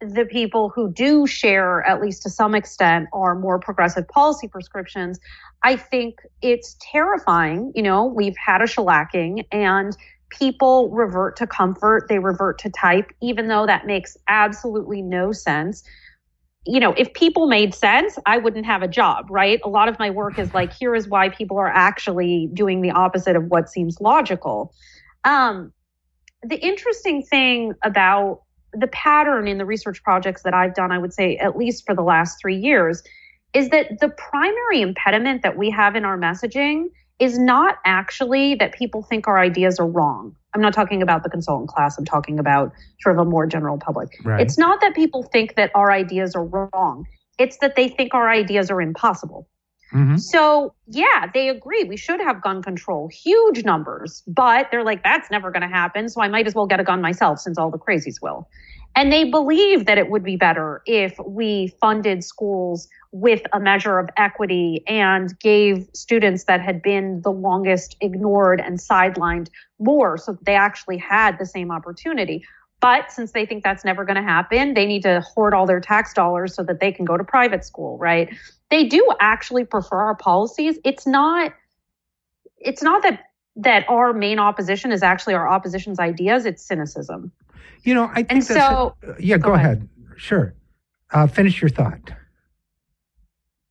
the 0.00 0.24
people 0.24 0.68
who 0.68 0.92
do 0.92 1.26
share, 1.26 1.82
at 1.82 2.00
least 2.00 2.22
to 2.22 2.30
some 2.30 2.54
extent, 2.54 3.08
are 3.12 3.34
more 3.34 3.58
progressive 3.58 4.06
policy 4.08 4.46
prescriptions, 4.46 5.18
I 5.62 5.76
think 5.76 6.20
it's 6.40 6.76
terrifying. 6.80 7.72
You 7.74 7.82
know, 7.82 8.04
we've 8.04 8.36
had 8.36 8.62
a 8.62 8.66
shellacking 8.66 9.44
and 9.50 9.96
people 10.30 10.90
revert 10.90 11.36
to 11.36 11.46
comfort, 11.46 12.06
they 12.08 12.18
revert 12.18 12.58
to 12.60 12.70
type, 12.70 13.10
even 13.20 13.48
though 13.48 13.66
that 13.66 13.86
makes 13.86 14.16
absolutely 14.28 15.02
no 15.02 15.32
sense. 15.32 15.82
You 16.64 16.80
know, 16.80 16.92
if 16.92 17.12
people 17.14 17.48
made 17.48 17.74
sense, 17.74 18.18
I 18.26 18.38
wouldn't 18.38 18.66
have 18.66 18.82
a 18.82 18.88
job, 18.88 19.26
right? 19.30 19.58
A 19.64 19.68
lot 19.68 19.88
of 19.88 19.98
my 19.98 20.10
work 20.10 20.38
is 20.38 20.52
like, 20.54 20.72
here 20.72 20.94
is 20.94 21.08
why 21.08 21.30
people 21.30 21.58
are 21.58 21.72
actually 21.72 22.50
doing 22.52 22.82
the 22.82 22.90
opposite 22.90 23.36
of 23.36 23.44
what 23.44 23.68
seems 23.68 24.00
logical. 24.00 24.72
Um, 25.24 25.72
the 26.42 26.56
interesting 26.56 27.22
thing 27.22 27.72
about 27.82 28.42
the 28.72 28.86
pattern 28.88 29.48
in 29.48 29.58
the 29.58 29.64
research 29.64 30.02
projects 30.02 30.42
that 30.42 30.54
I've 30.54 30.74
done, 30.74 30.92
I 30.92 30.98
would 30.98 31.12
say, 31.12 31.36
at 31.36 31.56
least 31.56 31.84
for 31.86 31.94
the 31.94 32.02
last 32.02 32.38
three 32.40 32.56
years, 32.56 33.02
is 33.54 33.70
that 33.70 34.00
the 34.00 34.08
primary 34.08 34.82
impediment 34.82 35.42
that 35.42 35.56
we 35.56 35.70
have 35.70 35.96
in 35.96 36.04
our 36.04 36.18
messaging 36.18 36.86
is 37.18 37.38
not 37.38 37.78
actually 37.84 38.54
that 38.56 38.74
people 38.74 39.02
think 39.02 39.26
our 39.26 39.38
ideas 39.38 39.78
are 39.80 39.86
wrong. 39.86 40.34
I'm 40.54 40.60
not 40.60 40.72
talking 40.72 41.02
about 41.02 41.24
the 41.24 41.30
consultant 41.30 41.68
class, 41.68 41.98
I'm 41.98 42.04
talking 42.04 42.38
about 42.38 42.72
sort 43.00 43.18
of 43.18 43.26
a 43.26 43.28
more 43.28 43.46
general 43.46 43.78
public. 43.78 44.08
Right. 44.24 44.40
It's 44.40 44.56
not 44.56 44.80
that 44.80 44.94
people 44.94 45.22
think 45.24 45.56
that 45.56 45.70
our 45.74 45.90
ideas 45.90 46.34
are 46.34 46.44
wrong, 46.44 47.06
it's 47.38 47.58
that 47.58 47.76
they 47.76 47.88
think 47.88 48.14
our 48.14 48.28
ideas 48.28 48.70
are 48.70 48.80
impossible. 48.80 49.48
Mm-hmm. 49.92 50.16
So, 50.16 50.74
yeah, 50.86 51.30
they 51.32 51.48
agree 51.48 51.84
we 51.84 51.96
should 51.96 52.20
have 52.20 52.42
gun 52.42 52.62
control, 52.62 53.08
huge 53.08 53.64
numbers, 53.64 54.22
but 54.26 54.68
they're 54.70 54.84
like, 54.84 55.02
that's 55.02 55.30
never 55.30 55.50
going 55.50 55.62
to 55.62 55.68
happen. 55.68 56.08
So 56.08 56.20
I 56.20 56.28
might 56.28 56.46
as 56.46 56.54
well 56.54 56.66
get 56.66 56.78
a 56.78 56.84
gun 56.84 57.00
myself 57.00 57.38
since 57.38 57.56
all 57.56 57.70
the 57.70 57.78
crazies 57.78 58.20
will. 58.20 58.48
And 58.96 59.12
they 59.12 59.24
believe 59.24 59.86
that 59.86 59.96
it 59.96 60.10
would 60.10 60.24
be 60.24 60.36
better 60.36 60.82
if 60.84 61.16
we 61.24 61.72
funded 61.80 62.24
schools 62.24 62.88
with 63.12 63.42
a 63.52 63.60
measure 63.60 63.98
of 63.98 64.08
equity 64.16 64.82
and 64.86 65.38
gave 65.40 65.86
students 65.94 66.44
that 66.44 66.60
had 66.60 66.82
been 66.82 67.22
the 67.22 67.30
longest 67.30 67.96
ignored 68.00 68.60
and 68.60 68.78
sidelined 68.78 69.48
more 69.78 70.18
so 70.18 70.32
that 70.32 70.44
they 70.44 70.54
actually 70.54 70.98
had 70.98 71.38
the 71.38 71.46
same 71.46 71.70
opportunity. 71.70 72.44
But 72.80 73.10
since 73.10 73.32
they 73.32 73.44
think 73.44 73.64
that's 73.64 73.84
never 73.84 74.04
going 74.04 74.16
to 74.16 74.22
happen, 74.22 74.74
they 74.74 74.86
need 74.86 75.02
to 75.02 75.20
hoard 75.20 75.52
all 75.52 75.66
their 75.66 75.80
tax 75.80 76.14
dollars 76.14 76.54
so 76.54 76.62
that 76.62 76.78
they 76.80 76.92
can 76.92 77.04
go 77.04 77.16
to 77.16 77.24
private 77.24 77.64
school, 77.64 77.98
right? 77.98 78.32
They 78.70 78.84
do 78.84 79.12
actually 79.20 79.64
prefer 79.64 79.96
our 79.96 80.14
policies. 80.14 80.78
It's 80.84 81.06
not 81.06 81.52
it's 82.58 82.82
not 82.82 83.02
that 83.02 83.24
that 83.56 83.84
our 83.88 84.12
main 84.12 84.38
opposition 84.38 84.92
is 84.92 85.02
actually 85.02 85.34
our 85.34 85.48
opposition's 85.48 85.98
ideas, 85.98 86.46
it's 86.46 86.64
cynicism. 86.64 87.32
You 87.82 87.94
know, 87.94 88.08
I 88.10 88.22
think 88.22 88.30
and 88.30 88.44
so, 88.44 88.96
a, 89.02 89.20
yeah, 89.20 89.36
go, 89.36 89.48
go 89.48 89.54
ahead. 89.54 89.78
ahead. 89.78 89.88
Sure. 90.16 90.54
Uh, 91.10 91.26
finish 91.26 91.60
your 91.60 91.68
thought. 91.68 92.12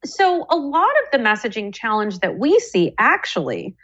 So, 0.04 0.46
a 0.50 0.56
lot 0.56 0.92
of 1.04 1.12
the 1.12 1.18
messaging 1.18 1.74
challenge 1.74 2.20
that 2.20 2.38
we 2.38 2.60
see 2.60 2.94
actually 2.98 3.76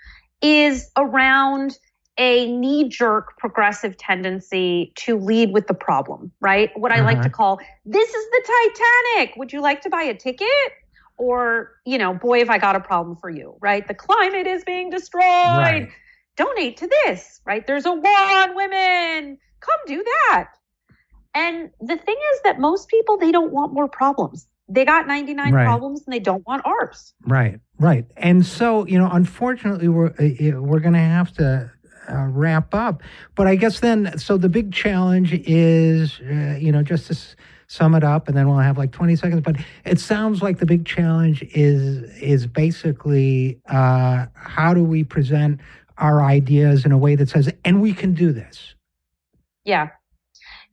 is 0.42 0.90
around 0.98 1.78
a 2.18 2.52
knee 2.52 2.88
jerk 2.90 3.38
progressive 3.38 3.98
tendency 3.98 4.94
to 4.96 5.18
lead 5.18 5.52
with 5.52 5.68
the 5.68 5.74
problem, 5.74 6.32
right? 6.40 6.70
What 6.78 6.92
I 6.92 6.96
uh-huh. 6.96 7.06
like 7.06 7.22
to 7.22 7.30
call 7.30 7.60
this 7.86 8.10
is 8.10 8.26
the 8.32 8.44
Titanic. 9.16 9.36
Would 9.38 9.52
you 9.52 9.62
like 9.62 9.82
to 9.82 9.90
buy 9.90 10.04
a 10.04 10.14
ticket? 10.14 10.48
Or, 11.18 11.72
you 11.86 11.98
know, 11.98 12.14
boy, 12.14 12.40
have 12.40 12.50
I 12.50 12.58
got 12.58 12.76
a 12.76 12.80
problem 12.80 13.16
for 13.18 13.30
you, 13.30 13.56
right? 13.62 13.88
The 13.88 13.94
climate 13.94 14.48
is 14.48 14.64
being 14.64 14.90
destroyed. 14.90 15.22
Right. 15.24 15.90
Donate 16.36 16.78
to 16.78 16.88
this, 16.88 17.40
right? 17.46 17.66
There's 17.68 17.86
a 17.86 17.92
war 17.92 18.08
on 18.08 18.56
women. 18.56 19.38
Come 19.60 19.80
do 19.86 20.04
that. 20.04 20.50
And 21.36 21.70
the 21.80 21.98
thing 21.98 22.16
is 22.34 22.42
that 22.44 22.60
most 22.60 22.90
people, 22.90 23.18
they 23.18 23.32
don't 23.32 23.52
want 23.52 23.74
more 23.74 23.88
problems. 23.88 24.48
They 24.68 24.86
got 24.86 25.08
99 25.08 25.54
right. 25.54 25.66
problems 25.66 26.04
and 26.06 26.14
they 26.14 26.20
don't 26.20 26.46
want 26.48 26.66
ours. 26.66 27.14
Right, 27.28 27.60
right. 27.80 28.06
And 28.18 28.46
so, 28.46 28.88
you 28.88 28.98
know, 28.98 29.10
unfortunately, 29.12 29.90
we're, 29.90 30.08
uh, 30.08 30.62
we're 30.62 30.80
going 30.80 30.94
to 30.94 31.00
have 31.00 31.32
to 31.34 31.72
uh, 32.10 32.28
wrap 32.30 32.74
up. 32.74 33.02
But 33.36 33.48
I 33.48 33.56
guess 33.56 33.80
then, 33.80 34.18
so 34.18 34.38
the 34.38 34.50
big 34.50 34.74
challenge 34.74 35.34
is, 35.34 36.20
uh, 36.22 36.58
you 36.60 36.72
know, 36.72 36.84
just 36.84 37.08
to 37.08 37.14
s- 37.14 37.36
sum 37.68 37.96
it 37.96 38.04
up, 38.04 38.28
and 38.28 38.38
then 38.38 38.48
we'll 38.48 38.60
have 38.60 38.78
like 38.78 38.92
20 38.92 39.16
seconds. 39.16 39.42
But 39.42 39.58
it 39.86 40.00
sounds 40.00 40.42
like 40.42 40.60
the 40.60 40.66
big 40.66 40.86
challenge 40.86 41.44
is 41.54 42.04
is 42.22 42.48
basically 42.48 43.60
uh, 43.70 44.28
how 44.34 44.74
do 44.74 44.84
we 44.84 45.04
present 45.04 45.60
our 45.98 46.24
ideas 46.24 46.86
in 46.86 46.92
a 46.92 46.98
way 46.98 47.16
that 47.16 47.30
says, 47.30 47.52
and 47.64 47.82
we 47.82 47.94
can 47.94 48.14
do 48.14 48.32
this. 48.32 48.76
Yeah. 49.64 49.90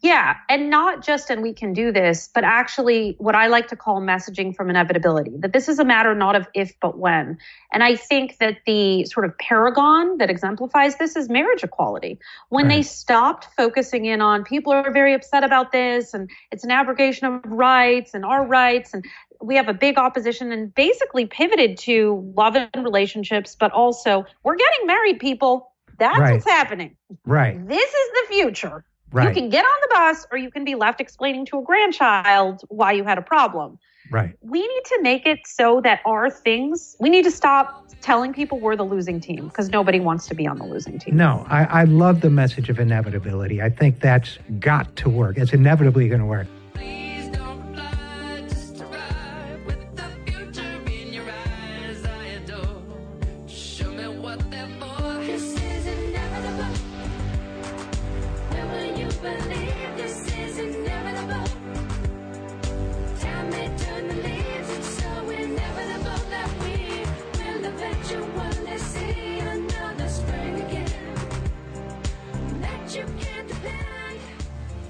Yeah, 0.03 0.36
and 0.48 0.70
not 0.70 1.05
just 1.05 1.28
and 1.28 1.42
we 1.42 1.53
can 1.53 1.74
do 1.74 1.92
this, 1.92 2.30
but 2.32 2.42
actually 2.42 3.16
what 3.18 3.34
I 3.34 3.48
like 3.48 3.68
to 3.68 3.76
call 3.76 4.01
messaging 4.01 4.57
from 4.57 4.70
inevitability. 4.70 5.32
That 5.36 5.53
this 5.53 5.68
is 5.68 5.78
a 5.78 5.84
matter 5.84 6.14
not 6.14 6.36
of 6.36 6.48
if 6.55 6.72
but 6.80 6.96
when. 6.96 7.36
And 7.70 7.82
I 7.82 7.96
think 7.96 8.38
that 8.38 8.59
the 8.64 9.05
sort 9.05 9.26
of 9.26 9.36
paragon 9.36 10.16
that 10.16 10.30
exemplifies 10.30 10.96
this 10.96 11.16
is 11.16 11.28
marriage 11.28 11.62
equality. 11.62 12.18
When 12.48 12.66
right. 12.66 12.76
they 12.76 12.82
stopped 12.82 13.48
focusing 13.59 14.07
in 14.07 14.22
on 14.22 14.42
people 14.42 14.72
are 14.72 14.90
very 14.90 15.12
upset 15.12 15.44
about 15.44 15.70
this 15.70 16.14
and 16.14 16.30
it's 16.51 16.64
an 16.64 16.70
abrogation 16.70 17.26
of 17.26 17.42
rights 17.44 18.14
and 18.14 18.24
our 18.24 18.46
rights 18.46 18.94
and 18.94 19.05
we 19.42 19.57
have 19.57 19.68
a 19.68 19.74
big 19.74 19.98
opposition 19.98 20.51
and 20.51 20.74
basically 20.74 21.26
pivoted 21.26 21.76
to 21.78 22.32
love 22.36 22.57
and 22.57 22.70
relationships, 22.84 23.55
but 23.59 23.70
also 23.72 24.24
we're 24.44 24.57
getting 24.57 24.86
married 24.86 25.18
people. 25.18 25.72
That's 25.98 26.18
right. 26.18 26.32
what's 26.32 26.46
happening. 26.46 26.96
Right. 27.26 27.68
This 27.68 27.90
is 27.90 28.11
the 28.12 28.26
future. 28.30 28.84
Right. 29.12 29.28
You 29.28 29.34
can 29.34 29.50
get 29.50 29.64
on 29.64 29.78
the 29.82 29.88
bus 29.94 30.26
or 30.30 30.38
you 30.38 30.50
can 30.50 30.64
be 30.64 30.74
left 30.74 31.00
explaining 31.00 31.46
to 31.46 31.58
a 31.58 31.62
grandchild 31.62 32.62
why 32.68 32.92
you 32.92 33.04
had 33.04 33.18
a 33.18 33.22
problem. 33.22 33.78
Right. 34.11 34.36
We 34.40 34.61
need 34.61 34.84
to 34.86 35.02
make 35.02 35.26
it 35.26 35.40
so 35.46 35.80
that 35.82 36.00
our 36.04 36.30
things, 36.30 36.96
we 37.00 37.11
need 37.11 37.24
to 37.24 37.30
stop 37.30 37.86
telling 38.00 38.32
people 38.32 38.58
we're 38.58 38.76
the 38.76 38.84
losing 38.84 39.20
team 39.20 39.48
because 39.48 39.68
nobody 39.68 40.00
wants 40.00 40.26
to 40.28 40.34
be 40.34 40.46
on 40.46 40.58
the 40.58 40.64
losing 40.64 40.98
team. 40.98 41.16
No, 41.16 41.46
I, 41.48 41.64
I 41.64 41.84
love 41.84 42.20
the 42.20 42.30
message 42.30 42.68
of 42.70 42.78
inevitability. 42.78 43.61
I 43.61 43.68
think 43.68 44.00
that's 44.00 44.38
got 44.58 44.94
to 44.96 45.11
work. 45.11 45.36
It's 45.38 45.52
inevitably 45.52 46.08
going 46.08 46.20
to 46.20 46.26
work. 46.26 46.46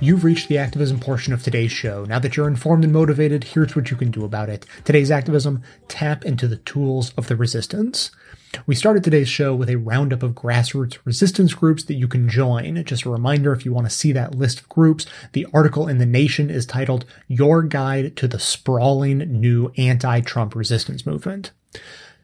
You've 0.02 0.24
reached 0.24 0.48
the 0.48 0.56
activism 0.56 0.98
portion 0.98 1.34
of 1.34 1.42
today's 1.42 1.70
show. 1.70 2.06
Now 2.06 2.18
that 2.20 2.34
you're 2.34 2.48
informed 2.48 2.84
and 2.84 2.92
motivated, 2.92 3.44
here's 3.44 3.76
what 3.76 3.90
you 3.90 3.98
can 3.98 4.10
do 4.10 4.24
about 4.24 4.48
it. 4.48 4.64
Today's 4.86 5.10
activism, 5.10 5.62
tap 5.88 6.24
into 6.24 6.48
the 6.48 6.56
tools 6.56 7.12
of 7.18 7.26
the 7.26 7.36
resistance. 7.36 8.10
We 8.66 8.74
started 8.74 9.04
today's 9.04 9.28
show 9.28 9.54
with 9.54 9.68
a 9.68 9.76
roundup 9.76 10.22
of 10.22 10.32
grassroots 10.32 10.96
resistance 11.04 11.52
groups 11.52 11.84
that 11.84 11.94
you 11.94 12.08
can 12.08 12.30
join. 12.30 12.82
Just 12.82 13.04
a 13.04 13.10
reminder, 13.10 13.52
if 13.52 13.66
you 13.66 13.74
want 13.74 13.88
to 13.88 13.94
see 13.94 14.10
that 14.12 14.34
list 14.34 14.60
of 14.60 14.70
groups, 14.70 15.04
the 15.32 15.46
article 15.52 15.86
in 15.86 15.98
The 15.98 16.06
Nation 16.06 16.48
is 16.48 16.64
titled 16.64 17.04
Your 17.28 17.62
Guide 17.62 18.16
to 18.16 18.26
the 18.26 18.38
Sprawling 18.38 19.18
New 19.18 19.70
Anti-Trump 19.76 20.54
Resistance 20.54 21.04
Movement. 21.04 21.50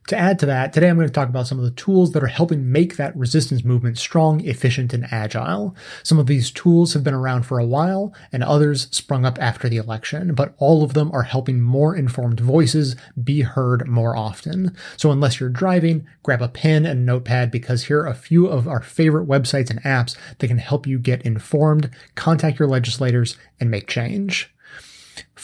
To 0.09 0.16
add 0.16 0.38
to 0.38 0.46
that, 0.46 0.72
today 0.72 0.88
I'm 0.88 0.94
going 0.96 1.09
to 1.09 1.12
talk 1.12 1.28
about 1.28 1.48
some 1.48 1.59
of 1.59 1.64
the 1.64 1.72
tools 1.72 2.12
that 2.12 2.22
are 2.22 2.28
helping 2.28 2.70
make 2.70 2.96
that 2.96 3.16
resistance 3.16 3.64
movement 3.64 3.98
strong, 3.98 4.40
efficient, 4.44 4.92
and 4.92 5.04
agile. 5.11 5.74
Some 6.04 6.18
of 6.18 6.28
these 6.28 6.52
tools 6.52 6.94
have 6.94 7.02
been 7.02 7.12
around 7.12 7.42
for 7.42 7.59
a 7.59 7.66
while, 7.66 8.14
and 8.30 8.44
others 8.44 8.86
sprung 8.92 9.24
up 9.24 9.36
after 9.40 9.68
the 9.68 9.78
election, 9.78 10.34
but 10.34 10.54
all 10.59 10.84
of 10.84 10.94
them 10.94 11.11
are 11.12 11.24
helping 11.24 11.61
more 11.61 11.96
informed 11.96 12.38
voices 12.38 12.94
be 13.22 13.40
heard 13.40 13.88
more 13.88 14.16
often. 14.16 14.76
So 14.96 15.11
unless 15.11 15.40
you're 15.40 15.48
driving, 15.48 16.07
grab 16.22 16.40
a 16.40 16.48
pen 16.48 16.86
and 16.86 17.04
notepad 17.04 17.50
because 17.50 17.84
here 17.84 18.02
are 18.02 18.07
a 18.07 18.14
few 18.14 18.46
of 18.46 18.68
our 18.68 18.82
favorite 18.82 19.26
websites 19.26 19.70
and 19.70 19.82
apps 19.82 20.16
that 20.38 20.46
can 20.46 20.59
help 20.59 20.86
you 20.86 21.00
get 21.00 21.22
informed, 21.22 21.90
contact 22.14 22.61
your 22.61 22.68
legislators, 22.68 23.36
and 23.59 23.72
make 23.72 23.88
change. 23.88 24.54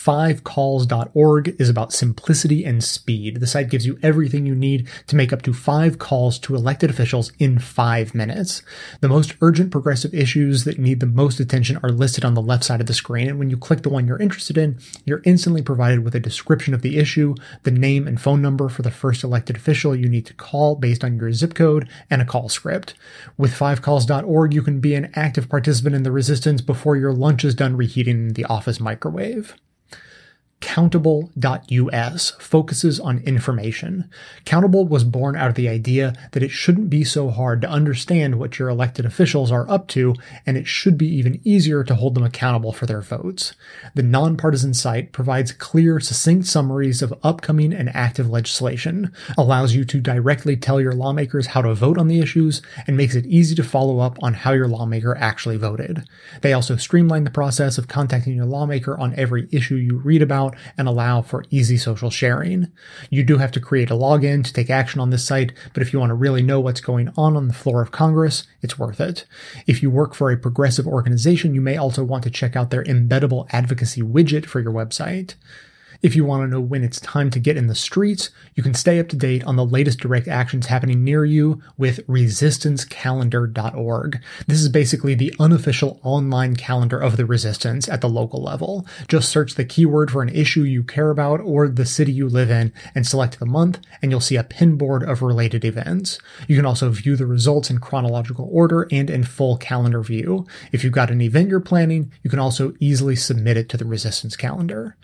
Fivecalls.org 0.02 1.54
is 1.60 1.68
about 1.68 1.92
simplicity 1.92 2.64
and 2.64 2.82
speed. 2.82 3.38
The 3.38 3.46
site 3.46 3.70
gives 3.70 3.86
you 3.86 4.00
everything 4.02 4.46
you 4.46 4.54
need 4.56 4.88
to 5.06 5.14
make 5.14 5.32
up 5.32 5.42
to 5.42 5.52
five 5.52 6.00
calls 6.00 6.40
to 6.40 6.56
elected 6.56 6.90
officials 6.90 7.30
in 7.38 7.60
five 7.60 8.12
minutes. 8.12 8.64
The 9.00 9.08
most 9.08 9.36
urgent 9.40 9.70
progressive 9.70 10.12
issues 10.12 10.64
that 10.64 10.80
need 10.80 10.98
the 10.98 11.06
most 11.06 11.38
attention 11.38 11.78
are 11.84 11.90
listed 11.90 12.24
on 12.24 12.34
the 12.34 12.42
left 12.42 12.64
side 12.64 12.80
of 12.80 12.88
the 12.88 12.94
screen, 12.94 13.28
and 13.28 13.38
when 13.38 13.48
you 13.48 13.56
click 13.56 13.82
the 13.82 13.90
one 13.90 14.08
you're 14.08 14.20
interested 14.20 14.58
in, 14.58 14.76
you're 15.04 15.22
instantly 15.24 15.62
provided 15.62 16.02
with 16.02 16.16
a 16.16 16.20
description 16.20 16.74
of 16.74 16.82
the 16.82 16.98
issue, 16.98 17.36
the 17.62 17.70
name 17.70 18.08
and 18.08 18.20
phone 18.20 18.42
number 18.42 18.68
for 18.68 18.82
the 18.82 18.90
first 18.90 19.22
elected 19.22 19.54
official 19.54 19.94
you 19.94 20.08
need 20.08 20.26
to 20.26 20.34
call 20.34 20.74
based 20.74 21.04
on 21.04 21.16
your 21.16 21.32
zip 21.32 21.54
code, 21.54 21.88
and 22.10 22.20
a 22.20 22.24
call 22.24 22.48
script. 22.48 22.94
With 23.38 23.52
fivecalls.org, 23.52 24.52
you 24.52 24.62
can 24.62 24.80
be 24.80 24.96
an 24.96 25.12
active 25.14 25.48
participant 25.48 25.94
in 25.94 26.02
the 26.02 26.10
resistance 26.10 26.60
before 26.60 26.96
your 26.96 27.12
lunch 27.12 27.44
is 27.44 27.54
done 27.54 27.76
reheating 27.76 28.32
the 28.32 28.46
office 28.46 28.80
microwave. 28.80 29.54
Countable.us 30.62 32.30
focuses 32.38 33.00
on 33.00 33.18
information. 33.18 34.08
Countable 34.44 34.86
was 34.86 35.02
born 35.04 35.36
out 35.36 35.48
of 35.48 35.56
the 35.56 35.68
idea 35.68 36.14
that 36.30 36.42
it 36.42 36.50
shouldn't 36.50 36.88
be 36.88 37.02
so 37.04 37.30
hard 37.30 37.60
to 37.60 37.68
understand 37.68 38.38
what 38.38 38.58
your 38.58 38.68
elected 38.68 39.04
officials 39.04 39.50
are 39.50 39.68
up 39.68 39.88
to, 39.88 40.14
and 40.46 40.56
it 40.56 40.68
should 40.68 40.96
be 40.96 41.08
even 41.08 41.40
easier 41.44 41.82
to 41.82 41.96
hold 41.96 42.14
them 42.14 42.22
accountable 42.22 42.72
for 42.72 42.86
their 42.86 43.02
votes. 43.02 43.54
The 43.94 44.04
nonpartisan 44.04 44.72
site 44.72 45.12
provides 45.12 45.50
clear, 45.52 45.98
succinct 45.98 46.46
summaries 46.46 47.02
of 47.02 47.12
upcoming 47.24 47.72
and 47.72 47.94
active 47.94 48.30
legislation, 48.30 49.12
allows 49.36 49.74
you 49.74 49.84
to 49.86 50.00
directly 50.00 50.56
tell 50.56 50.80
your 50.80 50.94
lawmakers 50.94 51.48
how 51.48 51.62
to 51.62 51.74
vote 51.74 51.98
on 51.98 52.06
the 52.06 52.20
issues, 52.20 52.62
and 52.86 52.96
makes 52.96 53.16
it 53.16 53.26
easy 53.26 53.56
to 53.56 53.64
follow 53.64 53.98
up 53.98 54.16
on 54.22 54.34
how 54.34 54.52
your 54.52 54.68
lawmaker 54.68 55.16
actually 55.16 55.56
voted. 55.56 56.04
They 56.40 56.52
also 56.52 56.76
streamline 56.76 57.24
the 57.24 57.30
process 57.30 57.78
of 57.78 57.88
contacting 57.88 58.36
your 58.36 58.46
lawmaker 58.46 58.96
on 58.96 59.12
every 59.16 59.48
issue 59.50 59.74
you 59.74 59.98
read 59.98 60.22
about 60.22 60.51
and 60.76 60.88
allow 60.88 61.22
for 61.22 61.44
easy 61.50 61.76
social 61.76 62.10
sharing. 62.10 62.70
You 63.10 63.24
do 63.24 63.38
have 63.38 63.52
to 63.52 63.60
create 63.60 63.90
a 63.90 63.94
login 63.94 64.44
to 64.44 64.52
take 64.52 64.70
action 64.70 65.00
on 65.00 65.10
this 65.10 65.26
site, 65.26 65.52
but 65.72 65.82
if 65.82 65.92
you 65.92 65.98
want 65.98 66.10
to 66.10 66.14
really 66.14 66.42
know 66.42 66.60
what's 66.60 66.80
going 66.80 67.12
on 67.16 67.36
on 67.36 67.48
the 67.48 67.54
floor 67.54 67.82
of 67.82 67.90
Congress, 67.90 68.44
it's 68.60 68.78
worth 68.78 69.00
it. 69.00 69.24
If 69.66 69.82
you 69.82 69.90
work 69.90 70.14
for 70.14 70.30
a 70.30 70.36
progressive 70.36 70.86
organization, 70.86 71.54
you 71.54 71.60
may 71.60 71.76
also 71.76 72.04
want 72.04 72.24
to 72.24 72.30
check 72.30 72.56
out 72.56 72.70
their 72.70 72.84
embeddable 72.84 73.46
advocacy 73.50 74.02
widget 74.02 74.46
for 74.46 74.60
your 74.60 74.72
website. 74.72 75.34
If 76.02 76.16
you 76.16 76.24
want 76.24 76.42
to 76.42 76.48
know 76.48 76.60
when 76.60 76.82
it's 76.82 76.98
time 76.98 77.30
to 77.30 77.38
get 77.38 77.56
in 77.56 77.68
the 77.68 77.76
streets, 77.76 78.30
you 78.56 78.62
can 78.64 78.74
stay 78.74 78.98
up 78.98 79.08
to 79.10 79.16
date 79.16 79.44
on 79.44 79.54
the 79.54 79.64
latest 79.64 80.00
direct 80.00 80.26
actions 80.26 80.66
happening 80.66 81.04
near 81.04 81.24
you 81.24 81.62
with 81.78 82.04
resistancecalendar.org. 82.08 84.20
This 84.48 84.60
is 84.60 84.68
basically 84.68 85.14
the 85.14 85.32
unofficial 85.38 86.00
online 86.02 86.56
calendar 86.56 86.98
of 86.98 87.16
the 87.16 87.24
resistance 87.24 87.88
at 87.88 88.00
the 88.00 88.08
local 88.08 88.42
level. 88.42 88.84
Just 89.06 89.28
search 89.28 89.54
the 89.54 89.64
keyword 89.64 90.10
for 90.10 90.22
an 90.22 90.30
issue 90.30 90.62
you 90.62 90.82
care 90.82 91.10
about 91.10 91.40
or 91.40 91.68
the 91.68 91.86
city 91.86 92.10
you 92.10 92.28
live 92.28 92.50
in 92.50 92.72
and 92.96 93.06
select 93.06 93.38
the 93.38 93.46
month, 93.46 93.78
and 94.02 94.10
you'll 94.10 94.20
see 94.20 94.34
a 94.34 94.42
pinboard 94.42 95.08
of 95.08 95.22
related 95.22 95.64
events. 95.64 96.18
You 96.48 96.56
can 96.56 96.66
also 96.66 96.90
view 96.90 97.14
the 97.14 97.26
results 97.26 97.70
in 97.70 97.78
chronological 97.78 98.48
order 98.50 98.88
and 98.90 99.08
in 99.08 99.22
full 99.22 99.56
calendar 99.56 100.02
view. 100.02 100.48
If 100.72 100.82
you've 100.82 100.92
got 100.92 101.12
an 101.12 101.20
event 101.20 101.48
you're 101.48 101.60
planning, 101.60 102.10
you 102.24 102.30
can 102.30 102.40
also 102.40 102.74
easily 102.80 103.14
submit 103.14 103.56
it 103.56 103.68
to 103.68 103.76
the 103.76 103.84
resistance 103.84 104.34
calendar. 104.34 104.96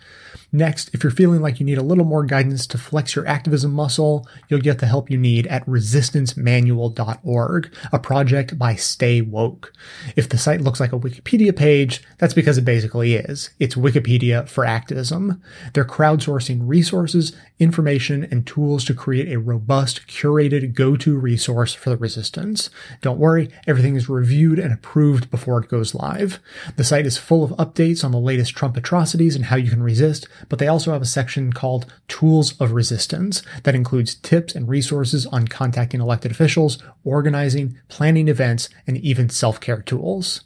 Next, 0.51 0.88
if 0.93 1.03
you're 1.03 1.11
feeling 1.11 1.41
like 1.41 1.61
you 1.61 1.67
need 1.67 1.79
a 1.79 1.83
little 1.83 2.05
more 2.05 2.25
guidance 2.25 2.67
to 2.69 2.79
flex 2.79 3.15
your 3.15 3.27
activism 3.27 3.73
muscle, 3.73 4.27
you'll 4.49 4.61
get 4.61 4.79
the 4.79 4.87
help 4.87 5.11
you 5.11 5.19
need 5.19 5.47
at 5.49 5.67
resistancemanual.org, 5.67 7.75
a 7.93 7.99
project 7.99 8.59
by 8.59 8.75
Stay 8.75 9.21
Woke. 9.21 9.73
If 10.17 10.29
the 10.29 10.39
site 10.39 10.61
looks 10.61 10.81
like 10.81 10.93
a 10.93 10.99
Wikipedia 10.99 11.57
page, 11.57 12.03
that's 12.19 12.35
because 12.35 12.59
it 12.59 12.65
basically 12.65 13.15
is. 13.15 13.51
It's 13.59 13.75
Wikipedia 13.75 14.49
for 14.49 14.65
activism. 14.65 15.43
They're 15.75 15.85
crowdsourcing 15.85 16.61
resources, 16.63 17.37
information, 17.59 18.27
and 18.31 18.47
tools 18.47 18.85
to 18.85 18.95
create 18.95 19.33
a 19.33 19.39
robust, 19.39 20.07
curated 20.07 20.75
go-to 20.75 21.19
resource 21.19 21.75
for 21.75 21.91
the 21.91 21.97
resistance. 21.97 22.71
Don't 23.01 23.19
worry, 23.19 23.51
everything 23.67 23.97
is 23.97 24.09
reviewed 24.09 24.59
and 24.59 24.73
approved 24.73 25.31
before 25.31 25.61
it 25.61 25.69
goes 25.69 25.95
live. 25.95 26.39
The 26.77 26.85
site 26.85 27.07
is 27.07 27.19
full 27.19 27.45
of 27.45 27.51
updates 27.53 28.05
on 28.05 28.13
the 28.13 28.19
latest 28.19 28.55
Trump 28.55 28.77
atrocities 28.77 29.37
and 29.37 29.47
how 29.47 29.57
you 29.57 29.71
can 29.71 29.83
resist, 29.83 30.29
but 30.49 30.59
they 30.59 30.69
also 30.69 30.78
have 30.87 31.03
a 31.03 31.07
section 31.07 31.53
called 31.53 31.93
Tools 32.09 32.59
of 32.61 32.73
Resistance 32.73 33.43
that 33.65 33.75
includes 33.75 34.15
tips 34.15 34.55
and 34.55 34.69
resources 34.69 35.27
on 35.27 35.49
contacting 35.49 36.01
elected 36.01 36.31
officials, 36.31 36.79
organizing, 37.05 37.77
planning 37.89 38.29
events, 38.29 38.69
and 38.87 38.97
even 38.99 39.29
self-care 39.29 39.83
tools. 39.83 40.43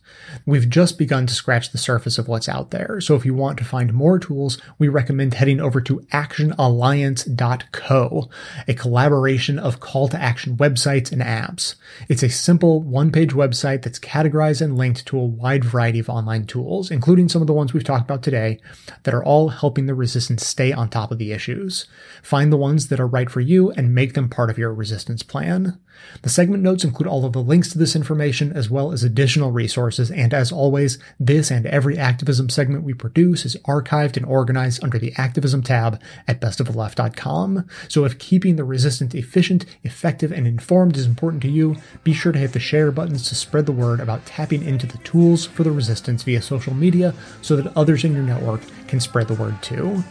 We've 0.46 0.68
just 0.68 0.98
begun 0.98 1.26
to 1.26 1.34
scratch 1.34 1.72
the 1.72 1.78
surface 1.78 2.18
of 2.18 2.28
what's 2.28 2.48
out 2.48 2.70
there, 2.70 3.00
so 3.00 3.16
if 3.16 3.24
you 3.24 3.34
want 3.34 3.58
to 3.58 3.64
find 3.64 3.92
more 3.92 4.18
tools, 4.18 4.58
we 4.78 4.88
recommend 4.88 5.34
heading 5.34 5.60
over 5.60 5.80
to 5.82 6.00
actionalliance.co, 6.12 8.30
a 8.68 8.74
collaboration 8.74 9.58
of 9.58 9.80
call 9.80 10.06
to 10.08 10.20
action 10.20 10.56
websites 10.56 11.10
and 11.12 11.22
apps. 11.22 11.74
It's 12.08 12.22
a 12.22 12.28
simple 12.28 12.82
one-page 12.82 13.32
website 13.32 13.82
that's 13.82 13.98
categorized 13.98 14.62
and 14.62 14.78
linked 14.78 15.04
to 15.06 15.18
a 15.18 15.24
wide 15.24 15.64
variety 15.64 15.98
of 15.98 16.08
online 16.08 16.46
tools, 16.46 16.88
including 16.90 17.28
some 17.28 17.42
of 17.42 17.46
the 17.46 17.52
ones 17.52 17.72
we've 17.72 17.82
talked 17.82 18.04
about 18.04 18.22
today, 18.22 18.60
that 19.02 19.14
are 19.14 19.24
all 19.24 19.48
helping 19.48 19.86
the 19.86 19.94
resistance 19.94 20.11
stay 20.38 20.72
on 20.72 20.88
top 20.88 21.10
of 21.10 21.18
the 21.18 21.32
issues. 21.32 21.86
Find 22.22 22.52
the 22.52 22.56
ones 22.56 22.88
that 22.88 23.00
are 23.00 23.06
right 23.06 23.30
for 23.30 23.40
you 23.40 23.70
and 23.72 23.94
make 23.94 24.14
them 24.14 24.28
part 24.28 24.50
of 24.50 24.58
your 24.58 24.72
resistance 24.72 25.22
plan. 25.22 25.78
The 26.22 26.28
segment 26.28 26.62
notes 26.62 26.84
include 26.84 27.08
all 27.08 27.24
of 27.24 27.32
the 27.32 27.42
links 27.42 27.70
to 27.72 27.78
this 27.78 27.96
information 27.96 28.52
as 28.52 28.70
well 28.70 28.92
as 28.92 29.02
additional 29.02 29.50
resources, 29.50 30.10
and 30.10 30.32
as 30.32 30.52
always, 30.52 30.98
this 31.18 31.50
and 31.50 31.66
every 31.66 31.98
activism 31.98 32.48
segment 32.48 32.84
we 32.84 32.94
produce 32.94 33.44
is 33.44 33.56
archived 33.68 34.16
and 34.16 34.26
organized 34.26 34.82
under 34.84 34.98
the 34.98 35.12
activism 35.16 35.62
tab 35.62 36.00
at 36.28 36.40
bestoftheleft.com. 36.40 37.66
So 37.88 38.04
if 38.04 38.18
keeping 38.18 38.56
the 38.56 38.64
resistance 38.64 39.14
efficient, 39.14 39.64
effective, 39.82 40.32
and 40.32 40.46
informed 40.46 40.96
is 40.96 41.06
important 41.06 41.42
to 41.42 41.48
you, 41.48 41.76
be 42.04 42.12
sure 42.12 42.32
to 42.32 42.38
hit 42.38 42.52
the 42.52 42.60
share 42.60 42.92
buttons 42.92 43.28
to 43.28 43.34
spread 43.34 43.66
the 43.66 43.72
word 43.72 44.00
about 44.00 44.26
tapping 44.26 44.62
into 44.62 44.86
the 44.86 44.98
tools 44.98 45.46
for 45.46 45.62
the 45.62 45.72
resistance 45.72 46.22
via 46.22 46.42
social 46.42 46.74
media 46.74 47.14
so 47.40 47.56
that 47.56 47.76
others 47.76 48.04
in 48.04 48.14
your 48.14 48.22
network 48.22 48.60
can 48.86 49.00
spread 49.00 49.28
the 49.28 49.34
word 49.34 49.60
too. 49.62 50.02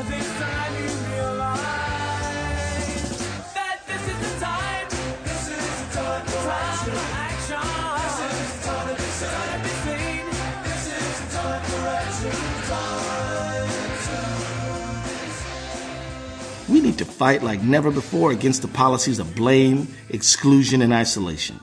We 0.00 0.06
need 16.80 16.96
to 16.96 17.04
fight 17.04 17.42
like 17.42 17.62
never 17.62 17.90
before 17.90 18.32
against 18.32 18.62
the 18.62 18.68
policies 18.68 19.18
of 19.18 19.34
blame, 19.34 19.88
exclusion, 20.08 20.80
and 20.80 20.94
isolation. 20.94 21.60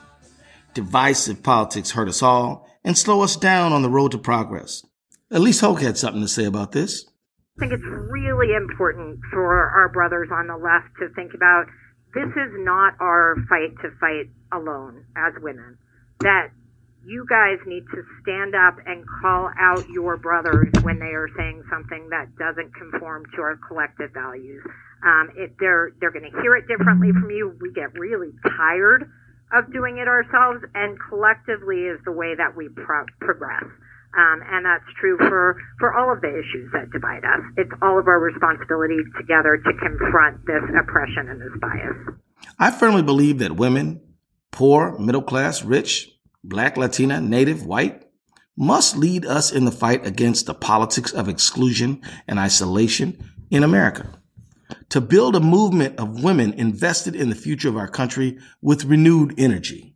Divisive 0.74 1.42
politics 1.42 1.90
hurt 1.90 2.08
us 2.08 2.22
all 2.22 2.68
and 2.84 2.96
slow 2.96 3.22
us 3.22 3.34
down 3.34 3.72
on 3.72 3.82
the 3.82 3.90
road 3.90 4.12
to 4.12 4.18
progress. 4.18 4.86
Ilyse 5.32 5.60
Hogue 5.60 5.80
had 5.80 5.98
something 5.98 6.22
to 6.22 6.28
say 6.28 6.44
about 6.44 6.70
this. 6.70 7.07
I 7.58 7.66
think 7.66 7.72
it's 7.72 7.90
really 7.90 8.54
important 8.54 9.18
for 9.34 9.50
our 9.50 9.88
brothers 9.88 10.28
on 10.30 10.46
the 10.46 10.54
left 10.56 10.94
to 11.02 11.10
think 11.18 11.34
about 11.34 11.66
this 12.14 12.30
is 12.30 12.54
not 12.62 12.94
our 13.00 13.34
fight 13.50 13.74
to 13.82 13.90
fight 13.98 14.30
alone 14.54 15.04
as 15.18 15.34
women. 15.42 15.76
That 16.20 16.54
you 17.04 17.26
guys 17.28 17.58
need 17.66 17.82
to 17.90 18.02
stand 18.22 18.54
up 18.54 18.78
and 18.86 19.02
call 19.20 19.50
out 19.58 19.82
your 19.90 20.16
brothers 20.16 20.70
when 20.82 21.00
they 21.00 21.10
are 21.10 21.26
saying 21.36 21.64
something 21.68 22.08
that 22.10 22.30
doesn't 22.38 22.70
conform 22.78 23.26
to 23.34 23.42
our 23.42 23.58
collective 23.66 24.14
values. 24.14 24.62
Um, 25.02 25.30
if 25.34 25.50
they're 25.58 25.90
they're 25.98 26.14
going 26.14 26.30
to 26.30 26.40
hear 26.40 26.54
it 26.54 26.68
differently 26.68 27.10
from 27.10 27.30
you, 27.30 27.58
we 27.60 27.72
get 27.72 27.90
really 27.98 28.30
tired 28.54 29.10
of 29.50 29.72
doing 29.72 29.98
it 29.98 30.06
ourselves, 30.06 30.62
and 30.74 30.96
collectively 31.08 31.90
is 31.90 31.98
the 32.04 32.12
way 32.12 32.34
that 32.38 32.54
we 32.54 32.68
pro- 32.68 33.10
progress. 33.18 33.66
Um, 34.18 34.42
and 34.50 34.66
that's 34.66 34.84
true 35.00 35.16
for, 35.16 35.56
for 35.78 35.96
all 35.96 36.12
of 36.12 36.20
the 36.20 36.28
issues 36.28 36.72
that 36.72 36.90
divide 36.90 37.24
us. 37.24 37.40
It's 37.56 37.70
all 37.80 38.00
of 38.00 38.08
our 38.08 38.18
responsibility 38.18 38.98
together 39.16 39.56
to 39.56 39.72
confront 39.78 40.44
this 40.44 40.64
oppression 40.74 41.28
and 41.28 41.40
this 41.40 41.54
bias. 41.60 42.18
I 42.58 42.72
firmly 42.72 43.02
believe 43.02 43.38
that 43.38 43.54
women, 43.54 44.00
poor, 44.50 44.98
middle 44.98 45.22
class, 45.22 45.62
rich, 45.62 46.10
black, 46.42 46.76
Latina, 46.76 47.20
native, 47.20 47.64
white, 47.64 48.02
must 48.56 48.96
lead 48.96 49.24
us 49.24 49.52
in 49.52 49.64
the 49.64 49.70
fight 49.70 50.04
against 50.04 50.46
the 50.46 50.54
politics 50.54 51.12
of 51.12 51.28
exclusion 51.28 52.02
and 52.26 52.40
isolation 52.40 53.32
in 53.52 53.62
America. 53.62 54.18
To 54.88 55.00
build 55.00 55.36
a 55.36 55.40
movement 55.40 55.96
of 56.00 56.24
women 56.24 56.52
invested 56.54 57.14
in 57.14 57.28
the 57.28 57.36
future 57.36 57.68
of 57.68 57.76
our 57.76 57.86
country 57.86 58.38
with 58.60 58.84
renewed 58.84 59.34
energy. 59.38 59.94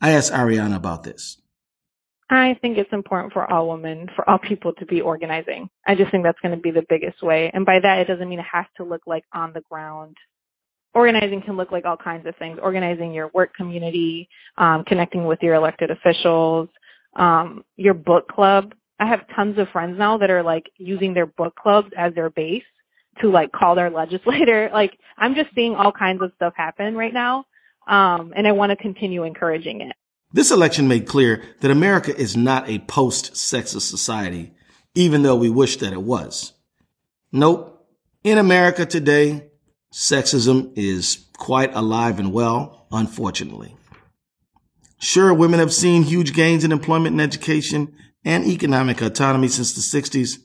I 0.00 0.12
asked 0.12 0.32
Ariana 0.32 0.76
about 0.76 1.02
this. 1.02 1.42
I 2.30 2.58
think 2.60 2.76
it's 2.76 2.92
important 2.92 3.32
for 3.32 3.50
all 3.50 3.68
women, 3.70 4.08
for 4.14 4.28
all 4.28 4.38
people 4.38 4.74
to 4.74 4.86
be 4.86 5.00
organizing. 5.00 5.70
I 5.86 5.94
just 5.94 6.10
think 6.10 6.24
that's 6.24 6.40
going 6.40 6.54
to 6.54 6.60
be 6.60 6.70
the 6.70 6.84
biggest 6.88 7.22
way. 7.22 7.50
And 7.54 7.64
by 7.64 7.80
that, 7.80 8.00
it 8.00 8.06
doesn't 8.06 8.28
mean 8.28 8.38
it 8.38 8.46
has 8.52 8.66
to 8.76 8.84
look 8.84 9.02
like 9.06 9.24
on 9.32 9.52
the 9.54 9.62
ground. 9.62 10.16
Organizing 10.94 11.40
can 11.40 11.56
look 11.56 11.72
like 11.72 11.86
all 11.86 11.96
kinds 11.96 12.26
of 12.26 12.36
things. 12.36 12.58
Organizing 12.62 13.14
your 13.14 13.30
work 13.32 13.54
community, 13.54 14.28
um, 14.58 14.84
connecting 14.84 15.24
with 15.24 15.38
your 15.42 15.54
elected 15.54 15.90
officials, 15.90 16.68
um, 17.16 17.64
your 17.76 17.94
book 17.94 18.28
club. 18.28 18.74
I 19.00 19.06
have 19.06 19.24
tons 19.34 19.58
of 19.58 19.68
friends 19.68 19.98
now 19.98 20.18
that 20.18 20.30
are 20.30 20.42
like 20.42 20.70
using 20.76 21.14
their 21.14 21.26
book 21.26 21.54
clubs 21.54 21.90
as 21.96 22.14
their 22.14 22.30
base 22.30 22.64
to 23.22 23.30
like 23.30 23.52
call 23.52 23.74
their 23.74 23.90
legislator. 24.02 24.68
Like 24.72 24.98
I'm 25.16 25.34
just 25.34 25.48
seeing 25.54 25.74
all 25.74 25.92
kinds 25.92 26.22
of 26.22 26.32
stuff 26.36 26.52
happen 26.56 26.94
right 26.94 27.14
now. 27.14 27.46
Um, 27.86 28.34
and 28.36 28.46
I 28.46 28.52
want 28.52 28.70
to 28.70 28.76
continue 28.76 29.24
encouraging 29.24 29.80
it. 29.80 29.96
This 30.32 30.50
election 30.50 30.88
made 30.88 31.06
clear 31.06 31.42
that 31.60 31.70
America 31.70 32.14
is 32.14 32.36
not 32.36 32.68
a 32.68 32.80
post-sexist 32.80 33.88
society, 33.88 34.52
even 34.94 35.22
though 35.22 35.36
we 35.36 35.48
wish 35.48 35.76
that 35.78 35.92
it 35.92 36.02
was. 36.02 36.52
Nope. 37.32 37.86
In 38.24 38.36
America 38.36 38.84
today, 38.84 39.48
sexism 39.92 40.72
is 40.76 41.26
quite 41.38 41.74
alive 41.74 42.18
and 42.18 42.32
well, 42.32 42.86
unfortunately. 42.92 43.74
Sure, 44.98 45.32
women 45.32 45.60
have 45.60 45.72
seen 45.72 46.02
huge 46.02 46.34
gains 46.34 46.64
in 46.64 46.72
employment 46.72 47.12
and 47.12 47.20
education 47.20 47.94
and 48.24 48.44
economic 48.44 49.00
autonomy 49.00 49.48
since 49.48 49.72
the 49.72 50.00
60s, 50.00 50.40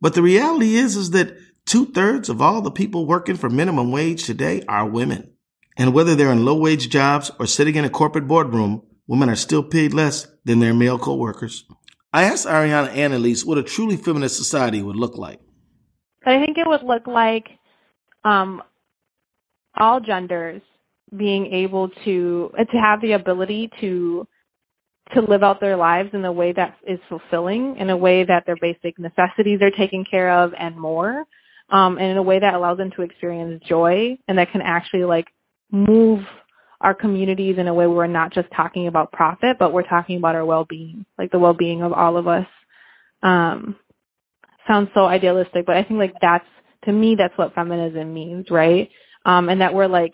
but 0.00 0.14
the 0.14 0.22
reality 0.22 0.74
is, 0.74 0.96
is 0.96 1.12
that 1.12 1.36
two 1.64 1.86
thirds 1.86 2.28
of 2.28 2.42
all 2.42 2.60
the 2.60 2.70
people 2.70 3.06
working 3.06 3.36
for 3.36 3.48
minimum 3.48 3.90
wage 3.90 4.24
today 4.24 4.62
are 4.68 4.86
women. 4.86 5.30
And 5.76 5.94
whether 5.94 6.14
they're 6.14 6.32
in 6.32 6.44
low 6.44 6.56
wage 6.56 6.90
jobs 6.90 7.30
or 7.38 7.46
sitting 7.46 7.76
in 7.76 7.84
a 7.84 7.90
corporate 7.90 8.28
boardroom, 8.28 8.82
women 9.06 9.28
are 9.28 9.36
still 9.36 9.62
paid 9.62 9.94
less 9.94 10.26
than 10.44 10.60
their 10.60 10.74
male 10.74 10.98
co-workers. 10.98 11.64
I 12.12 12.24
asked 12.24 12.46
Ariana 12.46 12.88
and 12.94 13.12
Ilyse 13.12 13.44
what 13.44 13.58
a 13.58 13.62
truly 13.62 13.96
feminist 13.96 14.36
society 14.36 14.82
would 14.82 14.96
look 14.96 15.16
like. 15.16 15.40
I 16.24 16.38
think 16.44 16.56
it 16.56 16.66
would 16.66 16.82
look 16.82 17.06
like 17.06 17.48
um, 18.24 18.62
all 19.76 20.00
genders 20.00 20.62
being 21.14 21.46
able 21.52 21.90
to 22.04 22.50
to 22.56 22.76
have 22.78 23.00
the 23.00 23.12
ability 23.12 23.70
to 23.80 24.26
to 25.12 25.20
live 25.20 25.42
out 25.42 25.60
their 25.60 25.76
lives 25.76 26.10
in 26.14 26.24
a 26.24 26.32
way 26.32 26.52
that 26.52 26.76
is 26.86 26.98
fulfilling, 27.08 27.76
in 27.76 27.90
a 27.90 27.96
way 27.96 28.24
that 28.24 28.46
their 28.46 28.56
basic 28.60 28.98
necessities 28.98 29.60
are 29.60 29.70
taken 29.70 30.04
care 30.10 30.30
of, 30.30 30.54
and 30.58 30.78
more, 30.78 31.24
um, 31.70 31.98
and 31.98 32.12
in 32.12 32.16
a 32.16 32.22
way 32.22 32.38
that 32.38 32.54
allows 32.54 32.78
them 32.78 32.90
to 32.96 33.02
experience 33.02 33.62
joy 33.68 34.16
and 34.28 34.38
that 34.38 34.50
can 34.50 34.62
actually 34.62 35.04
like 35.04 35.26
move 35.70 36.20
our 36.84 36.94
communities 36.94 37.56
in 37.58 37.66
a 37.66 37.74
way 37.74 37.86
where 37.86 37.96
we're 37.96 38.06
not 38.06 38.30
just 38.30 38.46
talking 38.54 38.88
about 38.88 39.10
profit, 39.10 39.56
but 39.58 39.72
we're 39.72 39.88
talking 39.88 40.18
about 40.18 40.34
our 40.34 40.44
well-being, 40.44 41.06
like 41.18 41.32
the 41.32 41.38
well-being 41.38 41.82
of 41.82 41.94
all 41.94 42.18
of 42.18 42.28
us. 42.28 42.46
Um, 43.22 43.76
sounds 44.68 44.90
so 44.94 45.06
idealistic, 45.06 45.64
but 45.64 45.78
I 45.78 45.82
think 45.82 45.98
like 45.98 46.14
that's 46.20 46.46
to 46.84 46.92
me 46.92 47.14
that's 47.14 47.36
what 47.38 47.54
feminism 47.54 48.12
means, 48.12 48.50
right? 48.50 48.90
Um, 49.24 49.48
and 49.48 49.62
that 49.62 49.72
we're 49.72 49.86
like 49.86 50.12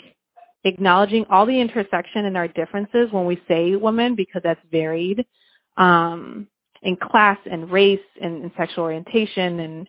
acknowledging 0.62 1.26
all 1.28 1.44
the 1.44 1.60
intersection 1.60 2.24
in 2.24 2.36
our 2.36 2.46
differences 2.46 3.08
when 3.10 3.26
we 3.26 3.42
say 3.48 3.74
women 3.74 4.14
because 4.14 4.42
that's 4.44 4.60
varied 4.70 5.26
um, 5.76 6.46
in 6.82 6.96
class 6.96 7.38
and 7.50 7.68
race 7.72 7.98
and, 8.22 8.44
and 8.44 8.52
sexual 8.56 8.84
orientation 8.84 9.58
and 9.60 9.88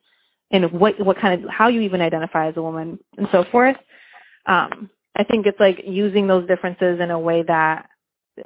and 0.50 0.72
what 0.72 1.00
what 1.00 1.20
kind 1.20 1.44
of 1.44 1.50
how 1.50 1.68
you 1.68 1.82
even 1.82 2.02
identify 2.02 2.48
as 2.48 2.58
a 2.58 2.62
woman 2.62 3.00
and 3.18 3.28
so 3.32 3.46
forth. 3.52 3.78
Um, 4.48 4.90
I 5.16 5.24
think 5.24 5.46
it's 5.46 5.60
like 5.60 5.84
using 5.86 6.28
those 6.28 6.48
differences 6.48 7.00
in 7.00 7.12
a 7.12 7.20
way 7.20 7.44
that 7.44 7.90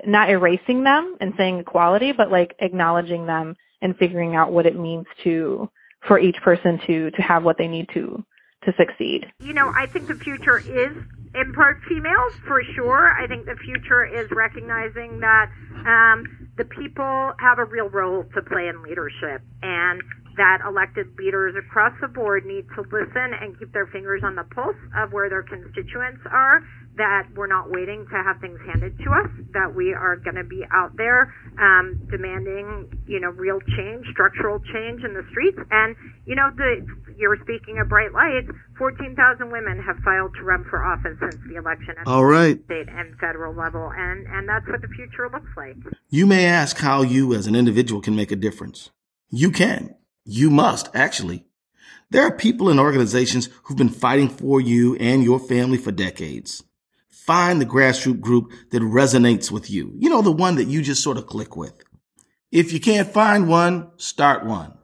not 0.06 0.30
erasing 0.30 0.84
them 0.84 1.16
and 1.22 1.34
saying 1.38 1.60
equality, 1.60 2.12
but 2.12 2.32
like 2.32 2.56
acknowledging 2.60 3.26
them 3.26 3.56
and 3.82 3.96
figuring 3.98 4.36
out 4.36 4.52
what 4.52 4.66
it 4.66 4.78
means 4.78 5.06
to 5.24 5.70
for 6.08 6.20
each 6.20 6.38
person 6.44 6.80
to 6.88 7.12
to 7.12 7.22
have 7.22 7.44
what 7.44 7.58
they 7.58 7.68
need 7.68 7.88
to 7.94 8.24
to 8.64 8.74
succeed. 8.78 9.32
You 9.40 9.54
know, 9.54 9.72
I 9.76 9.86
think 9.86 10.08
the 10.08 10.16
future 10.16 10.58
is 10.58 10.98
in 11.36 11.54
part 11.54 11.82
females 11.88 12.34
for 12.48 12.64
sure. 12.76 13.12
I 13.12 13.28
think 13.28 13.46
the 13.46 13.56
future 13.64 14.06
is 14.06 14.30
recognizing 14.32 15.20
that 15.20 15.52
um, 15.86 16.50
the 16.58 16.66
people 16.66 17.34
have 17.40 17.60
a 17.60 17.66
real 17.66 17.90
role 17.90 18.24
to 18.34 18.42
play 18.42 18.68
in 18.68 18.82
leadership 18.82 19.42
and 19.62 20.02
that 20.38 20.60
elected 20.68 21.08
leaders 21.18 21.56
across 21.56 21.94
the 22.02 22.08
board 22.08 22.46
need 22.46 22.66
to 22.76 22.82
listen 22.92 23.32
and 23.40 23.58
keep 23.60 23.72
their 23.74 23.88
fingers 23.88 24.22
on 24.24 24.36
the 24.36 24.44
pulse 24.56 24.76
of 24.98 25.12
where 25.12 25.30
their 25.30 25.44
constituents 25.44 26.22
are, 26.32 26.62
that 26.98 27.28
we're 27.36 27.48
not 27.48 27.72
waiting 27.72 28.06
to 28.12 28.18
have 28.24 28.40
things 28.40 28.60
handed 28.66 28.98
to 29.00 29.10
us, 29.12 29.30
that 29.54 29.76
we 29.76 29.94
are 29.94 30.16
going 30.16 30.36
to 30.36 30.44
be 30.44 30.64
out 30.72 30.96
there 30.98 31.34
um, 31.60 32.00
demanding, 32.10 32.88
you 33.08 33.20
know, 33.20 33.30
real 33.30 33.60
change, 33.76 34.06
structural 34.12 34.60
change 34.72 35.04
in 35.04 35.14
the 35.14 35.24
streets. 35.32 35.60
And, 35.72 35.96
you 36.26 36.36
know, 36.36 36.50
the, 36.56 36.86
you're 37.18 37.38
speaking 37.44 37.80
of 37.80 37.90
bright 37.90 38.12
lights, 38.14 38.48
14,000 38.78 39.52
women 39.52 39.82
have 39.84 39.98
filed 40.04 40.32
to 40.36 40.44
run 40.44 40.66
for 40.70 40.84
office 40.84 41.18
since 41.20 41.36
the 41.48 41.56
election 41.56 41.96
at 42.00 42.08
All 42.08 42.26
right. 42.26 42.60
state 42.66 42.88
and 42.90 43.16
federal 43.20 43.56
level. 43.56 43.92
And, 43.96 44.28
and 44.28 44.48
that's 44.48 44.68
what 44.68 44.82
the 44.82 44.92
future 44.96 45.30
looks 45.32 45.52
like. 45.56 45.76
You 46.10 46.26
may 46.26 46.46
ask 46.46 46.78
how 46.80 47.02
you 47.02 47.34
as 47.34 47.48
an 47.48 47.56
individual 47.56 48.02
can 48.02 48.16
make 48.16 48.32
a 48.32 48.36
difference. 48.36 48.92
You 49.30 49.52
can. 49.52 49.96
You 50.26 50.50
must, 50.50 50.90
actually. 50.94 51.46
There 52.10 52.24
are 52.24 52.36
people 52.36 52.70
and 52.70 52.80
organizations 52.80 53.50
who've 53.64 53.78
been 53.78 53.90
fighting 53.90 54.30
for 54.30 54.60
you 54.60 54.96
and 54.96 55.24
your 55.24 55.40
family 55.40 55.78
for 55.78 55.92
decades. 55.92 56.64
Find 57.10 57.62
the 57.62 57.66
grassroots 57.66 58.20
group 58.20 58.52
that 58.72 58.82
resonates 58.82 59.50
with 59.52 59.70
you. 59.70 59.94
You 59.98 60.10
know, 60.10 60.22
the 60.22 60.32
one 60.32 60.56
that 60.56 60.68
you 60.68 60.82
just 60.82 61.04
sort 61.04 61.18
of 61.18 61.28
click 61.28 61.56
with. 61.56 61.74
If 62.52 62.74
you 62.74 62.80
can't 62.80 63.08
find 63.08 63.48
one, 63.48 63.92
start 63.98 64.46
one. 64.46 64.78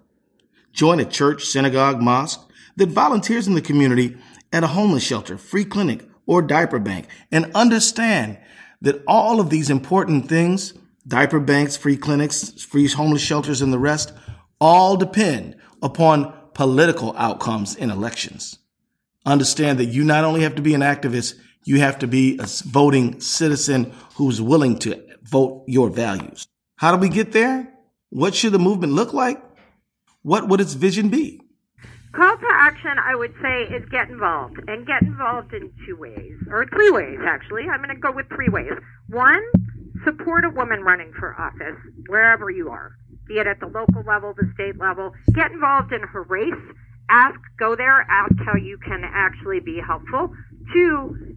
Join 0.74 1.00
a 1.00 1.06
church, 1.06 1.46
synagogue, 1.46 2.02
mosque 2.02 2.42
that 2.78 2.90
volunteers 2.90 3.48
in 3.48 3.54
the 3.54 3.62
community 3.62 4.18
at 4.52 4.64
a 4.64 4.68
homeless 4.68 5.04
shelter, 5.04 5.38
free 5.38 5.66
clinic, 5.66 6.08
or 6.26 6.42
diaper 6.42 6.80
bank 6.80 7.08
and 7.32 7.52
understand 7.54 8.38
that 8.82 9.04
all 9.08 9.40
of 9.40 9.50
these 9.50 9.70
important 9.70 10.28
things, 10.28 10.74
diaper 11.08 11.40
banks, 11.40 11.78
free 11.78 11.98
clinics, 11.98 12.64
free 12.64 12.88
homeless 12.88 13.22
shelters, 13.22 13.62
and 13.62 13.72
the 13.72 13.80
rest 13.80 14.14
all 14.62 14.96
depend 14.96 15.56
upon 15.82 16.32
political 16.54 17.14
outcomes 17.18 17.76
in 17.76 17.90
elections. 17.90 18.60
Understand 19.26 19.80
that 19.80 19.86
you 19.86 20.04
not 20.04 20.24
only 20.24 20.44
have 20.44 20.56
to 20.56 20.62
be 20.62 20.76
an 20.76 20.82
activist, 20.82 21.34
you 21.64 21.80
have 21.80 22.00
to 22.00 22.08
be 22.08 22.38
a 22.40 22.46
voting 22.66 23.20
citizen 23.20 23.94
who's 24.16 24.42
willing 24.42 24.78
to 24.80 25.04
vote 25.24 25.64
your 25.68 25.90
values. 25.90 26.48
How 26.76 26.92
do 26.92 26.98
we 26.98 27.10
get 27.10 27.32
there? 27.32 27.74
What 28.10 28.36
should 28.36 28.54
the 28.54 28.60
movement 28.60 28.94
look 28.94 29.14
like? 29.14 29.44
What 30.22 30.48
would 30.48 30.62
its 30.62 30.74
vision 30.74 31.10
be? 31.10 31.42
Call 32.14 32.38
to 32.38 32.48
action, 32.52 32.92
I 33.00 33.16
would 33.16 33.34
say, 33.42 33.64
is 33.64 33.88
get 33.90 34.10
involved. 34.10 34.58
And 34.68 34.86
get 34.86 35.02
involved 35.02 35.54
in 35.54 35.72
two 35.88 35.96
ways, 35.96 36.34
or 36.50 36.68
three 36.68 36.92
ways, 36.92 37.20
actually. 37.26 37.64
I'm 37.64 37.82
going 37.82 37.96
to 37.96 38.02
go 38.02 38.12
with 38.12 38.28
three 38.28 38.50
ways. 38.50 38.74
One, 39.08 39.42
support 40.04 40.44
a 40.46 40.50
woman 40.50 40.82
running 40.82 41.14
for 41.18 41.40
office, 41.40 41.78
wherever 42.10 42.50
you 42.50 42.70
are 42.70 42.92
be 43.28 43.36
it 43.36 43.48
at 43.48 43.60
the 43.60 43.68
local 43.68 44.04
level, 44.06 44.34
the 44.34 44.50
state 44.54 44.78
level. 44.80 45.14
Get 45.34 45.52
involved 45.52 45.94
in 45.94 46.02
her 46.02 46.24
race. 46.24 46.54
Ask, 47.10 47.40
go 47.60 47.76
there, 47.76 48.02
ask 48.10 48.34
how 48.46 48.56
you 48.56 48.78
can 48.78 49.04
actually 49.04 49.60
be 49.60 49.80
helpful. 49.86 50.34
Two, 50.74 51.36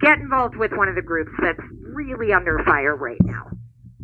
get 0.00 0.18
involved 0.18 0.56
with 0.56 0.72
one 0.72 0.88
of 0.88 0.94
the 0.94 1.02
groups 1.02 1.32
that's 1.40 1.60
really 1.82 2.32
under 2.32 2.62
fire 2.64 2.96
right 2.96 3.20
now. 3.24 3.50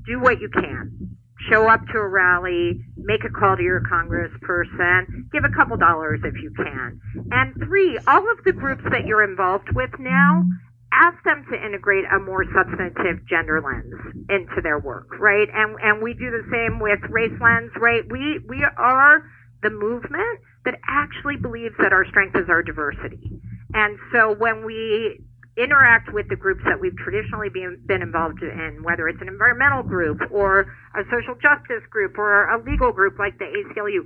Do 0.07 0.20
what 0.20 0.40
you 0.40 0.48
can. 0.48 1.16
show 1.50 1.68
up 1.68 1.80
to 1.92 1.98
a 1.98 2.09
rally, 2.09 2.80
make 2.96 3.24
a 3.24 3.28
call 3.30 3.57
to 3.57 3.62
your 3.62 3.80
congressperson, 3.80 5.30
give 5.32 5.44
a 5.44 5.55
couple 5.57 5.76
dollars 5.76 6.20
if 6.24 6.34
you 6.42 6.53
can. 6.57 7.00
And 7.30 7.55
three, 7.64 7.98
all 8.07 8.30
of 8.30 8.44
the 8.44 8.53
groups 8.53 8.82
that 8.90 9.07
you're 9.07 9.24
involved 9.24 9.68
with 9.74 9.90
now, 9.98 10.44
ask 10.93 11.16
them 11.24 11.45
to 11.51 11.57
integrate 11.57 12.05
a 12.14 12.18
more 12.20 12.45
substantive 12.53 13.26
gender 13.28 13.61
lens 13.61 14.28
into 14.28 14.61
their 14.62 14.78
work, 14.78 15.09
right? 15.18 15.49
And 15.53 15.76
and 15.82 16.03
we 16.03 16.14
do 16.14 16.30
the 16.30 16.45
same 16.53 16.78
with 16.78 17.01
race 17.11 17.34
lens, 17.40 17.72
right? 17.80 18.05
We 18.11 18.40
we 18.49 18.64
are 18.76 19.24
the 19.62 19.70
movement 19.70 20.40
that 20.64 20.78
actually 20.86 21.36
believes 21.36 21.74
that 21.78 21.93
our 21.93 22.05
strength 22.07 22.36
is 22.36 22.49
our 22.49 22.62
diversity. 22.62 23.40
And 23.74 23.99
so 24.12 24.34
when 24.38 24.64
we 24.64 25.24
interact 25.57 26.12
with 26.12 26.28
the 26.28 26.36
groups 26.36 26.62
that 26.64 26.80
we've 26.80 26.97
traditionally 26.97 27.49
been, 27.51 27.82
been 27.84 28.01
involved 28.01 28.43
in, 28.43 28.80
whether 28.82 29.09
it's 29.09 29.20
an 29.20 29.28
environmental 29.28 29.82
group 29.82 30.18
or 30.30 30.61
a 30.97 31.05
social 31.12 31.34
justice 31.36 31.84
group 31.90 32.16
or 32.16 32.49
a 32.49 32.62
legal 32.64 32.93
group 32.93 33.18
like 33.18 33.36
the 33.38 33.45
ACLU, 33.45 34.01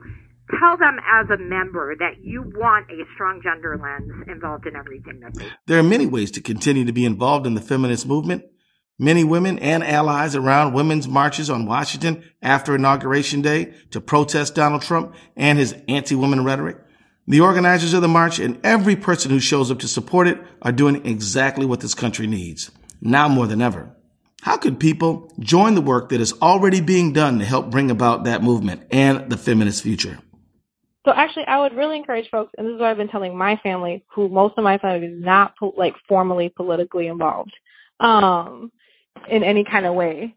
tell 0.50 0.76
them 0.76 0.98
as 1.06 1.28
a 1.30 1.38
member 1.42 1.94
that 1.98 2.22
you 2.22 2.42
want 2.42 2.90
a 2.90 3.04
strong 3.14 3.40
gender 3.42 3.78
lens 3.80 4.28
involved 4.28 4.66
in 4.66 4.76
everything 4.76 5.20
that 5.20 5.34
they 5.34 5.44
do. 5.44 5.50
There 5.66 5.78
are 5.78 5.82
many 5.82 6.06
ways 6.06 6.30
to 6.32 6.40
continue 6.40 6.84
to 6.84 6.92
be 6.92 7.04
involved 7.04 7.46
in 7.46 7.54
the 7.54 7.60
feminist 7.60 8.06
movement. 8.06 8.44
Many 8.98 9.24
women 9.24 9.58
and 9.58 9.84
allies 9.84 10.34
around 10.34 10.72
women's 10.72 11.06
marches 11.06 11.50
on 11.50 11.66
Washington 11.66 12.24
after 12.40 12.74
Inauguration 12.74 13.42
Day 13.42 13.74
to 13.90 14.00
protest 14.00 14.54
Donald 14.54 14.82
Trump 14.82 15.14
and 15.36 15.58
his 15.58 15.74
anti-woman 15.86 16.44
rhetoric. 16.44 16.78
The 17.28 17.40
organizers 17.40 17.92
of 17.92 18.02
the 18.02 18.08
march 18.08 18.38
and 18.38 18.58
every 18.64 18.96
person 18.96 19.30
who 19.30 19.40
shows 19.40 19.70
up 19.70 19.80
to 19.80 19.88
support 19.88 20.28
it 20.28 20.38
are 20.62 20.72
doing 20.72 21.04
exactly 21.04 21.66
what 21.66 21.80
this 21.80 21.94
country 21.94 22.26
needs, 22.26 22.70
now 23.00 23.28
more 23.28 23.46
than 23.46 23.60
ever. 23.60 23.94
How 24.42 24.56
could 24.56 24.78
people 24.78 25.32
join 25.40 25.74
the 25.74 25.80
work 25.80 26.10
that 26.10 26.20
is 26.20 26.32
already 26.40 26.80
being 26.80 27.12
done 27.12 27.40
to 27.40 27.44
help 27.44 27.68
bring 27.68 27.90
about 27.90 28.24
that 28.24 28.44
movement 28.44 28.86
and 28.92 29.28
the 29.28 29.36
feminist 29.36 29.82
future? 29.82 30.20
So 31.06 31.12
actually, 31.14 31.44
I 31.46 31.60
would 31.60 31.74
really 31.74 31.96
encourage 31.96 32.28
folks, 32.30 32.52
and 32.58 32.66
this 32.66 32.74
is 32.74 32.80
what 32.80 32.88
I've 32.88 32.96
been 32.96 33.08
telling 33.08 33.38
my 33.38 33.56
family, 33.62 34.04
who 34.12 34.28
most 34.28 34.54
of 34.58 34.64
my 34.64 34.76
family 34.76 35.06
is 35.06 35.24
not 35.24 35.54
like 35.76 35.94
formally 36.08 36.48
politically 36.48 37.06
involved 37.06 37.52
um, 38.00 38.72
in 39.30 39.44
any 39.44 39.62
kind 39.62 39.86
of 39.86 39.94
way, 39.94 40.34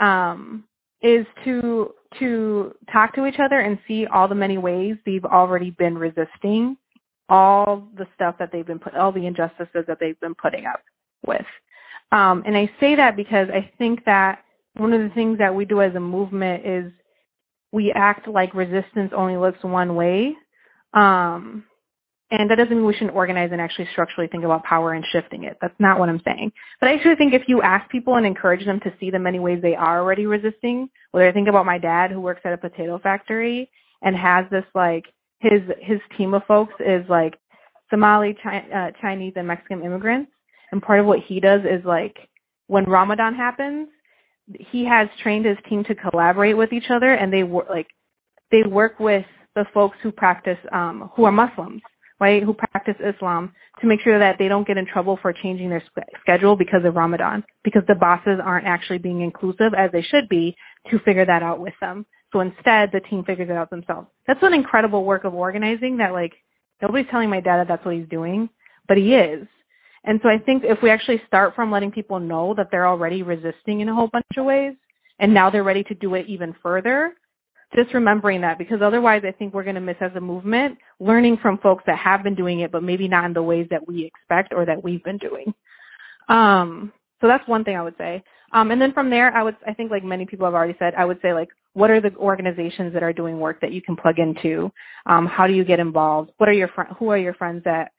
um, 0.00 0.64
is 1.02 1.24
to 1.44 1.94
to 2.18 2.74
talk 2.92 3.14
to 3.14 3.26
each 3.26 3.38
other 3.38 3.60
and 3.60 3.78
see 3.86 4.06
all 4.06 4.26
the 4.26 4.34
many 4.34 4.58
ways 4.58 4.96
they've 5.06 5.24
already 5.24 5.70
been 5.70 5.96
resisting 5.96 6.76
all 7.28 7.86
the 7.96 8.06
stuff 8.14 8.34
that 8.40 8.50
they've 8.50 8.66
been 8.66 8.78
put, 8.78 8.94
all 8.96 9.12
the 9.12 9.26
injustices 9.26 9.84
that 9.86 9.98
they've 10.00 10.18
been 10.18 10.34
putting 10.34 10.66
up 10.66 10.80
with. 11.26 11.46
Um, 12.10 12.42
and 12.44 12.56
I 12.56 12.70
say 12.80 12.96
that 12.96 13.14
because 13.14 13.48
I 13.52 13.70
think 13.78 14.04
that 14.06 14.42
one 14.74 14.92
of 14.92 15.00
the 15.00 15.14
things 15.14 15.38
that 15.38 15.54
we 15.54 15.64
do 15.64 15.80
as 15.80 15.94
a 15.94 16.00
movement 16.00 16.66
is 16.66 16.92
we 17.72 17.92
act 17.92 18.28
like 18.28 18.54
resistance 18.54 19.12
only 19.14 19.36
looks 19.36 19.62
one 19.62 19.94
way. 19.94 20.34
Um, 20.94 21.64
and 22.30 22.50
that 22.50 22.56
doesn't 22.56 22.74
mean 22.74 22.84
we 22.84 22.92
shouldn't 22.92 23.16
organize 23.16 23.50
and 23.52 23.60
actually 23.60 23.88
structurally 23.92 24.28
think 24.28 24.44
about 24.44 24.62
power 24.64 24.92
and 24.92 25.04
shifting 25.12 25.44
it. 25.44 25.56
That's 25.62 25.74
not 25.78 25.98
what 25.98 26.10
I'm 26.10 26.20
saying. 26.24 26.52
But 26.78 26.90
I 26.90 26.94
actually 26.94 27.16
think 27.16 27.32
if 27.32 27.44
you 27.48 27.62
ask 27.62 27.88
people 27.90 28.16
and 28.16 28.26
encourage 28.26 28.64
them 28.66 28.80
to 28.80 28.92
see 29.00 29.10
the 29.10 29.18
many 29.18 29.38
ways 29.38 29.60
they 29.62 29.74
are 29.74 30.00
already 30.00 30.26
resisting, 30.26 30.90
whether 31.12 31.26
I 31.26 31.32
think 31.32 31.48
about 31.48 31.64
my 31.64 31.78
dad 31.78 32.10
who 32.10 32.20
works 32.20 32.42
at 32.44 32.52
a 32.52 32.58
potato 32.58 32.98
factory 32.98 33.70
and 34.02 34.14
has 34.14 34.44
this 34.50 34.64
like 34.74 35.04
his 35.40 35.62
his 35.80 36.00
team 36.16 36.34
of 36.34 36.44
folks 36.46 36.74
is 36.80 37.08
like 37.08 37.38
Somali, 37.90 38.36
Chi- 38.42 38.68
uh, 38.74 38.90
Chinese, 39.00 39.32
and 39.36 39.46
Mexican 39.46 39.82
immigrants, 39.82 40.30
and 40.72 40.82
part 40.82 41.00
of 41.00 41.06
what 41.06 41.20
he 41.20 41.40
does 41.40 41.62
is 41.62 41.84
like 41.84 42.16
when 42.66 42.84
Ramadan 42.84 43.34
happens, 43.34 43.88
he 44.70 44.84
has 44.84 45.08
trained 45.22 45.44
his 45.44 45.58
team 45.68 45.84
to 45.84 45.94
collaborate 45.94 46.56
with 46.56 46.72
each 46.72 46.90
other, 46.90 47.12
and 47.14 47.32
they 47.32 47.42
work 47.42 47.68
like 47.68 47.88
they 48.50 48.62
work 48.62 48.98
with 48.98 49.26
the 49.54 49.64
folks 49.74 49.96
who 50.02 50.12
practice 50.12 50.58
um, 50.72 51.10
who 51.14 51.24
are 51.24 51.32
Muslims 51.32 51.82
right, 52.20 52.42
who 52.42 52.54
practice 52.54 52.96
Islam 53.04 53.52
to 53.80 53.86
make 53.86 54.00
sure 54.00 54.18
that 54.18 54.36
they 54.38 54.48
don't 54.48 54.66
get 54.66 54.76
in 54.76 54.86
trouble 54.86 55.18
for 55.20 55.32
changing 55.32 55.70
their 55.70 55.82
schedule 56.20 56.56
because 56.56 56.84
of 56.84 56.96
Ramadan, 56.96 57.44
because 57.62 57.82
the 57.86 57.94
bosses 57.94 58.40
aren't 58.42 58.66
actually 58.66 58.98
being 58.98 59.20
inclusive 59.20 59.72
as 59.76 59.90
they 59.92 60.02
should 60.02 60.28
be 60.28 60.56
to 60.90 60.98
figure 61.00 61.24
that 61.24 61.42
out 61.42 61.60
with 61.60 61.74
them. 61.80 62.06
So 62.32 62.40
instead, 62.40 62.90
the 62.92 63.00
team 63.00 63.24
figures 63.24 63.48
it 63.48 63.56
out 63.56 63.70
themselves. 63.70 64.08
That's 64.26 64.42
an 64.42 64.52
incredible 64.52 65.04
work 65.04 65.24
of 65.24 65.34
organizing 65.34 65.98
that 65.98 66.12
like 66.12 66.32
nobody's 66.82 67.10
telling 67.10 67.30
my 67.30 67.40
dad 67.40 67.58
that 67.58 67.68
that's 67.68 67.84
what 67.84 67.94
he's 67.94 68.08
doing, 68.08 68.50
but 68.86 68.96
he 68.96 69.14
is. 69.14 69.46
And 70.04 70.20
so 70.22 70.28
I 70.28 70.38
think 70.38 70.64
if 70.64 70.80
we 70.82 70.90
actually 70.90 71.20
start 71.26 71.54
from 71.54 71.70
letting 71.70 71.90
people 71.90 72.20
know 72.20 72.54
that 72.54 72.68
they're 72.70 72.86
already 72.86 73.22
resisting 73.22 73.80
in 73.80 73.88
a 73.88 73.94
whole 73.94 74.08
bunch 74.08 74.26
of 74.36 74.44
ways, 74.44 74.74
and 75.18 75.34
now 75.34 75.50
they're 75.50 75.64
ready 75.64 75.82
to 75.84 75.94
do 75.94 76.14
it 76.14 76.26
even 76.28 76.54
further, 76.62 77.14
just 77.74 77.92
remembering 77.92 78.40
that 78.40 78.56
because 78.56 78.80
otherwise 78.80 79.22
I 79.26 79.32
think 79.32 79.52
we're 79.52 79.64
going 79.64 79.74
to 79.74 79.80
miss 79.80 79.96
as 80.00 80.12
a 80.14 80.20
movement 80.20 80.78
learning 81.00 81.38
from 81.38 81.58
folks 81.58 81.84
that 81.86 81.98
have 81.98 82.22
been 82.22 82.34
doing 82.34 82.60
it, 82.60 82.72
but 82.72 82.82
maybe 82.82 83.08
not 83.08 83.24
in 83.24 83.32
the 83.32 83.42
ways 83.42 83.66
that 83.70 83.86
we 83.86 84.04
expect 84.04 84.54
or 84.54 84.64
that 84.64 84.82
we've 84.82 85.04
been 85.04 85.18
doing. 85.18 85.52
Um, 86.28 86.92
so 87.20 87.26
that's 87.26 87.46
one 87.48 87.64
thing 87.64 87.76
I 87.76 87.82
would 87.82 87.96
say. 87.98 88.22
Um, 88.52 88.70
and 88.70 88.80
then 88.80 88.92
from 88.92 89.10
there, 89.10 89.34
I 89.34 89.42
would, 89.42 89.56
I 89.66 89.74
think 89.74 89.90
like 89.90 90.04
many 90.04 90.24
people 90.24 90.46
have 90.46 90.54
already 90.54 90.76
said, 90.78 90.94
I 90.96 91.04
would 91.04 91.20
say 91.20 91.34
like, 91.34 91.48
what 91.74 91.90
are 91.90 92.00
the 92.00 92.14
organizations 92.16 92.94
that 92.94 93.02
are 93.02 93.12
doing 93.12 93.38
work 93.38 93.60
that 93.60 93.72
you 93.72 93.82
can 93.82 93.96
plug 93.96 94.18
into? 94.18 94.72
Um, 95.06 95.26
how 95.26 95.46
do 95.46 95.52
you 95.52 95.64
get 95.64 95.80
involved? 95.80 96.30
What 96.38 96.48
are 96.48 96.52
your 96.52 96.68
who 96.98 97.10
are 97.10 97.18
your 97.18 97.34
friends 97.34 97.62
that 97.64 97.92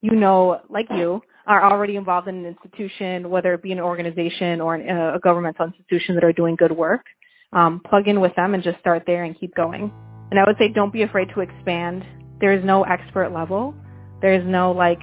you 0.00 0.16
know, 0.16 0.60
like 0.68 0.86
you, 0.90 1.22
are 1.46 1.70
already 1.70 1.96
involved 1.96 2.28
in 2.28 2.36
an 2.36 2.46
institution, 2.46 3.30
whether 3.30 3.54
it 3.54 3.62
be 3.62 3.72
an 3.72 3.80
organization 3.80 4.60
or 4.60 4.74
an, 4.74 4.88
a 4.88 5.18
governmental 5.18 5.66
institution 5.66 6.14
that 6.14 6.24
are 6.24 6.32
doing 6.32 6.56
good 6.56 6.72
work? 6.72 7.04
um, 7.52 7.80
plug 7.88 8.08
in 8.08 8.20
with 8.20 8.34
them 8.34 8.54
and 8.54 8.62
just 8.62 8.78
start 8.80 9.04
there 9.06 9.24
and 9.24 9.38
keep 9.38 9.54
going. 9.54 9.92
And 10.30 10.40
I 10.40 10.44
would 10.46 10.56
say 10.58 10.68
don't 10.68 10.92
be 10.92 11.02
afraid 11.02 11.28
to 11.34 11.40
expand. 11.40 12.04
There 12.40 12.52
is 12.52 12.64
no 12.64 12.84
expert 12.84 13.32
level. 13.32 13.74
There 14.20 14.32
is 14.32 14.44
no 14.46 14.72
like 14.72 15.00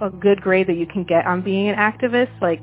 a 0.00 0.10
good 0.10 0.40
grade 0.40 0.66
that 0.66 0.76
you 0.76 0.86
can 0.86 1.04
get 1.04 1.26
on 1.26 1.42
being 1.42 1.68
an 1.68 1.76
activist. 1.76 2.40
Like 2.40 2.62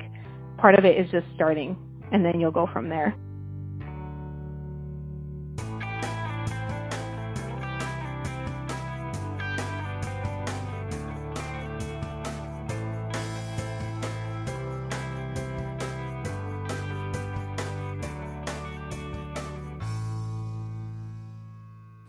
part 0.58 0.76
of 0.76 0.86
it 0.86 0.98
is 0.98 1.10
just 1.12 1.26
starting 1.36 1.78
and 2.12 2.26
then 2.26 2.40
you'll 2.40 2.52
go 2.52 2.68
from 2.72 2.90
there. 2.90 3.16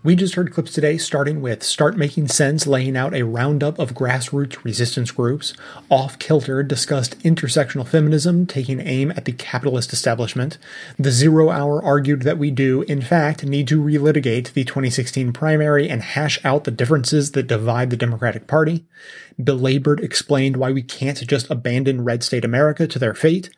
We 0.05 0.17
just 0.17 0.35
heard 0.35 0.53
clips 0.53 0.73
today 0.73 0.99
starting 0.99 1.41
with 1.41 1.63
Start 1.63 1.97
Making 1.97 2.27
Sense 2.27 2.67
laying 2.67 2.97
out 2.97 3.15
a 3.15 3.23
roundup 3.23 3.79
of 3.79 3.95
grassroots 3.95 4.65
resistance 4.65 5.13
groups. 5.13 5.55
Off 5.91 6.19
Kilter 6.19 6.65
discussed 6.65 7.17
intersectional 7.21 7.87
feminism 7.87 8.45
taking 8.45 8.81
aim 8.81 9.13
at 9.13 9.27
the 9.27 9.33
capitalist 9.33 9.93
establishment. 9.93 10.59
The 10.99 11.13
Zero 11.13 11.51
Hour 11.51 11.81
argued 11.81 12.23
that 12.23 12.37
we 12.37 12.51
do, 12.51 12.83
in 12.83 13.01
fact, 13.01 13.45
need 13.45 13.69
to 13.69 13.81
relitigate 13.81 14.55
the 14.55 14.65
2016 14.65 15.33
primary 15.33 15.89
and 15.89 16.03
hash 16.03 16.45
out 16.45 16.65
the 16.65 16.73
differences 16.73 17.31
that 17.31 17.47
divide 17.47 17.91
the 17.91 17.97
Democratic 17.97 18.49
Party. 18.49 18.85
Belabored 19.39 20.01
explained 20.01 20.57
why 20.57 20.73
we 20.73 20.83
can't 20.83 21.25
just 21.29 21.49
abandon 21.49 22.03
red 22.03 22.25
state 22.25 22.45
America 22.45 22.89
to 22.89 22.99
their 22.99 23.15
fate. 23.15 23.51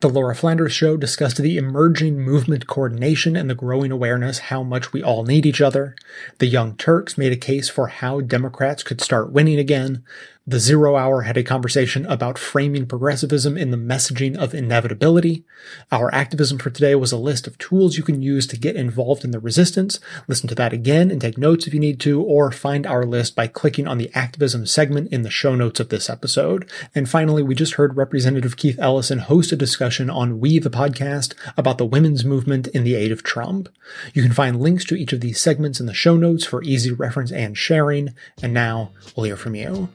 The 0.00 0.08
Laura 0.08 0.34
Flanders 0.34 0.72
Show 0.72 0.96
discussed 0.96 1.36
the 1.36 1.58
emerging 1.58 2.20
movement 2.20 2.66
coordination 2.66 3.36
and 3.36 3.50
the 3.50 3.54
growing 3.54 3.92
awareness 3.92 4.38
how 4.38 4.62
much 4.62 4.94
we 4.94 5.02
all 5.02 5.24
need 5.24 5.44
each 5.44 5.60
other. 5.60 5.94
The 6.38 6.46
Young 6.46 6.74
Turks 6.76 7.18
made 7.18 7.32
a 7.32 7.36
case 7.36 7.68
for 7.68 7.88
how 7.88 8.22
Democrats 8.22 8.82
could 8.82 9.02
start 9.02 9.30
winning 9.30 9.58
again. 9.58 10.02
The 10.50 10.58
Zero 10.58 10.96
Hour 10.96 11.22
had 11.22 11.36
a 11.36 11.44
conversation 11.44 12.04
about 12.06 12.36
framing 12.36 12.84
progressivism 12.84 13.56
in 13.56 13.70
the 13.70 13.76
messaging 13.76 14.36
of 14.36 14.52
inevitability. 14.52 15.44
Our 15.92 16.12
activism 16.12 16.58
for 16.58 16.70
today 16.70 16.96
was 16.96 17.12
a 17.12 17.16
list 17.16 17.46
of 17.46 17.56
tools 17.56 17.96
you 17.96 18.02
can 18.02 18.20
use 18.20 18.48
to 18.48 18.58
get 18.58 18.74
involved 18.74 19.24
in 19.24 19.30
the 19.30 19.38
resistance. 19.38 20.00
Listen 20.26 20.48
to 20.48 20.56
that 20.56 20.72
again 20.72 21.08
and 21.12 21.20
take 21.20 21.38
notes 21.38 21.68
if 21.68 21.72
you 21.72 21.78
need 21.78 22.00
to, 22.00 22.20
or 22.20 22.50
find 22.50 22.84
our 22.84 23.06
list 23.06 23.36
by 23.36 23.46
clicking 23.46 23.86
on 23.86 23.98
the 23.98 24.10
activism 24.12 24.66
segment 24.66 25.12
in 25.12 25.22
the 25.22 25.30
show 25.30 25.54
notes 25.54 25.78
of 25.78 25.88
this 25.88 26.10
episode. 26.10 26.68
And 26.96 27.08
finally, 27.08 27.44
we 27.44 27.54
just 27.54 27.74
heard 27.74 27.96
Representative 27.96 28.56
Keith 28.56 28.80
Ellison 28.80 29.20
host 29.20 29.52
a 29.52 29.56
discussion 29.56 30.10
on 30.10 30.40
We 30.40 30.58
the 30.58 30.68
Podcast 30.68 31.32
about 31.56 31.78
the 31.78 31.86
women's 31.86 32.24
movement 32.24 32.66
in 32.66 32.82
the 32.82 32.96
aid 32.96 33.12
of 33.12 33.22
Trump. 33.22 33.68
You 34.14 34.24
can 34.24 34.32
find 34.32 34.60
links 34.60 34.84
to 34.86 34.96
each 34.96 35.12
of 35.12 35.20
these 35.20 35.40
segments 35.40 35.78
in 35.78 35.86
the 35.86 35.94
show 35.94 36.16
notes 36.16 36.44
for 36.44 36.60
easy 36.64 36.90
reference 36.90 37.30
and 37.30 37.56
sharing. 37.56 38.16
And 38.42 38.52
now 38.52 38.90
we'll 39.14 39.26
hear 39.26 39.36
from 39.36 39.54
you. 39.54 39.90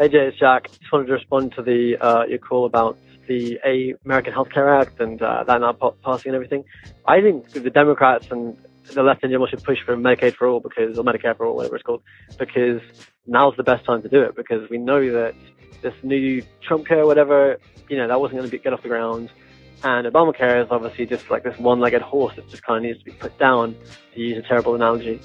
Hey 0.00 0.08
Jay, 0.08 0.28
it's 0.28 0.38
Jack. 0.38 0.70
Just 0.70 0.90
wanted 0.90 1.08
to 1.08 1.12
respond 1.12 1.52
to 1.56 1.62
the 1.62 1.98
uh, 2.00 2.24
your 2.24 2.38
call 2.38 2.64
about 2.64 2.96
the 3.28 3.58
American 4.02 4.32
Healthcare 4.32 4.80
Act 4.80 4.98
and 4.98 5.20
uh, 5.20 5.44
that 5.44 5.60
not 5.60 5.78
passing 6.02 6.30
and 6.30 6.36
everything. 6.36 6.64
I 7.06 7.20
think 7.20 7.50
the 7.50 7.68
Democrats 7.68 8.28
and 8.30 8.56
the 8.94 9.02
left 9.02 9.22
in 9.24 9.28
general 9.28 9.46
should 9.46 9.62
push 9.62 9.76
for 9.84 9.94
Medicaid 9.98 10.36
for 10.36 10.48
all 10.48 10.60
because 10.60 10.98
or 10.98 11.04
Medicare 11.04 11.36
for 11.36 11.44
all, 11.44 11.54
whatever 11.54 11.76
it's 11.76 11.84
called, 11.84 12.02
because 12.38 12.80
now's 13.26 13.54
the 13.58 13.62
best 13.62 13.84
time 13.84 14.00
to 14.00 14.08
do 14.08 14.22
it 14.22 14.34
because 14.34 14.70
we 14.70 14.78
know 14.78 15.12
that 15.12 15.34
this 15.82 15.92
new 16.02 16.42
Trump 16.62 16.86
care, 16.86 17.04
whatever, 17.04 17.58
you 17.90 17.98
know, 17.98 18.08
that 18.08 18.22
wasn't 18.22 18.38
going 18.38 18.48
to 18.48 18.56
get 18.56 18.72
off 18.72 18.80
the 18.80 18.88
ground. 18.88 19.28
And 19.84 20.06
Obamacare 20.06 20.64
is 20.64 20.68
obviously 20.70 21.04
just 21.04 21.30
like 21.30 21.44
this 21.44 21.58
one-legged 21.58 22.00
horse 22.00 22.36
that 22.36 22.48
just 22.48 22.62
kind 22.62 22.78
of 22.78 22.84
needs 22.84 23.00
to 23.00 23.04
be 23.04 23.12
put 23.12 23.38
down, 23.38 23.76
to 24.14 24.18
use 24.18 24.38
a 24.38 24.48
terrible 24.48 24.74
analogy. 24.74 25.20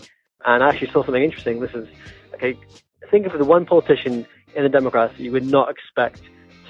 And 0.46 0.62
I 0.62 0.68
actually 0.68 0.92
saw 0.92 1.06
something 1.06 1.24
interesting. 1.24 1.62
This 1.62 1.74
is, 1.74 1.88
okay, 2.34 2.60
think 3.10 3.26
of 3.26 3.40
the 3.40 3.46
one 3.46 3.66
politician 3.66 4.28
in 4.56 4.64
the 4.64 4.70
Democrats 4.70 5.18
you 5.18 5.32
would 5.32 5.46
not 5.46 5.70
expect 5.70 6.22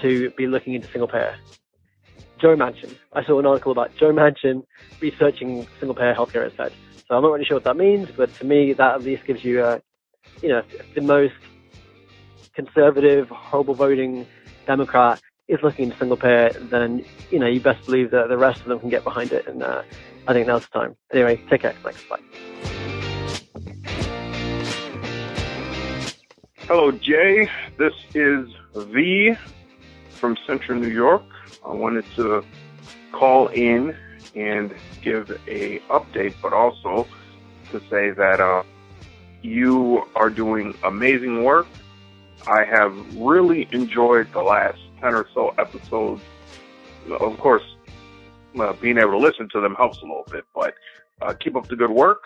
to 0.02 0.30
be 0.30 0.46
looking 0.46 0.74
into 0.74 0.88
single 0.88 1.08
payer. 1.08 1.36
Joe 2.38 2.54
Manchin. 2.54 2.94
I 3.12 3.24
saw 3.24 3.38
an 3.38 3.46
article 3.46 3.72
about 3.72 3.96
Joe 3.96 4.12
Manchin 4.12 4.64
researching 5.00 5.66
single 5.78 5.94
payer 5.94 6.14
healthcare 6.14 6.44
instead. 6.44 6.72
So 7.08 7.16
I'm 7.16 7.22
not 7.22 7.32
really 7.32 7.44
sure 7.44 7.56
what 7.56 7.64
that 7.64 7.76
means, 7.76 8.10
but 8.16 8.34
to 8.36 8.44
me, 8.44 8.72
that 8.72 8.94
at 8.94 9.02
least 9.02 9.24
gives 9.24 9.44
you 9.44 9.64
a, 9.64 9.80
you 10.42 10.48
know, 10.48 10.62
the 10.94 11.00
most 11.00 11.34
conservative, 12.54 13.28
horrible 13.28 13.74
voting 13.74 14.26
Democrat 14.66 15.20
is 15.48 15.60
looking 15.62 15.84
into 15.84 15.96
single 15.98 16.16
payer, 16.16 16.50
then, 16.50 17.04
you 17.30 17.38
know, 17.38 17.46
you 17.46 17.60
best 17.60 17.84
believe 17.86 18.10
that 18.10 18.28
the 18.28 18.36
rest 18.36 18.60
of 18.60 18.66
them 18.66 18.80
can 18.80 18.90
get 18.90 19.04
behind 19.04 19.32
it. 19.32 19.46
And 19.46 19.62
uh, 19.62 19.82
I 20.26 20.32
think 20.32 20.48
now's 20.48 20.66
the 20.66 20.80
time. 20.80 20.96
Anyway, 21.12 21.40
take 21.48 21.62
care. 21.62 21.74
Thanks. 21.82 22.02
Bye. 22.04 22.85
Hello, 26.68 26.90
Jay. 26.90 27.48
This 27.78 27.92
is 28.12 28.48
V 28.74 29.36
from 30.10 30.36
Central 30.48 30.76
New 30.76 30.88
York. 30.88 31.22
I 31.64 31.70
wanted 31.72 32.04
to 32.16 32.44
call 33.12 33.46
in 33.46 33.96
and 34.34 34.74
give 35.00 35.30
a 35.46 35.78
update, 35.88 36.34
but 36.42 36.52
also 36.52 37.06
to 37.70 37.78
say 37.88 38.10
that 38.10 38.40
uh, 38.40 38.64
you 39.42 40.08
are 40.16 40.28
doing 40.28 40.74
amazing 40.82 41.44
work. 41.44 41.68
I 42.48 42.64
have 42.64 42.92
really 43.16 43.68
enjoyed 43.70 44.32
the 44.32 44.42
last 44.42 44.80
10 45.00 45.14
or 45.14 45.28
so 45.32 45.50
episodes. 45.58 46.20
Of 47.08 47.38
course, 47.38 47.76
uh, 48.58 48.72
being 48.72 48.98
able 48.98 49.12
to 49.12 49.18
listen 49.18 49.48
to 49.52 49.60
them 49.60 49.76
helps 49.76 49.98
a 49.98 50.02
little 50.02 50.26
bit, 50.32 50.44
but 50.52 50.74
uh, 51.22 51.32
keep 51.34 51.54
up 51.54 51.68
the 51.68 51.76
good 51.76 51.92
work. 51.92 52.22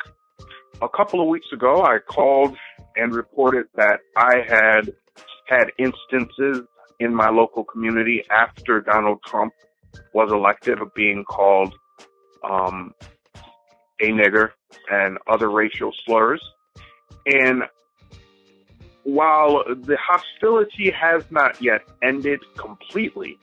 A 0.81 0.89
couple 0.89 1.21
of 1.21 1.29
weeks 1.29 1.53
ago, 1.53 1.85
I 1.85 1.99
called 1.99 2.57
and 2.97 3.15
reported 3.15 3.67
that 3.77 4.01
I 4.17 4.43
had 4.47 4.93
had 5.47 5.73
instances 5.79 6.63
in 7.01 7.15
my 7.15 7.31
local 7.31 7.65
community 7.65 8.23
after 8.31 8.81
Donald 8.81 9.21
Trump 9.27 9.53
was 10.13 10.31
elected 10.31 10.81
of 10.81 10.95
being 10.95 11.25
called 11.25 11.75
um, 12.49 12.95
a 14.01 14.07
nigger 14.07 14.51
and 14.91 15.19
other 15.29 15.51
racial 15.51 15.93
slurs. 16.05 16.43
And 17.27 17.65
while 19.03 19.65
the 19.67 19.97
hostility 20.01 20.91
has 20.91 21.25
not 21.31 21.61
yet 21.61 21.83
ended 22.03 22.41
completely, 22.57 23.39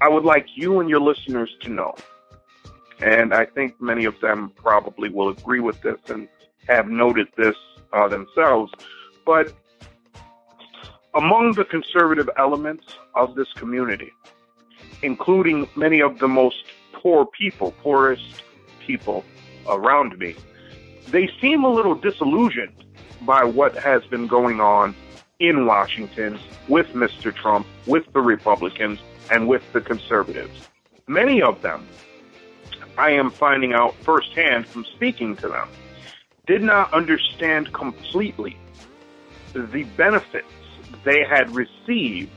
I 0.00 0.08
would 0.08 0.24
like 0.24 0.46
you 0.54 0.80
and 0.80 0.88
your 0.88 1.00
listeners 1.00 1.50
to 1.62 1.70
know, 1.70 1.94
and 3.00 3.34
I 3.34 3.44
think 3.44 3.80
many 3.80 4.04
of 4.04 4.18
them 4.20 4.52
probably 4.54 5.10
will 5.10 5.28
agree 5.30 5.60
with 5.60 5.80
this 5.82 5.98
and 6.08 6.28
have 6.68 6.88
noted 6.88 7.26
this 7.36 7.56
uh, 7.92 8.08
themselves, 8.08 8.72
but 9.24 9.52
among 11.14 11.52
the 11.52 11.64
conservative 11.64 12.28
elements 12.36 12.84
of 13.14 13.34
this 13.34 13.52
community, 13.54 14.12
including 15.02 15.68
many 15.76 16.00
of 16.00 16.18
the 16.18 16.28
most 16.28 16.64
poor 16.92 17.26
people, 17.26 17.72
poorest 17.82 18.42
people 18.86 19.24
around 19.68 20.18
me, 20.18 20.34
they 21.08 21.30
seem 21.40 21.64
a 21.64 21.70
little 21.70 21.94
disillusioned 21.94 22.84
by 23.22 23.44
what 23.44 23.76
has 23.76 24.04
been 24.04 24.26
going 24.26 24.60
on 24.60 24.94
in 25.40 25.66
Washington 25.66 26.38
with 26.68 26.88
Mr. 26.88 27.34
Trump, 27.34 27.66
with 27.86 28.12
the 28.12 28.20
Republicans, 28.20 28.98
and 29.30 29.48
with 29.48 29.62
the 29.72 29.80
conservatives. 29.80 30.68
Many 31.06 31.40
of 31.42 31.62
them, 31.62 31.86
I 32.96 33.10
am 33.10 33.30
finding 33.30 33.72
out 33.72 33.94
firsthand 34.02 34.66
from 34.66 34.84
speaking 34.84 35.36
to 35.36 35.48
them, 35.48 35.68
did 36.48 36.62
not 36.62 36.92
understand 36.94 37.72
completely 37.74 38.56
the 39.52 39.84
benefits 39.96 40.48
they 41.04 41.22
had 41.22 41.54
received 41.54 42.32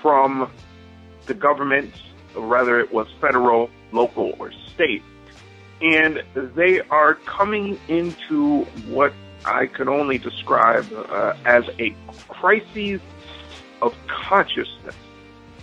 from 0.00 0.50
the 1.26 1.34
government, 1.34 1.92
whether 2.34 2.78
it 2.78 2.92
was 2.92 3.08
federal, 3.20 3.68
local, 3.92 4.34
or 4.38 4.52
state. 4.72 5.02
And 5.82 6.22
they 6.34 6.80
are 6.90 7.14
coming 7.14 7.78
into 7.88 8.62
what 8.88 9.12
I 9.44 9.66
can 9.66 9.88
only 9.88 10.18
describe 10.18 10.90
uh, 10.92 11.34
as 11.44 11.64
a 11.80 11.94
crisis 12.28 13.00
of 13.82 13.96
consciousness, 14.06 14.94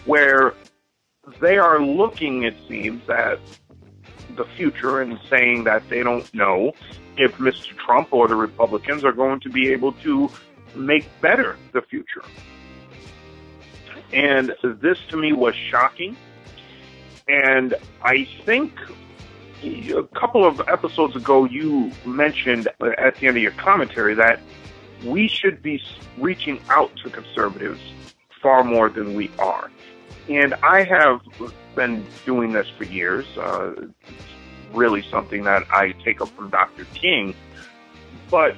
where 0.05 0.53
they 1.39 1.57
are 1.57 1.79
looking, 1.81 2.43
it 2.43 2.55
seems, 2.67 3.07
at 3.09 3.39
the 4.35 4.45
future 4.57 5.01
and 5.01 5.17
saying 5.29 5.63
that 5.65 5.87
they 5.89 6.03
don't 6.03 6.31
know 6.33 6.73
if 7.17 7.37
Mr. 7.37 7.75
Trump 7.77 8.13
or 8.13 8.27
the 8.27 8.35
Republicans 8.35 9.03
are 9.03 9.11
going 9.11 9.39
to 9.41 9.49
be 9.49 9.71
able 9.71 9.93
to 9.93 10.29
make 10.75 11.05
better 11.21 11.57
the 11.73 11.81
future. 11.81 12.23
And 14.13 14.55
this 14.63 14.99
to 15.09 15.17
me 15.17 15.33
was 15.33 15.55
shocking. 15.55 16.15
And 17.27 17.75
I 18.01 18.25
think 18.45 18.73
a 19.63 20.03
couple 20.15 20.45
of 20.45 20.61
episodes 20.67 21.15
ago, 21.15 21.45
you 21.45 21.91
mentioned 22.05 22.67
at 22.97 23.15
the 23.15 23.27
end 23.27 23.37
of 23.37 23.43
your 23.43 23.51
commentary 23.53 24.13
that 24.15 24.39
we 25.03 25.27
should 25.27 25.61
be 25.61 25.81
reaching 26.17 26.59
out 26.69 26.95
to 27.03 27.09
conservatives 27.09 27.81
far 28.41 28.63
more 28.63 28.89
than 28.89 29.13
we 29.13 29.29
are. 29.39 29.69
And 30.29 30.53
I 30.55 30.83
have 30.83 31.21
been 31.75 32.05
doing 32.25 32.53
this 32.53 32.67
for 32.77 32.83
years. 32.83 33.25
Uh, 33.37 33.73
really 34.73 35.03
something 35.09 35.43
that 35.43 35.63
I 35.71 35.93
take 36.03 36.21
up 36.21 36.29
from 36.29 36.49
Dr. 36.49 36.85
King. 36.93 37.33
But 38.29 38.55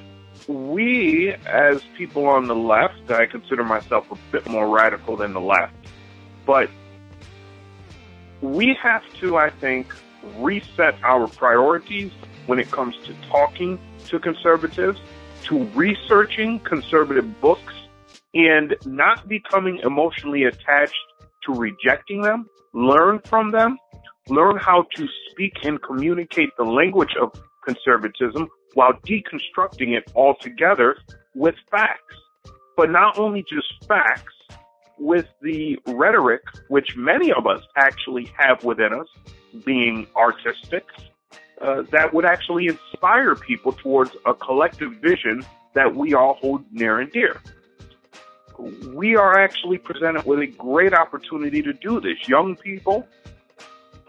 we, 0.48 1.32
as 1.46 1.82
people 1.96 2.26
on 2.26 2.46
the 2.46 2.54
left, 2.54 3.10
I 3.10 3.26
consider 3.26 3.64
myself 3.64 4.10
a 4.10 4.16
bit 4.32 4.48
more 4.48 4.68
radical 4.68 5.16
than 5.16 5.32
the 5.32 5.40
left, 5.40 5.74
but 6.46 6.68
we 8.40 8.76
have 8.82 9.02
to, 9.20 9.36
I 9.36 9.50
think, 9.50 9.94
reset 10.38 10.96
our 11.02 11.28
priorities 11.28 12.12
when 12.46 12.58
it 12.58 12.70
comes 12.70 12.96
to 13.04 13.14
talking 13.28 13.78
to 14.08 14.18
conservatives, 14.18 15.00
to 15.44 15.64
researching 15.74 16.58
conservative 16.60 17.40
books, 17.40 17.74
and 18.34 18.74
not 18.84 19.28
becoming 19.28 19.78
emotionally 19.78 20.44
attached 20.44 20.94
to 21.44 21.52
rejecting 21.54 22.22
them, 22.22 22.48
learn 22.72 23.20
from 23.20 23.50
them, 23.50 23.78
learn 24.30 24.56
how 24.56 24.86
to 24.96 25.08
speak 25.30 25.52
and 25.64 25.82
communicate 25.82 26.50
the 26.56 26.64
language 26.64 27.14
of 27.20 27.32
conservatism 27.64 28.48
while 28.74 28.92
deconstructing 29.06 29.96
it 29.96 30.10
altogether 30.14 30.96
with 31.34 31.54
facts. 31.70 32.14
But 32.76 32.90
not 32.90 33.18
only 33.18 33.42
just 33.42 33.84
facts, 33.86 34.32
with 35.00 35.26
the 35.40 35.78
rhetoric, 35.86 36.42
which 36.68 36.94
many 36.94 37.32
of 37.32 37.46
us 37.46 37.62
actually 37.74 38.30
have 38.36 38.62
within 38.62 38.92
us, 38.92 39.08
being 39.64 40.06
artistic, 40.14 40.84
uh, 41.60 41.82
that 41.90 42.12
would 42.14 42.24
actually 42.24 42.68
inspire 42.68 43.34
people 43.34 43.72
towards 43.72 44.12
a 44.26 44.34
collective 44.34 44.92
vision 44.96 45.44
that 45.74 45.96
we 45.96 46.14
all 46.14 46.34
hold 46.34 46.64
near 46.70 47.00
and 47.00 47.10
dear. 47.12 47.40
We 48.92 49.16
are 49.16 49.38
actually 49.38 49.78
presented 49.78 50.26
with 50.26 50.40
a 50.40 50.46
great 50.46 50.92
opportunity 50.92 51.62
to 51.62 51.72
do 51.72 51.98
this. 52.00 52.28
Young 52.28 52.56
people 52.56 53.08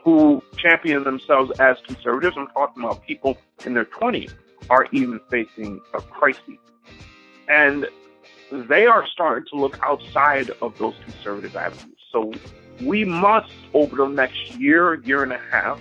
who 0.04 0.42
champion 0.58 1.04
themselves 1.04 1.52
as 1.60 1.78
conservatives, 1.86 2.36
I'm 2.38 2.48
talking 2.48 2.84
about 2.84 3.06
people 3.06 3.38
in 3.66 3.74
their 3.74 3.86
20s, 3.86 4.34
are 4.70 4.88
even 4.92 5.20
facing 5.30 5.82
a 5.94 6.02
crisis. 6.02 6.58
And 7.48 7.88
they 8.52 8.86
are 8.86 9.06
starting 9.08 9.46
to 9.52 9.56
look 9.56 9.80
outside 9.84 10.52
of 10.62 10.78
those 10.78 10.96
conservative 11.04 11.56
avenues. 11.56 11.98
So 12.12 12.34
we 12.82 13.06
must, 13.06 13.52
over 13.74 13.96
the 13.96 14.08
next 14.08 14.56
year, 14.56 14.96
year 15.02 15.24
and 15.24 15.34
a 15.34 15.40
half, 15.52 15.80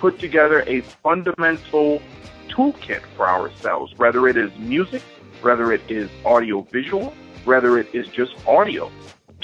put 0.00 0.18
together 0.18 0.62
a 0.66 0.80
fundamental 0.80 2.02
toolkit 2.48 3.02
for 3.16 3.28
ourselves, 3.28 3.92
whether 3.96 4.28
it 4.28 4.36
is 4.36 4.50
music, 4.58 5.02
whether 5.42 5.72
it 5.72 5.82
is 5.90 6.10
audio 6.24 6.62
visual, 6.62 7.14
whether 7.44 7.78
it 7.78 7.94
is 7.94 8.06
just 8.08 8.34
audio, 8.46 8.90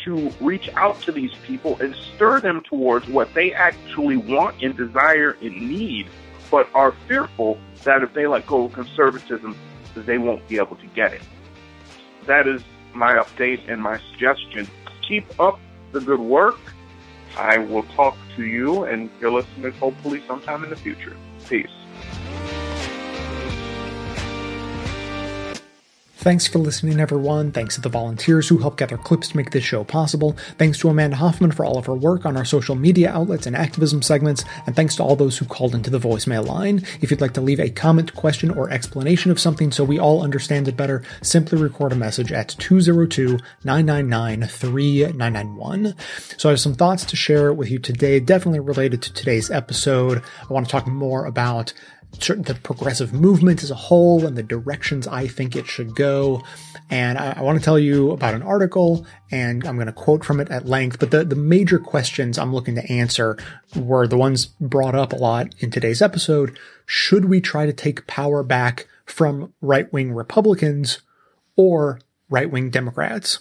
to 0.05 0.33
reach 0.41 0.69
out 0.75 1.01
to 1.03 1.13
these 1.13 1.33
people 1.47 1.79
and 1.81 1.95
stir 2.15 2.41
them 2.41 2.63
towards 2.63 3.09
what 3.09 3.33
they 3.35 3.53
actually 3.53 4.17
want 4.17 4.63
and 4.63 4.77
desire 4.77 5.37
and 5.41 5.69
need, 5.69 6.09
but 6.51 6.69
are 6.75 6.93
fearful 7.09 7.59
that 7.85 8.03
if 8.03 8.13
they 8.15 8.27
let 8.27 8.47
go 8.47 8.65
of 8.65 8.73
conservatism, 8.73 9.57
they 9.95 10.19
won't 10.19 10.47
be 10.49 10.57
able 10.57 10.77
to 10.77 10.87
get 10.89 11.13
it. 11.13 11.23
That 12.27 12.47
is 12.47 12.63
my 12.95 13.15
update 13.15 13.71
and 13.71 13.83
my 13.83 14.01
suggestion. 14.11 14.69
Keep 15.07 15.41
up 15.41 15.59
the 15.93 16.01
good 16.01 16.21
work. 16.21 16.59
I 17.37 17.59
will 17.59 17.83
talk 17.85 18.17
to 18.37 18.45
you 18.45 18.85
and 18.85 19.11
your 19.21 19.33
listeners 19.33 19.75
hopefully 19.77 20.23
sometime 20.27 20.65
in 20.65 20.71
the 20.71 20.77
future. 20.77 21.17
Peace. 21.49 21.67
Thanks 26.23 26.47
for 26.47 26.61
listening, 26.61 27.01
everyone. 27.01 27.51
Thanks 27.51 27.75
to 27.75 27.81
the 27.81 27.89
volunteers 27.89 28.47
who 28.47 28.59
help 28.59 28.77
gather 28.77 28.97
clips 28.97 29.31
to 29.31 29.37
make 29.37 29.51
this 29.51 29.65
show 29.65 29.83
possible. 29.83 30.37
Thanks 30.57 30.79
to 30.79 30.89
Amanda 30.89 31.17
Hoffman 31.17 31.51
for 31.51 31.65
all 31.65 31.79
of 31.79 31.87
her 31.87 31.97
work 31.97 32.25
on 32.25 32.37
our 32.37 32.45
social 32.45 32.77
media 32.77 33.11
outlets 33.11 33.45
and 33.45 33.57
activism 33.57 34.03
segments. 34.03 34.45
And 34.65 34.77
thanks 34.77 34.95
to 34.95 35.03
all 35.03 35.17
those 35.17 35.37
who 35.37 35.47
called 35.47 35.75
into 35.75 35.91
the 35.91 35.99
voicemail 35.99 36.47
line. 36.47 36.87
If 37.01 37.11
you'd 37.11 37.21
like 37.21 37.35
to 37.35 37.41
leave 37.41 37.59
a 37.59 37.71
comment, 37.71 38.15
question, 38.15 38.51
or 38.53 38.71
explanation 38.71 39.33
of 39.33 39.41
something 39.41 39.73
so 39.73 39.83
we 39.83 39.99
all 39.99 40.23
understand 40.23 40.69
it 40.69 40.77
better, 40.77 41.03
simply 41.23 41.61
record 41.61 41.91
a 41.91 41.97
message 41.97 42.31
at 42.31 42.51
202 42.51 43.41
999 43.65 44.49
3991. 44.49 45.97
So 46.37 46.49
I 46.49 46.53
have 46.53 46.61
some 46.61 46.75
thoughts 46.75 47.05
to 47.07 47.17
share 47.17 47.53
with 47.53 47.69
you 47.69 47.81
today, 47.81 48.21
definitely 48.21 48.61
related 48.61 49.03
to 49.03 49.13
today's 49.13 49.51
episode. 49.51 50.23
I 50.49 50.53
want 50.53 50.67
to 50.67 50.71
talk 50.71 50.87
more 50.87 51.27
about 51.27 51.73
the 52.13 52.59
progressive 52.63 53.13
movement 53.13 53.63
as 53.63 53.71
a 53.71 53.75
whole 53.75 54.27
and 54.27 54.37
the 54.37 54.43
directions 54.43 55.07
I 55.07 55.27
think 55.27 55.57
it 55.57 55.67
should 55.67 55.95
go. 55.95 56.43
And 56.91 57.19
I, 57.19 57.35
I 57.39 57.43
want 57.43 57.59
to 57.59 57.65
tell 57.65 57.79
you 57.79 58.11
about 58.11 58.35
an 58.35 58.43
article, 58.43 59.07
and 59.31 59.67
I'm 59.67 59.77
going 59.77 59.87
to 59.87 59.93
quote 59.93 60.25
from 60.25 60.39
it 60.39 60.51
at 60.51 60.67
length. 60.67 60.99
But 60.99 61.11
the, 61.11 61.25
the 61.25 61.37
major 61.37 61.79
questions 61.79 62.39
I'm 62.39 62.55
looking 62.55 62.75
to 62.77 62.93
answer 62.93 63.39
were 63.75 64.07
the 64.07 64.19
ones 64.19 64.47
brought 64.47 64.95
up 64.95 65.13
a 65.13 65.17
lot 65.17 65.55
in 65.59 65.71
today's 65.71 66.03
episode. 66.03 66.59
Should 66.87 67.25
we 67.25 67.41
try 67.41 67.67
to 67.67 67.73
take 67.73 68.07
power 68.07 68.43
back 68.43 68.87
from 69.07 69.53
right 69.61 69.93
wing 69.93 70.13
Republicans 70.13 71.01
or 71.57 71.99
right 72.29 72.51
wing 72.51 72.71
Democrats? 72.71 73.41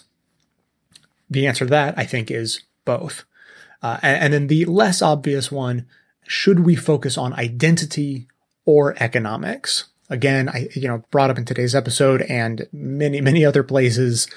The 1.30 1.46
answer 1.46 1.66
to 1.66 1.70
that, 1.70 1.98
I 1.98 2.04
think, 2.04 2.30
is 2.30 2.62
both. 2.84 3.24
Uh, 3.82 3.98
and, 4.02 4.24
and 4.24 4.32
then 4.32 4.46
the 4.46 4.64
less 4.64 5.02
obvious 5.02 5.52
one 5.52 5.86
should 6.26 6.60
we 6.60 6.74
focus 6.74 7.18
on 7.18 7.32
identity 7.34 8.28
or 8.64 8.94
economics. 9.00 9.86
Again, 10.10 10.48
I, 10.48 10.68
you 10.74 10.88
know, 10.88 11.02
brought 11.10 11.30
up 11.30 11.38
in 11.38 11.44
today's 11.44 11.74
episode 11.74 12.22
and 12.22 12.66
many, 12.72 13.20
many 13.20 13.44
other 13.44 13.62
places 13.62 14.28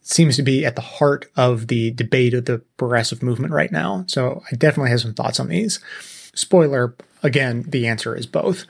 seems 0.00 0.36
to 0.36 0.42
be 0.42 0.64
at 0.64 0.74
the 0.74 0.82
heart 0.82 1.26
of 1.36 1.66
the 1.66 1.90
debate 1.90 2.32
of 2.32 2.46
the 2.46 2.58
progressive 2.78 3.22
movement 3.22 3.52
right 3.52 3.70
now. 3.70 4.04
So 4.08 4.42
I 4.50 4.56
definitely 4.56 4.90
have 4.90 5.00
some 5.00 5.12
thoughts 5.12 5.38
on 5.38 5.48
these. 5.48 5.80
Spoiler, 6.34 6.94
again, 7.22 7.64
the 7.68 7.86
answer 7.86 8.16
is 8.16 8.26
both. 8.26 8.64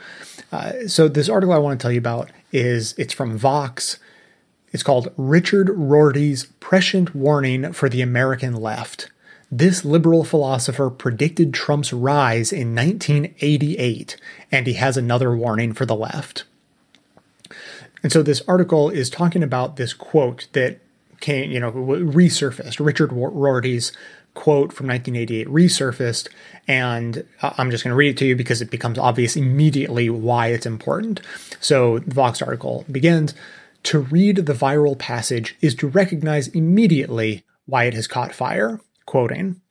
Uh, 0.50 0.88
so 0.88 1.06
this 1.06 1.28
article 1.28 1.54
I 1.54 1.58
want 1.58 1.78
to 1.78 1.82
tell 1.82 1.92
you 1.92 1.98
about 1.98 2.30
is 2.50 2.94
it's 2.98 3.14
from 3.14 3.38
Vox. 3.38 3.98
It's 4.72 4.82
called 4.82 5.12
Richard 5.16 5.70
Rorty's 5.70 6.46
Prescient 6.58 7.14
Warning 7.14 7.72
for 7.72 7.88
the 7.88 8.02
American 8.02 8.54
Left. 8.54 9.10
This 9.50 9.84
liberal 9.84 10.24
philosopher 10.24 10.90
predicted 10.90 11.54
Trump's 11.54 11.92
rise 11.92 12.52
in 12.52 12.74
1988, 12.74 14.16
and 14.52 14.66
he 14.66 14.74
has 14.74 14.96
another 14.96 15.34
warning 15.34 15.72
for 15.72 15.86
the 15.86 15.96
left. 15.96 16.44
And 18.02 18.12
so 18.12 18.22
this 18.22 18.42
article 18.46 18.90
is 18.90 19.08
talking 19.08 19.42
about 19.42 19.76
this 19.76 19.94
quote 19.94 20.48
that 20.52 20.80
came, 21.20 21.50
you 21.50 21.60
know, 21.60 21.72
resurfaced. 21.72 22.84
Richard 22.84 23.10
Rorty's 23.10 23.90
quote 24.34 24.72
from 24.72 24.86
1988 24.86 25.48
resurfaced, 25.48 26.28
and 26.68 27.26
I'm 27.42 27.70
just 27.70 27.82
going 27.82 27.92
to 27.92 27.96
read 27.96 28.10
it 28.10 28.18
to 28.18 28.26
you 28.26 28.36
because 28.36 28.62
it 28.62 28.70
becomes 28.70 28.98
obvious 28.98 29.34
immediately 29.34 30.10
why 30.10 30.48
it's 30.48 30.66
important. 30.66 31.20
So 31.58 32.00
the 32.00 32.14
Vox 32.14 32.42
article 32.42 32.84
begins 32.90 33.34
To 33.84 34.00
read 34.00 34.46
the 34.46 34.52
viral 34.52 34.98
passage 34.98 35.56
is 35.60 35.74
to 35.76 35.88
recognize 35.88 36.48
immediately 36.48 37.44
why 37.66 37.84
it 37.84 37.94
has 37.94 38.06
caught 38.06 38.34
fire. 38.34 38.80
Quoting, 39.08 39.62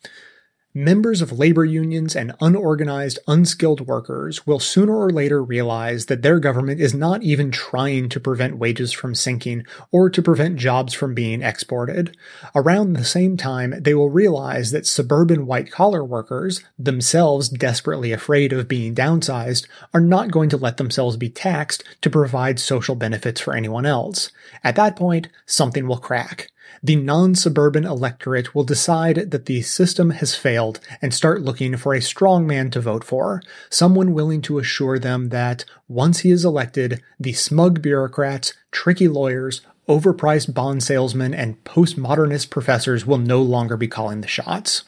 Members 0.73 1.21
of 1.21 1.31
labor 1.31 1.63
unions 1.63 2.15
and 2.15 2.33
unorganized, 2.41 3.19
unskilled 3.27 3.81
workers 3.81 4.47
will 4.47 4.59
sooner 4.59 4.97
or 4.97 5.11
later 5.11 5.43
realize 5.43 6.07
that 6.07 6.23
their 6.23 6.39
government 6.39 6.81
is 6.81 6.95
not 6.95 7.21
even 7.21 7.51
trying 7.51 8.09
to 8.09 8.19
prevent 8.19 8.57
wages 8.57 8.91
from 8.91 9.13
sinking 9.13 9.63
or 9.91 10.09
to 10.09 10.23
prevent 10.23 10.57
jobs 10.57 10.95
from 10.95 11.13
being 11.13 11.43
exported. 11.43 12.17
Around 12.55 12.93
the 12.93 13.05
same 13.05 13.37
time, 13.37 13.75
they 13.79 13.93
will 13.93 14.09
realize 14.09 14.71
that 14.71 14.87
suburban 14.87 15.45
white 15.45 15.69
collar 15.69 16.03
workers, 16.03 16.63
themselves 16.79 17.47
desperately 17.47 18.11
afraid 18.11 18.51
of 18.51 18.67
being 18.67 18.95
downsized, 18.95 19.67
are 19.93 20.01
not 20.01 20.31
going 20.31 20.49
to 20.49 20.57
let 20.57 20.77
themselves 20.77 21.15
be 21.15 21.29
taxed 21.29 21.83
to 22.01 22.09
provide 22.09 22.59
social 22.59 22.95
benefits 22.95 23.39
for 23.39 23.55
anyone 23.55 23.85
else. 23.85 24.31
At 24.63 24.75
that 24.77 24.95
point, 24.95 25.27
something 25.45 25.87
will 25.87 25.99
crack 25.99 26.49
the 26.83 26.95
non-suburban 26.95 27.85
electorate 27.85 28.53
will 28.53 28.63
decide 28.63 29.31
that 29.31 29.45
the 29.45 29.61
system 29.61 30.11
has 30.11 30.35
failed 30.35 30.79
and 31.01 31.13
start 31.13 31.41
looking 31.41 31.77
for 31.77 31.93
a 31.93 32.01
strong 32.01 32.45
man 32.45 32.69
to 32.71 32.79
vote 32.79 33.03
for, 33.03 33.41
someone 33.69 34.13
willing 34.13 34.41
to 34.43 34.59
assure 34.59 34.99
them 34.99 35.29
that, 35.29 35.65
once 35.87 36.19
he 36.19 36.31
is 36.31 36.45
elected, 36.45 37.01
the 37.19 37.33
smug 37.33 37.81
bureaucrats, 37.81 38.53
tricky 38.71 39.07
lawyers, 39.07 39.61
overpriced 39.87 40.53
bond 40.53 40.83
salesmen, 40.83 41.33
and 41.33 41.63
postmodernist 41.63 42.49
professors 42.49 43.05
will 43.05 43.17
no 43.17 43.41
longer 43.41 43.77
be 43.77 43.87
calling 43.87 44.21
the 44.21 44.27
shots. 44.27 44.83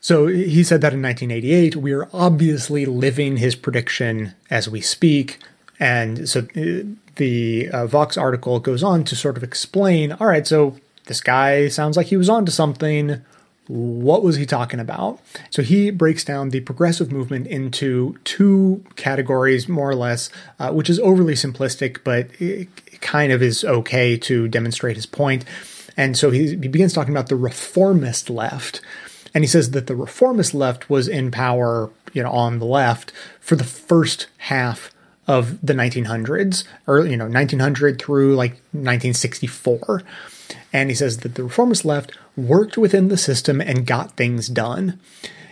So 0.00 0.26
he 0.26 0.64
said 0.64 0.80
that 0.80 0.94
in 0.94 1.02
1988. 1.02 1.76
We 1.76 1.92
are 1.92 2.08
obviously 2.12 2.86
living 2.86 3.36
his 3.36 3.54
prediction 3.54 4.34
as 4.48 4.68
we 4.68 4.80
speak. 4.80 5.38
And 5.80 6.28
so 6.28 6.40
uh, 6.56 6.84
the 7.16 7.68
uh, 7.70 7.86
Vox 7.86 8.16
article 8.16 8.60
goes 8.60 8.82
on 8.82 9.04
to 9.04 9.16
sort 9.16 9.36
of 9.36 9.42
explain 9.42 10.12
all 10.12 10.26
right, 10.26 10.46
so 10.46 10.76
this 11.06 11.20
guy 11.20 11.68
sounds 11.68 11.96
like 11.96 12.08
he 12.08 12.16
was 12.16 12.28
onto 12.28 12.52
something. 12.52 13.22
What 13.66 14.22
was 14.22 14.36
he 14.36 14.46
talking 14.46 14.80
about? 14.80 15.20
So 15.50 15.62
he 15.62 15.90
breaks 15.90 16.24
down 16.24 16.50
the 16.50 16.60
progressive 16.60 17.12
movement 17.12 17.46
into 17.46 18.18
two 18.24 18.82
categories, 18.96 19.68
more 19.68 19.90
or 19.90 19.94
less, 19.94 20.30
uh, 20.58 20.72
which 20.72 20.88
is 20.88 20.98
overly 21.00 21.34
simplistic, 21.34 21.98
but 22.02 22.28
it 22.40 22.68
kind 23.00 23.30
of 23.30 23.42
is 23.42 23.64
okay 23.64 24.16
to 24.18 24.48
demonstrate 24.48 24.96
his 24.96 25.06
point. 25.06 25.44
And 25.98 26.16
so 26.16 26.30
he, 26.30 26.48
he 26.48 26.68
begins 26.68 26.92
talking 26.92 27.12
about 27.12 27.28
the 27.28 27.36
reformist 27.36 28.30
left. 28.30 28.80
And 29.34 29.44
he 29.44 29.48
says 29.48 29.72
that 29.72 29.86
the 29.86 29.96
reformist 29.96 30.54
left 30.54 30.88
was 30.88 31.06
in 31.06 31.30
power, 31.30 31.90
you 32.14 32.22
know, 32.22 32.30
on 32.30 32.60
the 32.60 32.66
left 32.66 33.12
for 33.40 33.56
the 33.56 33.64
first 33.64 34.28
half 34.38 34.90
of 35.28 35.64
the 35.64 35.74
1900s, 35.74 36.64
or 36.86 37.06
you 37.06 37.16
know, 37.16 37.28
1900 37.28 38.00
through 38.00 38.34
like 38.34 38.52
1964. 38.72 40.02
And 40.72 40.88
he 40.88 40.96
says 40.96 41.18
that 41.18 41.34
the 41.34 41.44
reformist 41.44 41.84
left 41.84 42.12
worked 42.36 42.78
within 42.78 43.08
the 43.08 43.18
system 43.18 43.60
and 43.60 43.86
got 43.86 44.16
things 44.16 44.48
done. 44.48 44.98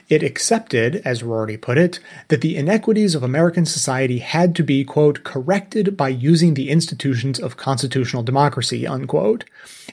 It 0.09 0.23
accepted, 0.23 1.03
as 1.05 1.23
Rorty 1.23 1.57
put 1.57 1.79
it, 1.79 1.99
that 2.29 2.41
the 2.41 2.57
inequities 2.57 3.15
of 3.15 3.23
American 3.23 3.67
society 3.67 4.19
had 4.19 4.55
to 4.55 4.63
be, 4.63 4.85
quote, 4.85 5.25
corrected 5.25 5.97
by 5.97 6.09
using 6.09 6.55
the 6.55 6.71
institutions 6.71 7.41
of 7.41 7.57
constitutional 7.57 8.23
democracy, 8.23 8.87
unquote. 8.87 9.45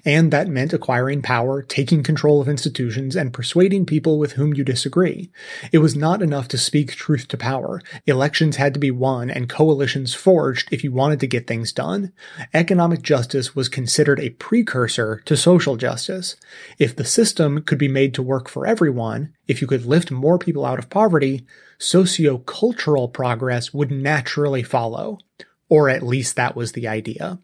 And 0.05 0.31
that 0.31 0.47
meant 0.47 0.73
acquiring 0.73 1.21
power, 1.21 1.61
taking 1.61 2.03
control 2.03 2.41
of 2.41 2.49
institutions, 2.49 3.15
and 3.15 3.33
persuading 3.33 3.85
people 3.85 4.17
with 4.17 4.33
whom 4.33 4.53
you 4.53 4.63
disagree. 4.63 5.29
It 5.71 5.77
was 5.79 5.95
not 5.95 6.21
enough 6.21 6.47
to 6.49 6.57
speak 6.57 6.93
truth 6.93 7.27
to 7.29 7.37
power. 7.37 7.81
Elections 8.05 8.55
had 8.55 8.73
to 8.73 8.79
be 8.79 8.91
won 8.91 9.29
and 9.29 9.47
coalitions 9.47 10.13
forged 10.13 10.69
if 10.71 10.83
you 10.83 10.91
wanted 10.91 11.19
to 11.19 11.27
get 11.27 11.47
things 11.47 11.71
done. 11.71 12.11
Economic 12.53 13.01
justice 13.01 13.55
was 13.55 13.69
considered 13.69 14.19
a 14.19 14.31
precursor 14.31 15.21
to 15.25 15.37
social 15.37 15.77
justice. 15.77 16.35
If 16.79 16.95
the 16.95 17.05
system 17.05 17.61
could 17.61 17.77
be 17.77 17.87
made 17.87 18.13
to 18.15 18.23
work 18.23 18.49
for 18.49 18.65
everyone, 18.65 19.33
if 19.47 19.61
you 19.61 19.67
could 19.67 19.85
lift 19.85 20.11
more 20.11 20.39
people 20.39 20.65
out 20.65 20.79
of 20.79 20.89
poverty, 20.89 21.45
socio-cultural 21.77 23.09
progress 23.09 23.73
would 23.73 23.91
naturally 23.91 24.63
follow. 24.63 25.19
Or 25.69 25.89
at 25.89 26.03
least 26.03 26.35
that 26.35 26.55
was 26.55 26.73
the 26.73 26.87
idea. 26.87 27.39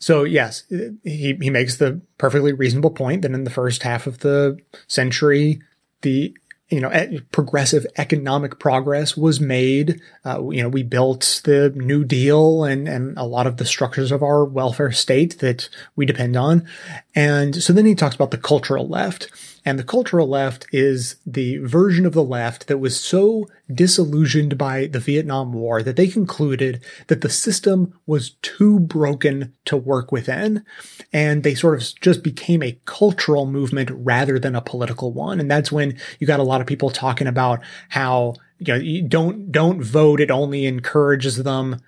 So 0.00 0.24
yes, 0.24 0.64
he, 1.04 1.38
he 1.40 1.50
makes 1.50 1.76
the 1.76 2.00
perfectly 2.18 2.52
reasonable 2.52 2.90
point 2.90 3.22
that 3.22 3.32
in 3.32 3.44
the 3.44 3.50
first 3.50 3.82
half 3.82 4.06
of 4.06 4.18
the 4.18 4.58
century, 4.88 5.60
the 6.02 6.34
you 6.70 6.80
know, 6.80 6.90
progressive 7.32 7.84
economic 7.98 8.60
progress 8.60 9.16
was 9.16 9.40
made. 9.40 10.00
Uh, 10.24 10.48
you 10.50 10.62
know, 10.62 10.68
we 10.68 10.84
built 10.84 11.40
the 11.44 11.70
New 11.74 12.04
Deal 12.04 12.62
and, 12.62 12.88
and 12.88 13.18
a 13.18 13.24
lot 13.24 13.48
of 13.48 13.56
the 13.56 13.64
structures 13.64 14.12
of 14.12 14.22
our 14.22 14.44
welfare 14.44 14.92
state 14.92 15.40
that 15.40 15.68
we 15.96 16.06
depend 16.06 16.36
on. 16.36 16.66
And 17.14 17.60
so 17.60 17.72
then 17.72 17.86
he 17.86 17.96
talks 17.96 18.14
about 18.14 18.30
the 18.30 18.38
cultural 18.38 18.88
left. 18.88 19.28
And 19.64 19.78
the 19.78 19.84
cultural 19.84 20.28
left 20.28 20.66
is 20.72 21.16
the 21.26 21.58
version 21.58 22.06
of 22.06 22.14
the 22.14 22.24
left 22.24 22.68
that 22.68 22.78
was 22.78 22.98
so 22.98 23.48
disillusioned 23.74 24.58
by 24.58 24.86
the 24.86 25.00
Vietnam 25.00 25.52
War 25.52 25.82
that 25.82 25.96
they 25.96 26.08
concluded 26.08 26.82
that 27.08 27.20
the 27.20 27.28
system 27.28 27.98
was 28.06 28.36
too 28.42 28.80
broken 28.80 29.54
to 29.66 29.76
work 29.76 30.12
within. 30.12 30.64
And 31.12 31.42
they 31.42 31.54
sort 31.54 31.80
of 31.80 32.00
just 32.00 32.22
became 32.22 32.62
a 32.62 32.78
cultural 32.84 33.46
movement 33.46 33.90
rather 33.92 34.38
than 34.38 34.54
a 34.54 34.60
political 34.60 35.12
one. 35.12 35.40
And 35.40 35.50
that's 35.50 35.72
when 35.72 35.98
you 36.18 36.26
got 36.26 36.40
a 36.40 36.44
lot 36.44 36.60
of 36.60 36.66
people 36.66 36.90
talking 36.90 37.26
about 37.26 37.60
how 37.90 38.34
you 38.58 38.74
know, 38.74 38.80
you 38.80 39.02
don't, 39.02 39.50
don't 39.50 39.82
vote. 39.82 40.20
It 40.20 40.30
only 40.30 40.66
encourages 40.66 41.36
them 41.42 41.80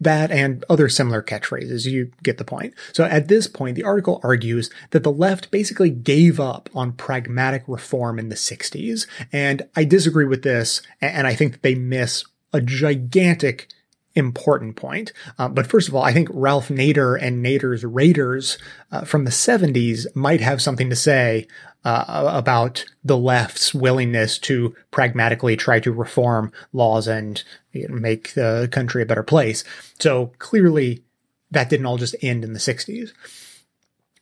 that 0.00 0.30
and 0.30 0.64
other 0.68 0.88
similar 0.88 1.22
catchphrases. 1.22 1.84
You 1.86 2.10
get 2.22 2.38
the 2.38 2.44
point. 2.44 2.74
So 2.92 3.04
at 3.04 3.28
this 3.28 3.46
point, 3.46 3.76
the 3.76 3.84
article 3.84 4.20
argues 4.22 4.70
that 4.90 5.02
the 5.02 5.12
left 5.12 5.50
basically 5.50 5.90
gave 5.90 6.38
up 6.38 6.68
on 6.74 6.92
pragmatic 6.92 7.64
reform 7.66 8.18
in 8.18 8.28
the 8.28 8.36
60s. 8.36 9.06
And 9.32 9.68
I 9.76 9.84
disagree 9.84 10.26
with 10.26 10.42
this. 10.42 10.82
And 11.00 11.26
I 11.26 11.34
think 11.34 11.52
that 11.52 11.62
they 11.62 11.74
miss 11.74 12.24
a 12.52 12.60
gigantic 12.60 13.68
important 14.14 14.76
point. 14.76 15.12
Uh, 15.38 15.48
but 15.48 15.66
first 15.66 15.88
of 15.88 15.94
all, 15.94 16.02
I 16.02 16.12
think 16.12 16.28
Ralph 16.32 16.68
Nader 16.68 17.20
and 17.20 17.44
Nader's 17.44 17.84
Raiders 17.84 18.58
uh, 18.90 19.02
from 19.02 19.24
the 19.24 19.30
70s 19.30 20.06
might 20.14 20.40
have 20.40 20.60
something 20.60 20.90
to 20.90 20.96
say 20.96 21.46
uh, 21.84 22.28
about 22.32 22.84
the 23.04 23.16
left's 23.16 23.72
willingness 23.72 24.38
to 24.40 24.74
pragmatically 24.90 25.56
try 25.56 25.78
to 25.80 25.92
reform 25.92 26.52
laws 26.72 27.06
and 27.06 27.44
know, 27.86 27.94
make 27.94 28.34
the 28.34 28.68
country 28.72 29.02
a 29.02 29.06
better 29.06 29.22
place. 29.22 29.62
So 30.00 30.32
clearly, 30.38 31.04
that 31.50 31.68
didn't 31.68 31.86
all 31.86 31.98
just 31.98 32.16
end 32.22 32.44
in 32.44 32.54
the 32.54 32.58
60s. 32.58 33.12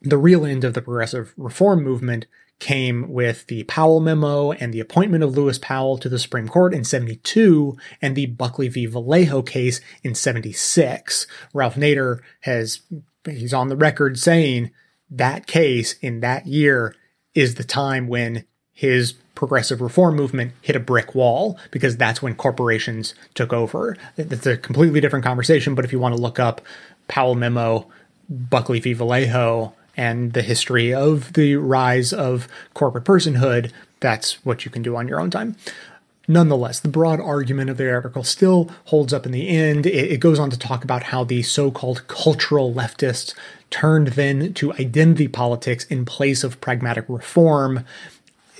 The 0.02 0.18
real 0.18 0.44
end 0.44 0.64
of 0.64 0.74
the 0.74 0.82
progressive 0.82 1.32
reform 1.36 1.82
movement 1.82 2.26
came 2.58 3.12
with 3.12 3.46
the 3.46 3.64
Powell 3.64 4.00
memo 4.00 4.52
and 4.52 4.72
the 4.72 4.80
appointment 4.80 5.22
of 5.22 5.36
Lewis 5.36 5.58
Powell 5.58 5.98
to 5.98 6.08
the 6.08 6.18
Supreme 6.18 6.48
Court 6.48 6.72
in 6.72 6.84
72 6.84 7.76
and 8.00 8.16
the 8.16 8.26
Buckley 8.26 8.68
v. 8.68 8.86
Valeo 8.86 9.46
case 9.46 9.80
in 10.02 10.14
76. 10.14 11.26
Ralph 11.52 11.74
Nader 11.74 12.20
has, 12.40 12.80
he's 13.24 13.52
on 13.52 13.68
the 13.68 13.76
record 13.76 14.18
saying 14.18 14.70
that 15.10 15.46
case 15.46 15.94
in 16.00 16.20
that 16.20 16.46
year 16.46 16.94
is 17.34 17.56
the 17.56 17.64
time 17.64 18.08
when 18.08 18.44
his 18.76 19.14
progressive 19.34 19.80
reform 19.80 20.14
movement 20.14 20.52
hit 20.62 20.76
a 20.76 20.80
brick 20.80 21.14
wall 21.14 21.58
because 21.70 21.96
that's 21.96 22.22
when 22.22 22.34
corporations 22.34 23.14
took 23.34 23.52
over. 23.52 23.96
It's 24.16 24.46
a 24.46 24.56
completely 24.56 25.00
different 25.00 25.24
conversation, 25.24 25.74
but 25.74 25.84
if 25.84 25.92
you 25.92 25.98
want 25.98 26.14
to 26.14 26.20
look 26.20 26.38
up 26.38 26.60
Powell 27.08 27.34
memo, 27.34 27.86
Buckley 28.28 28.78
v. 28.78 28.94
Valeo, 28.94 29.72
and 29.96 30.34
the 30.34 30.42
history 30.42 30.92
of 30.92 31.32
the 31.32 31.56
rise 31.56 32.12
of 32.12 32.48
corporate 32.74 33.04
personhood, 33.04 33.72
that's 34.00 34.44
what 34.44 34.64
you 34.64 34.70
can 34.70 34.82
do 34.82 34.94
on 34.94 35.08
your 35.08 35.20
own 35.20 35.30
time. 35.30 35.56
Nonetheless, 36.28 36.80
the 36.80 36.88
broad 36.88 37.20
argument 37.20 37.70
of 37.70 37.76
the 37.76 37.90
article 37.90 38.24
still 38.24 38.70
holds 38.86 39.12
up 39.12 39.26
in 39.26 39.32
the 39.32 39.48
end. 39.48 39.86
It, 39.86 40.12
it 40.12 40.20
goes 40.20 40.38
on 40.38 40.50
to 40.50 40.58
talk 40.58 40.82
about 40.84 41.04
how 41.04 41.24
the 41.24 41.42
so 41.42 41.70
called 41.70 42.06
cultural 42.08 42.74
leftists 42.74 43.32
turned 43.70 44.08
then 44.08 44.52
to 44.54 44.72
identity 44.74 45.28
politics 45.28 45.84
in 45.84 46.04
place 46.04 46.44
of 46.44 46.60
pragmatic 46.60 47.04
reform. 47.08 47.84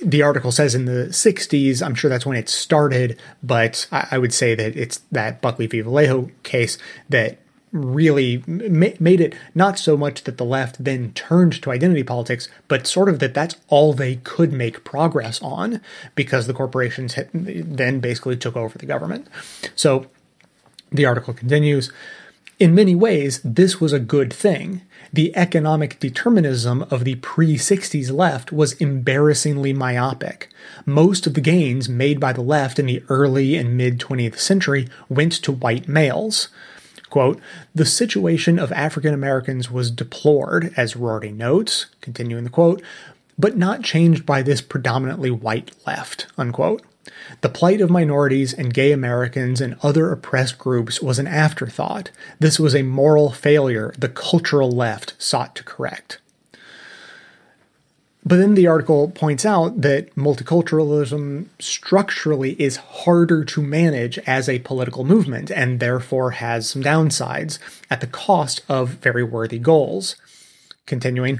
The 0.01 0.21
article 0.21 0.51
says 0.51 0.75
in 0.75 0.85
the 0.85 1.07
60s, 1.09 1.85
I'm 1.85 1.95
sure 1.95 2.09
that's 2.09 2.25
when 2.25 2.37
it 2.37 2.49
started, 2.49 3.19
but 3.41 3.87
I, 3.91 4.07
I 4.11 4.17
would 4.17 4.33
say 4.33 4.53
that 4.55 4.75
it's 4.75 4.99
that 5.11 5.41
Buckley 5.41 5.67
v. 5.67 5.81
Valeo 5.81 6.31
case 6.43 6.77
that 7.09 7.39
really 7.71 8.43
ma- 8.47 8.87
made 8.99 9.19
it 9.19 9.35
not 9.53 9.77
so 9.77 9.97
much 9.97 10.23
that 10.23 10.37
the 10.37 10.45
left 10.45 10.83
then 10.83 11.11
turned 11.13 11.61
to 11.61 11.71
identity 11.71 12.03
politics, 12.03 12.47
but 12.67 12.87
sort 12.87 13.09
of 13.09 13.19
that 13.19 13.33
that's 13.33 13.55
all 13.67 13.93
they 13.93 14.17
could 14.17 14.53
make 14.53 14.83
progress 14.83 15.41
on 15.41 15.81
because 16.15 16.47
the 16.47 16.53
corporations 16.53 17.15
had, 17.15 17.29
then 17.33 17.99
basically 17.99 18.37
took 18.37 18.55
over 18.55 18.77
the 18.77 18.85
government. 18.85 19.27
So 19.75 20.07
the 20.91 21.05
article 21.05 21.33
continues. 21.33 21.91
In 22.59 22.73
many 22.73 22.95
ways, 22.95 23.39
this 23.43 23.79
was 23.79 23.93
a 23.93 23.99
good 23.99 24.33
thing. 24.33 24.81
The 25.13 25.35
economic 25.37 25.99
determinism 25.99 26.87
of 26.89 27.03
the 27.03 27.15
pre 27.15 27.55
60s 27.55 28.11
left 28.11 28.51
was 28.51 28.73
embarrassingly 28.73 29.73
myopic. 29.73 30.49
Most 30.83 31.27
of 31.27 31.35
the 31.35 31.41
gains 31.41 31.87
made 31.87 32.19
by 32.19 32.33
the 32.33 32.41
left 32.41 32.79
in 32.79 32.87
the 32.87 33.03
early 33.09 33.55
and 33.55 33.77
mid 33.77 33.99
20th 33.99 34.39
century 34.39 34.87
went 35.07 35.33
to 35.33 35.51
white 35.51 35.87
males. 35.87 36.49
Quote, 37.11 37.39
the 37.75 37.85
situation 37.85 38.57
of 38.57 38.71
African 38.71 39.13
Americans 39.13 39.69
was 39.69 39.91
deplored, 39.91 40.73
as 40.75 40.95
Rorty 40.95 41.31
notes, 41.31 41.85
continuing 42.01 42.43
the 42.43 42.49
quote, 42.49 42.81
but 43.37 43.55
not 43.55 43.83
changed 43.83 44.25
by 44.25 44.41
this 44.41 44.61
predominantly 44.61 45.29
white 45.29 45.71
left, 45.85 46.25
unquote. 46.39 46.81
The 47.41 47.49
plight 47.49 47.81
of 47.81 47.89
minorities 47.89 48.53
and 48.53 48.73
gay 48.73 48.91
Americans 48.91 49.61
and 49.61 49.77
other 49.81 50.11
oppressed 50.11 50.57
groups 50.57 51.01
was 51.01 51.19
an 51.19 51.27
afterthought. 51.27 52.11
This 52.39 52.59
was 52.59 52.75
a 52.75 52.83
moral 52.83 53.31
failure 53.31 53.93
the 53.97 54.09
cultural 54.09 54.71
left 54.71 55.13
sought 55.17 55.55
to 55.55 55.63
correct. 55.63 56.19
But 58.27 58.37
then 58.37 58.55
the 58.55 58.67
article 58.67 59.09
points 59.09 59.45
out 59.45 59.81
that 59.83 60.13
multiculturalism 60.15 61.45
structurally 61.59 62.61
is 62.61 62.75
harder 62.75 63.45
to 63.45 63.61
manage 63.61 64.17
as 64.19 64.49
a 64.49 64.59
political 64.59 65.05
movement 65.05 65.49
and 65.49 65.79
therefore 65.79 66.31
has 66.31 66.69
some 66.69 66.83
downsides 66.83 67.57
at 67.89 68.01
the 68.01 68.07
cost 68.07 68.63
of 68.67 68.89
very 68.89 69.23
worthy 69.23 69.59
goals. 69.59 70.17
Continuing, 70.85 71.39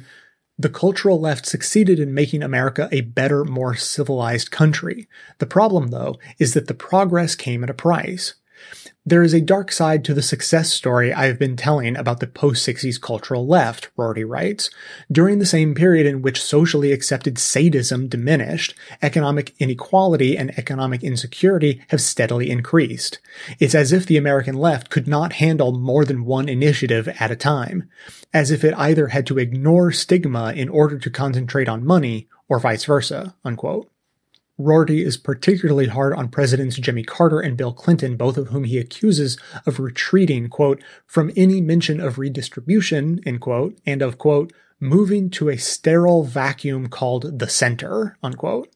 the 0.59 0.69
cultural 0.69 1.19
left 1.19 1.45
succeeded 1.45 1.99
in 1.99 2.13
making 2.13 2.41
America 2.41 2.89
a 2.91 3.01
better, 3.01 3.45
more 3.45 3.75
civilized 3.75 4.49
country. 4.49 5.07
The 5.37 5.45
problem, 5.45 5.89
though, 5.89 6.17
is 6.39 6.53
that 6.53 6.67
the 6.67 6.73
progress 6.73 7.35
came 7.35 7.63
at 7.63 7.69
a 7.69 7.75
price. 7.75 8.33
There 9.05 9.23
is 9.23 9.33
a 9.33 9.39
dark 9.39 9.71
side 9.71 10.03
to 10.03 10.13
the 10.13 10.21
success 10.21 10.69
story 10.73 11.13
I 11.13 11.27
have 11.27 11.39
been 11.39 11.55
telling 11.55 11.95
about 11.95 12.19
the 12.19 12.27
post 12.27 12.67
60s 12.67 12.99
cultural 12.99 13.47
left, 13.47 13.89
Rorty 13.95 14.25
writes. 14.25 14.69
During 15.09 15.39
the 15.39 15.45
same 15.45 15.73
period 15.73 16.05
in 16.05 16.21
which 16.21 16.41
socially 16.41 16.91
accepted 16.91 17.37
sadism 17.37 18.09
diminished, 18.09 18.73
economic 19.01 19.55
inequality 19.59 20.37
and 20.37 20.51
economic 20.59 21.03
insecurity 21.03 21.81
have 21.87 22.01
steadily 22.01 22.49
increased. 22.49 23.19
It's 23.59 23.75
as 23.75 23.93
if 23.93 24.05
the 24.05 24.17
American 24.17 24.55
left 24.55 24.89
could 24.89 25.07
not 25.07 25.33
handle 25.33 25.71
more 25.71 26.03
than 26.03 26.25
one 26.25 26.49
initiative 26.49 27.07
at 27.19 27.31
a 27.31 27.37
time, 27.37 27.89
as 28.33 28.51
if 28.51 28.65
it 28.65 28.73
either 28.75 29.07
had 29.07 29.25
to 29.27 29.39
ignore 29.39 29.93
stigma 29.93 30.51
in 30.51 30.67
order 30.67 30.99
to 30.99 31.09
concentrate 31.09 31.69
on 31.69 31.85
money 31.85 32.27
or 32.49 32.59
vice 32.59 32.83
versa, 32.83 33.35
unquote. 33.45 33.89
Rorty 34.57 35.03
is 35.03 35.17
particularly 35.17 35.87
hard 35.87 36.13
on 36.13 36.29
Presidents 36.29 36.77
Jimmy 36.77 37.03
Carter 37.03 37.39
and 37.39 37.55
Bill 37.55 37.73
Clinton, 37.73 38.17
both 38.17 38.37
of 38.37 38.47
whom 38.47 38.63
he 38.63 38.79
accuses 38.79 39.37
of 39.65 39.79
retreating, 39.79 40.49
quote, 40.49 40.81
from 41.05 41.31
any 41.35 41.61
mention 41.61 41.99
of 41.99 42.17
redistribution, 42.17 43.21
end 43.25 43.41
quote, 43.41 43.77
and 43.85 44.01
of, 44.01 44.17
quote, 44.17 44.51
moving 44.79 45.29
to 45.29 45.49
a 45.49 45.57
sterile 45.57 46.23
vacuum 46.23 46.87
called 46.87 47.39
the 47.39 47.49
center, 47.49 48.17
unquote. 48.23 48.73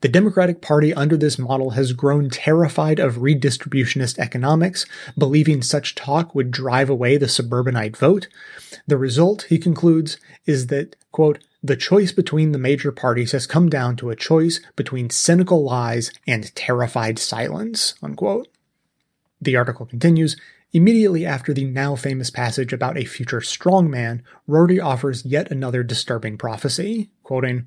The 0.00 0.08
Democratic 0.08 0.60
Party 0.60 0.92
under 0.94 1.16
this 1.16 1.38
model 1.38 1.70
has 1.70 1.92
grown 1.92 2.30
terrified 2.30 2.98
of 2.98 3.16
redistributionist 3.16 4.18
economics, 4.18 4.86
believing 5.16 5.62
such 5.62 5.94
talk 5.94 6.34
would 6.34 6.50
drive 6.50 6.90
away 6.90 7.16
the 7.16 7.28
suburbanite 7.28 7.96
vote. 7.96 8.28
The 8.86 8.96
result, 8.96 9.42
he 9.44 9.58
concludes, 9.58 10.18
is 10.46 10.66
that, 10.68 10.96
quote, 11.12 11.38
the 11.62 11.76
choice 11.76 12.12
between 12.12 12.52
the 12.52 12.58
major 12.58 12.92
parties 12.92 13.32
has 13.32 13.46
come 13.46 13.68
down 13.68 13.96
to 13.96 14.10
a 14.10 14.16
choice 14.16 14.60
between 14.76 15.10
cynical 15.10 15.64
lies 15.64 16.12
and 16.26 16.54
terrified 16.54 17.18
silence. 17.18 17.94
Unquote. 18.02 18.48
The 19.40 19.56
article 19.56 19.86
continues. 19.86 20.36
Immediately 20.72 21.24
after 21.24 21.54
the 21.54 21.64
now 21.64 21.96
famous 21.96 22.30
passage 22.30 22.72
about 22.72 22.98
a 22.98 23.04
future 23.04 23.40
strongman, 23.40 24.20
Rorty 24.46 24.78
offers 24.80 25.24
yet 25.24 25.50
another 25.50 25.82
disturbing 25.82 26.36
prophecy, 26.36 27.10
quoting, 27.22 27.66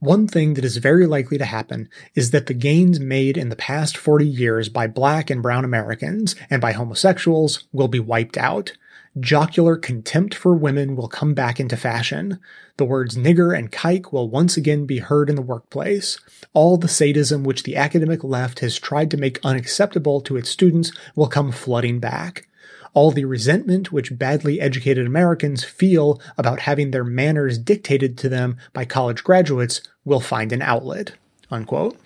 one 0.00 0.28
thing 0.28 0.54
that 0.54 0.64
is 0.64 0.76
very 0.76 1.06
likely 1.06 1.38
to 1.38 1.44
happen 1.44 1.88
is 2.14 2.30
that 2.30 2.46
the 2.46 2.54
gains 2.54 3.00
made 3.00 3.36
in 3.36 3.48
the 3.48 3.56
past 3.56 3.96
40 3.96 4.24
years 4.24 4.68
by 4.68 4.86
black 4.86 5.28
and 5.28 5.42
brown 5.42 5.64
Americans 5.64 6.36
and 6.48 6.62
by 6.62 6.70
homosexuals 6.70 7.64
will 7.72 7.88
be 7.88 7.98
wiped 7.98 8.36
out 8.36 8.72
jocular 9.20 9.76
contempt 9.76 10.34
for 10.34 10.54
women 10.54 10.96
will 10.96 11.08
come 11.08 11.34
back 11.34 11.58
into 11.60 11.76
fashion. 11.76 12.38
The 12.76 12.84
words 12.84 13.16
nigger 13.16 13.56
and 13.56 13.72
kike 13.72 14.12
will 14.12 14.28
once 14.28 14.56
again 14.56 14.86
be 14.86 14.98
heard 14.98 15.28
in 15.28 15.36
the 15.36 15.42
workplace. 15.42 16.18
All 16.52 16.76
the 16.76 16.88
sadism 16.88 17.44
which 17.44 17.62
the 17.62 17.76
academic 17.76 18.22
left 18.22 18.60
has 18.60 18.78
tried 18.78 19.10
to 19.10 19.16
make 19.16 19.40
unacceptable 19.44 20.20
to 20.22 20.36
its 20.36 20.50
students 20.50 20.92
will 21.14 21.26
come 21.26 21.52
flooding 21.52 21.98
back. 22.00 22.48
All 22.94 23.10
the 23.10 23.24
resentment 23.24 23.92
which 23.92 24.18
badly 24.18 24.60
educated 24.60 25.06
Americans 25.06 25.62
feel 25.64 26.20
about 26.36 26.60
having 26.60 26.90
their 26.90 27.04
manners 27.04 27.58
dictated 27.58 28.16
to 28.18 28.28
them 28.28 28.56
by 28.72 28.84
college 28.84 29.22
graduates 29.22 29.80
will 30.04 30.20
find 30.20 30.52
an 30.52 30.62
outlet. 30.62 31.12
Unquote. 31.50 31.98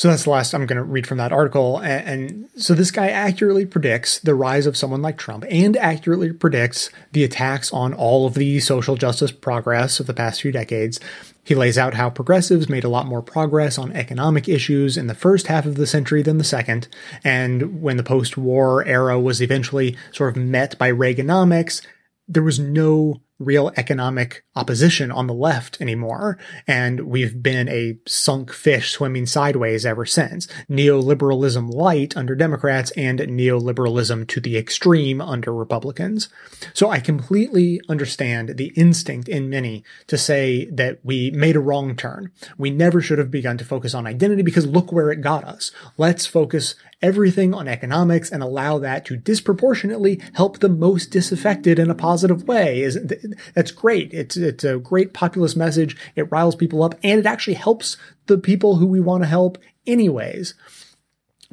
So 0.00 0.08
that's 0.08 0.24
the 0.24 0.30
last 0.30 0.54
I'm 0.54 0.64
going 0.64 0.78
to 0.78 0.82
read 0.82 1.06
from 1.06 1.18
that 1.18 1.30
article. 1.30 1.76
And, 1.76 2.08
and, 2.08 2.48
so 2.56 2.72
this 2.72 2.90
guy 2.90 3.10
accurately 3.10 3.66
predicts 3.66 4.18
the 4.18 4.34
rise 4.34 4.64
of 4.64 4.74
someone 4.74 5.02
like 5.02 5.18
Trump 5.18 5.44
and 5.50 5.76
accurately 5.76 6.32
predicts 6.32 6.88
the 7.12 7.22
attacks 7.22 7.70
on 7.70 7.92
all 7.92 8.26
of 8.26 8.32
the 8.32 8.60
social 8.60 8.96
justice 8.96 9.30
progress 9.30 10.00
of 10.00 10.06
the 10.06 10.14
past 10.14 10.40
few 10.40 10.52
decades. 10.52 11.00
He 11.44 11.54
lays 11.54 11.76
out 11.76 11.92
how 11.92 12.08
progressives 12.08 12.66
made 12.66 12.84
a 12.84 12.88
lot 12.88 13.04
more 13.04 13.20
progress 13.20 13.76
on 13.76 13.92
economic 13.92 14.48
issues 14.48 14.96
in 14.96 15.06
the 15.06 15.14
first 15.14 15.48
half 15.48 15.66
of 15.66 15.74
the 15.74 15.86
century 15.86 16.22
than 16.22 16.38
the 16.38 16.44
second. 16.44 16.88
And 17.22 17.82
when 17.82 17.98
the 17.98 18.02
post 18.02 18.38
war 18.38 18.82
era 18.86 19.20
was 19.20 19.42
eventually 19.42 19.98
sort 20.12 20.34
of 20.34 20.42
met 20.42 20.78
by 20.78 20.90
Reaganomics, 20.90 21.86
there 22.26 22.42
was 22.42 22.58
no 22.58 23.20
real 23.40 23.72
economic 23.76 24.44
opposition 24.54 25.10
on 25.10 25.26
the 25.26 25.34
left 25.34 25.80
anymore. 25.80 26.38
And 26.66 27.00
we've 27.00 27.42
been 27.42 27.68
a 27.68 27.98
sunk 28.06 28.52
fish 28.52 28.92
swimming 28.92 29.26
sideways 29.26 29.84
ever 29.84 30.06
since. 30.06 30.46
Neoliberalism 30.70 31.72
light 31.72 32.16
under 32.16 32.36
Democrats 32.36 32.92
and 32.92 33.18
neoliberalism 33.18 34.28
to 34.28 34.40
the 34.40 34.56
extreme 34.56 35.20
under 35.20 35.52
Republicans. 35.52 36.28
So 36.74 36.90
I 36.90 37.00
completely 37.00 37.80
understand 37.88 38.56
the 38.56 38.72
instinct 38.76 39.28
in 39.28 39.48
many 39.48 39.82
to 40.06 40.18
say 40.18 40.66
that 40.66 41.00
we 41.02 41.30
made 41.30 41.56
a 41.56 41.60
wrong 41.60 41.96
turn. 41.96 42.30
We 42.58 42.70
never 42.70 43.00
should 43.00 43.18
have 43.18 43.30
begun 43.30 43.56
to 43.58 43.64
focus 43.64 43.94
on 43.94 44.06
identity 44.06 44.42
because 44.42 44.66
look 44.66 44.92
where 44.92 45.10
it 45.10 45.22
got 45.22 45.44
us. 45.44 45.72
Let's 45.96 46.26
focus 46.26 46.74
everything 47.02 47.54
on 47.54 47.68
economics 47.68 48.30
and 48.30 48.42
allow 48.42 48.78
that 48.78 49.04
to 49.06 49.16
disproportionately 49.16 50.20
help 50.34 50.58
the 50.58 50.68
most 50.68 51.10
disaffected 51.10 51.78
in 51.78 51.90
a 51.90 51.94
positive 51.94 52.46
way. 52.46 52.82
Isn't 52.82 53.12
that's 53.54 53.70
great. 53.70 54.12
It's 54.12 54.36
it's 54.36 54.64
a 54.64 54.78
great 54.78 55.12
populist 55.12 55.56
message. 55.56 55.96
It 56.14 56.30
riles 56.30 56.56
people 56.56 56.82
up 56.82 56.94
and 57.02 57.18
it 57.18 57.26
actually 57.26 57.54
helps 57.54 57.96
the 58.26 58.38
people 58.38 58.76
who 58.76 58.86
we 58.86 59.00
want 59.00 59.22
to 59.22 59.28
help 59.28 59.58
anyways. 59.86 60.54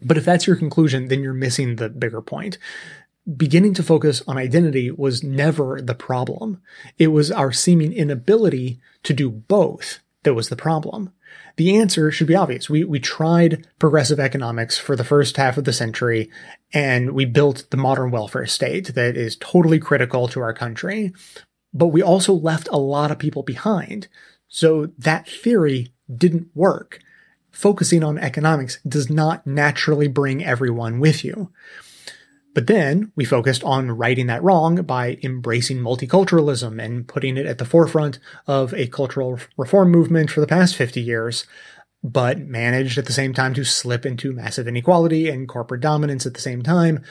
But 0.01 0.17
if 0.17 0.25
that's 0.25 0.45
your 0.45 0.55
conclusion, 0.55 1.07
then 1.07 1.23
you're 1.23 1.33
missing 1.33 1.75
the 1.75 1.89
bigger 1.89 2.21
point 2.21 2.57
beginning 3.35 3.73
to 3.73 3.83
focus 3.83 4.23
on 4.27 4.37
identity 4.37 4.89
was 4.89 5.21
never 5.21 5.81
the 5.81 5.95
problem. 5.95 6.61
It 6.97 7.07
was 7.07 7.31
our 7.31 7.51
seeming 7.51 7.91
inability 7.91 8.79
to 9.03 9.13
do 9.13 9.29
both 9.29 9.99
that 10.23 10.33
was 10.33 10.49
the 10.49 10.55
problem. 10.55 11.11
The 11.57 11.75
answer 11.75 12.11
should 12.11 12.27
be 12.27 12.35
obvious. 12.35 12.69
We, 12.69 12.83
we 12.83 12.99
tried 12.99 13.67
progressive 13.79 14.19
economics 14.19 14.77
for 14.77 14.95
the 14.95 15.03
first 15.03 15.37
half 15.37 15.57
of 15.57 15.65
the 15.65 15.73
century 15.73 16.29
and 16.71 17.11
we 17.11 17.25
built 17.25 17.65
the 17.71 17.77
modern 17.77 18.11
welfare 18.11 18.45
state 18.45 18.93
that 18.93 19.17
is 19.17 19.35
totally 19.35 19.79
critical 19.79 20.27
to 20.29 20.39
our 20.39 20.53
country. 20.53 21.13
But 21.73 21.87
we 21.87 22.01
also 22.01 22.33
left 22.33 22.69
a 22.71 22.77
lot 22.77 23.11
of 23.11 23.19
people 23.19 23.43
behind. 23.43 24.07
So 24.47 24.91
that 24.99 25.27
theory 25.27 25.91
didn't 26.13 26.49
work. 26.53 26.99
Focusing 27.51 28.03
on 28.03 28.19
economics 28.19 28.79
does 28.87 29.09
not 29.09 29.47
naturally 29.47 30.07
bring 30.07 30.45
everyone 30.45 30.99
with 30.99 31.25
you. 31.25 31.51
But 32.57 32.65
then 32.65 33.11
we 33.15 33.23
focused 33.23 33.63
on 33.63 33.91
righting 33.91 34.25
that 34.25 34.41
wrong 34.41 34.81
by 34.81 35.19
embracing 35.21 35.77
multiculturalism 35.77 36.83
and 36.83 37.07
putting 37.07 37.37
it 37.37 37.45
at 37.45 37.59
the 37.59 37.65
forefront 37.65 38.17
of 38.47 38.73
a 38.73 38.87
cultural 38.87 39.39
reform 39.57 39.91
movement 39.91 40.31
for 40.31 40.39
the 40.39 40.47
past 40.47 40.75
50 40.75 40.99
years, 40.99 41.45
but 42.03 42.39
managed 42.39 42.97
at 42.97 43.05
the 43.05 43.13
same 43.13 43.31
time 43.31 43.53
to 43.53 43.63
slip 43.63 44.07
into 44.07 44.33
massive 44.33 44.67
inequality 44.67 45.29
and 45.29 45.47
corporate 45.47 45.81
dominance 45.81 46.25
at 46.25 46.33
the 46.33 46.41
same 46.41 46.63
time. 46.63 47.03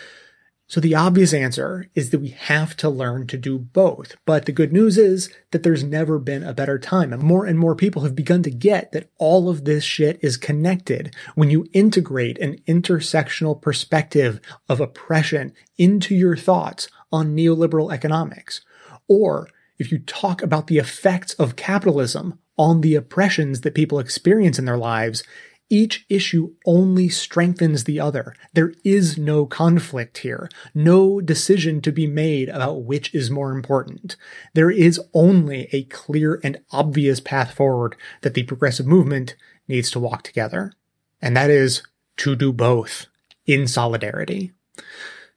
So 0.68 0.80
the 0.80 0.96
obvious 0.96 1.32
answer 1.32 1.88
is 1.94 2.10
that 2.10 2.18
we 2.18 2.30
have 2.30 2.76
to 2.78 2.90
learn 2.90 3.28
to 3.28 3.38
do 3.38 3.58
both. 3.58 4.16
But 4.24 4.46
the 4.46 4.52
good 4.52 4.72
news 4.72 4.98
is 4.98 5.32
that 5.52 5.62
there's 5.62 5.84
never 5.84 6.18
been 6.18 6.42
a 6.42 6.54
better 6.54 6.76
time. 6.78 7.12
And 7.12 7.22
more 7.22 7.46
and 7.46 7.56
more 7.56 7.76
people 7.76 8.02
have 8.02 8.16
begun 8.16 8.42
to 8.42 8.50
get 8.50 8.90
that 8.90 9.08
all 9.18 9.48
of 9.48 9.64
this 9.64 9.84
shit 9.84 10.18
is 10.22 10.36
connected. 10.36 11.14
When 11.36 11.50
you 11.50 11.68
integrate 11.72 12.38
an 12.38 12.58
intersectional 12.66 13.60
perspective 13.60 14.40
of 14.68 14.80
oppression 14.80 15.52
into 15.78 16.16
your 16.16 16.36
thoughts 16.36 16.88
on 17.12 17.36
neoliberal 17.36 17.92
economics, 17.92 18.60
or 19.06 19.48
if 19.78 19.92
you 19.92 20.00
talk 20.00 20.42
about 20.42 20.66
the 20.66 20.78
effects 20.78 21.34
of 21.34 21.54
capitalism 21.54 22.40
on 22.58 22.80
the 22.80 22.96
oppressions 22.96 23.60
that 23.60 23.74
people 23.74 24.00
experience 24.00 24.58
in 24.58 24.64
their 24.64 24.78
lives, 24.78 25.22
each 25.68 26.06
issue 26.08 26.54
only 26.64 27.08
strengthens 27.08 27.84
the 27.84 28.00
other. 28.00 28.34
There 28.52 28.72
is 28.84 29.18
no 29.18 29.46
conflict 29.46 30.18
here, 30.18 30.48
no 30.74 31.20
decision 31.20 31.80
to 31.82 31.92
be 31.92 32.06
made 32.06 32.48
about 32.48 32.84
which 32.84 33.14
is 33.14 33.30
more 33.30 33.50
important. 33.52 34.16
There 34.54 34.70
is 34.70 35.00
only 35.12 35.68
a 35.72 35.84
clear 35.84 36.40
and 36.44 36.60
obvious 36.70 37.20
path 37.20 37.54
forward 37.54 37.96
that 38.22 38.34
the 38.34 38.44
progressive 38.44 38.86
movement 38.86 39.36
needs 39.68 39.90
to 39.90 40.00
walk 40.00 40.22
together. 40.22 40.72
And 41.20 41.36
that 41.36 41.50
is 41.50 41.82
to 42.18 42.36
do 42.36 42.52
both 42.52 43.06
in 43.46 43.66
solidarity. 43.66 44.52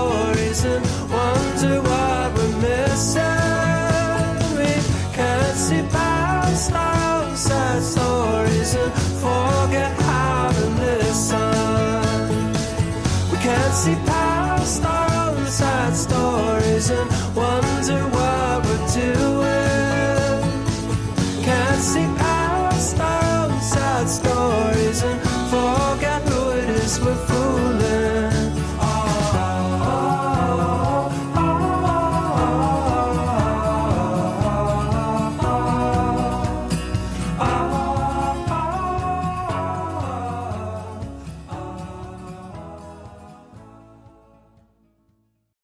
and 0.63 0.90